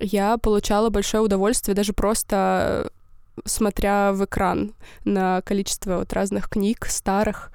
я 0.00 0.38
получала 0.38 0.88
большое 0.88 1.22
удовольствие 1.22 1.74
даже 1.74 1.92
просто 1.92 2.90
смотря 3.44 4.12
в 4.12 4.24
экран 4.24 4.74
на 5.04 5.42
количество 5.42 5.98
вот 5.98 6.12
разных 6.12 6.48
книг 6.48 6.86
старых. 6.86 7.52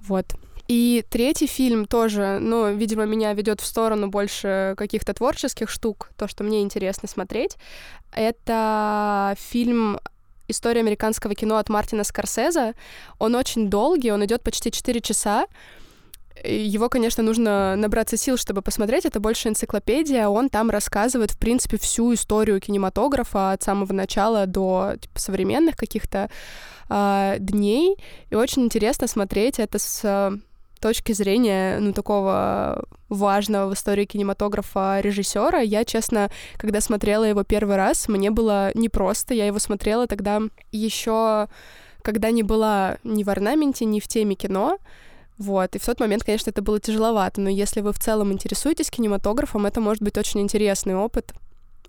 Вот. 0.00 0.34
И 0.68 1.04
третий 1.08 1.46
фильм 1.46 1.86
тоже, 1.86 2.38
ну, 2.40 2.74
видимо, 2.74 3.04
меня 3.04 3.32
ведет 3.34 3.60
в 3.60 3.66
сторону 3.66 4.08
больше 4.08 4.74
каких-то 4.76 5.14
творческих 5.14 5.70
штук, 5.70 6.10
то, 6.16 6.26
что 6.26 6.42
мне 6.42 6.62
интересно 6.62 7.08
смотреть. 7.08 7.56
Это 8.12 9.36
фильм 9.38 10.00
«История 10.48 10.80
американского 10.80 11.34
кино» 11.34 11.58
от 11.58 11.68
Мартина 11.68 12.02
Скорсезе. 12.02 12.74
Он 13.18 13.36
очень 13.36 13.70
долгий, 13.70 14.10
он 14.10 14.24
идет 14.24 14.42
почти 14.42 14.72
4 14.72 15.00
часа. 15.00 15.46
Его, 16.44 16.88
конечно, 16.88 17.22
нужно 17.22 17.76
набраться 17.76 18.16
сил, 18.16 18.36
чтобы 18.36 18.62
посмотреть. 18.62 19.04
Это 19.04 19.20
больше 19.20 19.48
энциклопедия. 19.48 20.28
Он 20.28 20.48
там 20.48 20.70
рассказывает, 20.70 21.32
в 21.32 21.38
принципе, 21.38 21.78
всю 21.78 22.14
историю 22.14 22.60
кинематографа 22.60 23.52
от 23.52 23.62
самого 23.62 23.92
начала 23.92 24.46
до 24.46 24.94
типа, 25.00 25.18
современных 25.18 25.76
каких-то 25.76 26.30
э, 26.88 27.36
дней. 27.38 27.96
И 28.30 28.34
очень 28.34 28.62
интересно 28.62 29.06
смотреть 29.06 29.58
это 29.58 29.78
с 29.78 30.00
э, 30.04 30.36
точки 30.80 31.12
зрения, 31.12 31.78
ну, 31.80 31.92
такого 31.92 32.84
важного 33.08 33.70
в 33.70 33.74
истории 33.74 34.04
кинематографа 34.04 35.00
режиссера. 35.00 35.60
Я, 35.60 35.84
честно, 35.84 36.30
когда 36.56 36.80
смотрела 36.80 37.24
его 37.24 37.44
первый 37.44 37.76
раз, 37.76 38.08
мне 38.08 38.30
было 38.30 38.70
непросто. 38.74 39.34
Я 39.34 39.46
его 39.46 39.58
смотрела 39.58 40.06
тогда 40.06 40.42
еще, 40.70 41.48
когда 42.02 42.30
не 42.30 42.42
была 42.42 42.98
ни 43.04 43.24
в 43.24 43.30
орнаменте, 43.30 43.84
ни 43.84 44.00
в 44.00 44.08
теме 44.08 44.34
кино. 44.34 44.78
Вот, 45.38 45.76
и 45.76 45.78
в 45.78 45.84
тот 45.84 46.00
момент, 46.00 46.24
конечно, 46.24 46.50
это 46.50 46.62
было 46.62 46.80
тяжеловато, 46.80 47.40
но 47.40 47.50
если 47.50 47.82
вы 47.82 47.92
в 47.92 47.98
целом 47.98 48.32
интересуетесь 48.32 48.90
кинематографом, 48.90 49.66
это 49.66 49.80
может 49.80 50.02
быть 50.02 50.16
очень 50.16 50.40
интересный 50.40 50.94
опыт, 50.94 51.34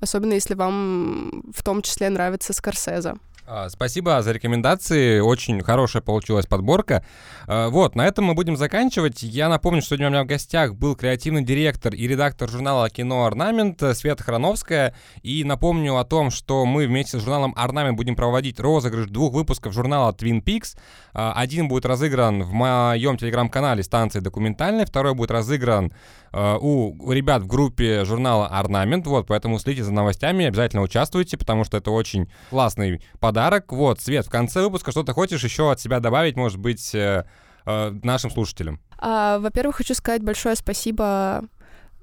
особенно 0.02 0.34
если 0.34 0.54
вам 0.54 1.44
в 1.56 1.64
том 1.64 1.82
числе 1.82 2.10
нравится 2.10 2.52
Скорсезе. 2.52 3.16
А, 3.50 3.70
спасибо 3.70 4.22
за 4.22 4.34
рекомендации, 4.34 5.20
очень 5.20 5.64
хорошая 5.64 6.02
получилась 6.02 6.46
подборка. 6.46 7.06
А, 7.48 7.70
вот, 7.70 7.96
на 7.96 8.06
этом 8.06 8.26
мы 8.26 8.34
будем 8.34 8.58
заканчивать. 8.58 9.24
Я 9.24 9.48
напомню, 9.48 9.80
что 9.80 9.92
сегодня 9.92 10.08
у 10.08 10.10
меня 10.10 10.24
в 10.26 10.28
гостях 10.28 10.76
был 10.76 10.98
креативный 10.98 11.46
директор 11.46 11.94
и 11.94 12.08
редактор 12.10 12.50
журнала 12.50 12.90
«Кино 12.90 13.26
Орнамент» 13.26 13.82
Света 13.96 14.22
Храновская. 14.22 14.94
И 15.24 15.46
напомню 15.46 15.96
о 15.96 16.04
том, 16.04 16.30
что 16.30 16.66
мы 16.66 16.88
вместе 16.88 17.20
с 17.20 17.22
журналом 17.22 17.54
«Орнамент» 17.56 17.96
будем 17.96 18.18
проводить 18.18 18.60
розыгрыш 18.60 19.08
двух 19.08 19.34
выпусков 19.34 19.72
журнала 19.72 20.12
Twin 20.12 20.44
Peaks. 20.44 20.78
А, 21.14 21.32
один 21.32 21.70
будет 21.70 21.86
разыгран 21.86 22.44
в 22.44 22.52
моем 22.52 23.16
телеграм-канале 23.16 23.82
станции 23.82 24.20
документальной, 24.20 24.86
второй 24.86 25.14
будет 25.14 25.32
разыгран 25.32 25.94
у 26.34 27.12
ребят 27.14 27.44
в 27.44 27.48
группе 27.48 28.04
журнала 28.04 28.48
«Орнамент». 28.48 29.08
Вот, 29.08 29.28
поэтому 29.28 29.58
следите 29.58 29.86
за 29.86 29.94
новостями, 29.94 30.46
обязательно 30.46 30.82
участвуйте, 30.84 31.38
потому 31.38 31.64
что 31.64 31.78
это 31.78 31.90
очень 31.90 32.30
классный 32.50 33.02
подарок 33.20 33.37
подарок. 33.38 33.72
Вот, 33.72 34.02
Свет, 34.02 34.26
в 34.26 34.30
конце 34.32 34.62
выпуска 34.62 34.90
что 34.90 35.04
ты 35.04 35.14
хочешь 35.14 35.44
еще 35.44 35.72
от 35.72 35.80
себя 35.80 36.00
добавить, 36.00 36.36
может 36.36 36.58
быть, 36.58 36.96
э, 36.96 37.24
э, 37.68 37.92
нашим 38.04 38.32
слушателям? 38.32 38.80
А, 38.98 39.38
во-первых, 39.38 39.76
хочу 39.76 39.94
сказать 39.94 40.24
большое 40.24 40.56
спасибо 40.56 41.44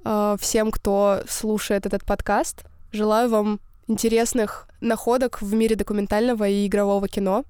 э, 0.05 0.37
всем, 0.39 0.71
кто 0.71 1.23
слушает 1.27 1.85
этот 1.85 2.05
подкаст. 2.05 2.63
Желаю 2.93 3.29
вам 3.29 3.59
интересных 3.87 4.69
находок 4.79 5.41
в 5.41 5.53
мире 5.53 5.75
документального 5.75 6.47
и 6.47 6.67
игрового 6.67 7.09
кино. 7.09 7.43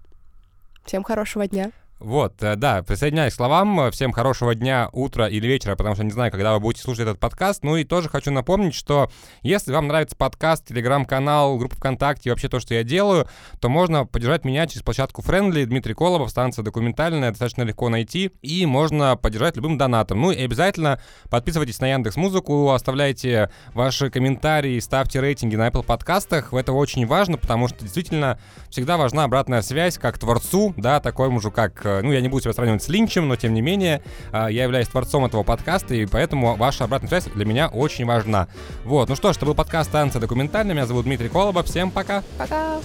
Всем 0.86 1.03
хорошего 1.03 1.47
дня. 1.47 1.71
Вот, 1.99 2.43
э, 2.43 2.57
да, 2.57 2.83
присоединяюсь 2.83 3.31
к 3.31 3.35
словам. 3.37 3.89
Всем 3.91 4.11
хорошего 4.11 4.53
дня, 4.53 4.89
утра 4.91 5.29
или 5.29 5.47
вечера, 5.47 5.77
потому 5.77 5.95
что 5.95 6.03
не 6.03 6.11
знаю, 6.11 6.29
когда 6.29 6.53
вы 6.53 6.59
будете 6.59 6.83
слушать 6.83 7.03
этот 7.03 7.19
подкаст. 7.19 7.63
Ну 7.63 7.77
и 7.77 7.85
тоже 7.85 8.09
хочу 8.09 8.31
напомнить, 8.31 8.75
что 8.75 9.09
если 9.43 9.71
вам 9.71 9.87
нравится 9.87 10.13
подкаст, 10.17 10.67
телеграм-канал, 10.67 11.57
группа 11.57 11.77
ВКонтакте 11.77 12.29
и 12.29 12.31
вообще 12.31 12.49
то, 12.49 12.59
что 12.59 12.73
я 12.73 12.83
делаю, 12.83 13.29
то 13.61 13.69
можно 13.69 14.05
поддержать 14.05 14.43
меня 14.43 14.67
через 14.67 14.83
площадку 14.83 15.21
Friendly. 15.21 15.65
Дмитрий 15.65 15.93
Колобов, 15.93 16.29
станция 16.29 16.63
документальная, 16.63 17.29
достаточно 17.29 17.61
легко 17.61 17.87
найти. 17.87 18.31
И 18.41 18.65
можно 18.65 19.15
поддержать 19.15 19.55
любым 19.55 19.77
донатом. 19.77 20.19
Ну 20.19 20.31
и 20.31 20.43
обязательно 20.43 20.99
подписывайтесь 21.29 21.79
на 21.79 21.87
Яндекс 21.87 22.17
Музыку, 22.17 22.71
оставляйте 22.71 23.49
ваши 23.73 24.09
комментарии, 24.09 24.77
ставьте 24.79 25.21
рейтинги 25.21 25.55
на 25.55 25.69
Apple 25.69 25.83
подкастах. 25.83 26.53
Это 26.53 26.73
очень 26.73 27.05
важно, 27.07 27.37
потому 27.37 27.69
что 27.69 27.79
действительно 27.79 28.37
всегда 28.69 28.97
важна 28.97 29.23
обратная 29.23 29.61
связь 29.61 29.97
как 29.97 30.19
творцу, 30.19 30.73
да, 30.75 30.99
такому 30.99 31.39
же, 31.39 31.51
как 31.51 31.85
Э, 31.85 31.94
ну, 32.03 32.11
я 32.11 32.21
не 32.21 32.27
буду 32.27 32.43
себя 32.43 32.53
сравнивать 32.53 32.83
с 32.83 32.89
Линчем, 32.89 33.27
но 33.27 33.35
тем 33.35 33.53
не 33.53 33.61
менее, 33.61 34.01
э, 34.31 34.47
я 34.49 34.63
являюсь 34.63 34.87
творцом 34.87 35.25
этого 35.25 35.43
подкаста, 35.43 35.95
и 35.95 36.05
поэтому 36.05 36.55
ваша 36.55 36.83
обратная 36.83 37.09
связь 37.09 37.25
для 37.25 37.45
меня 37.45 37.67
очень 37.67 38.05
важна. 38.05 38.47
Вот, 38.83 39.09
ну 39.09 39.15
что 39.15 39.33
ж, 39.33 39.37
это 39.37 39.45
был 39.45 39.55
подкаст 39.55 39.91
«Танцы 39.91 40.19
документальные», 40.19 40.75
меня 40.75 40.85
зовут 40.85 41.05
Дмитрий 41.05 41.29
Колоба, 41.29 41.63
всем 41.63 41.91
пока! 41.91 42.23
Пока! 42.37 42.79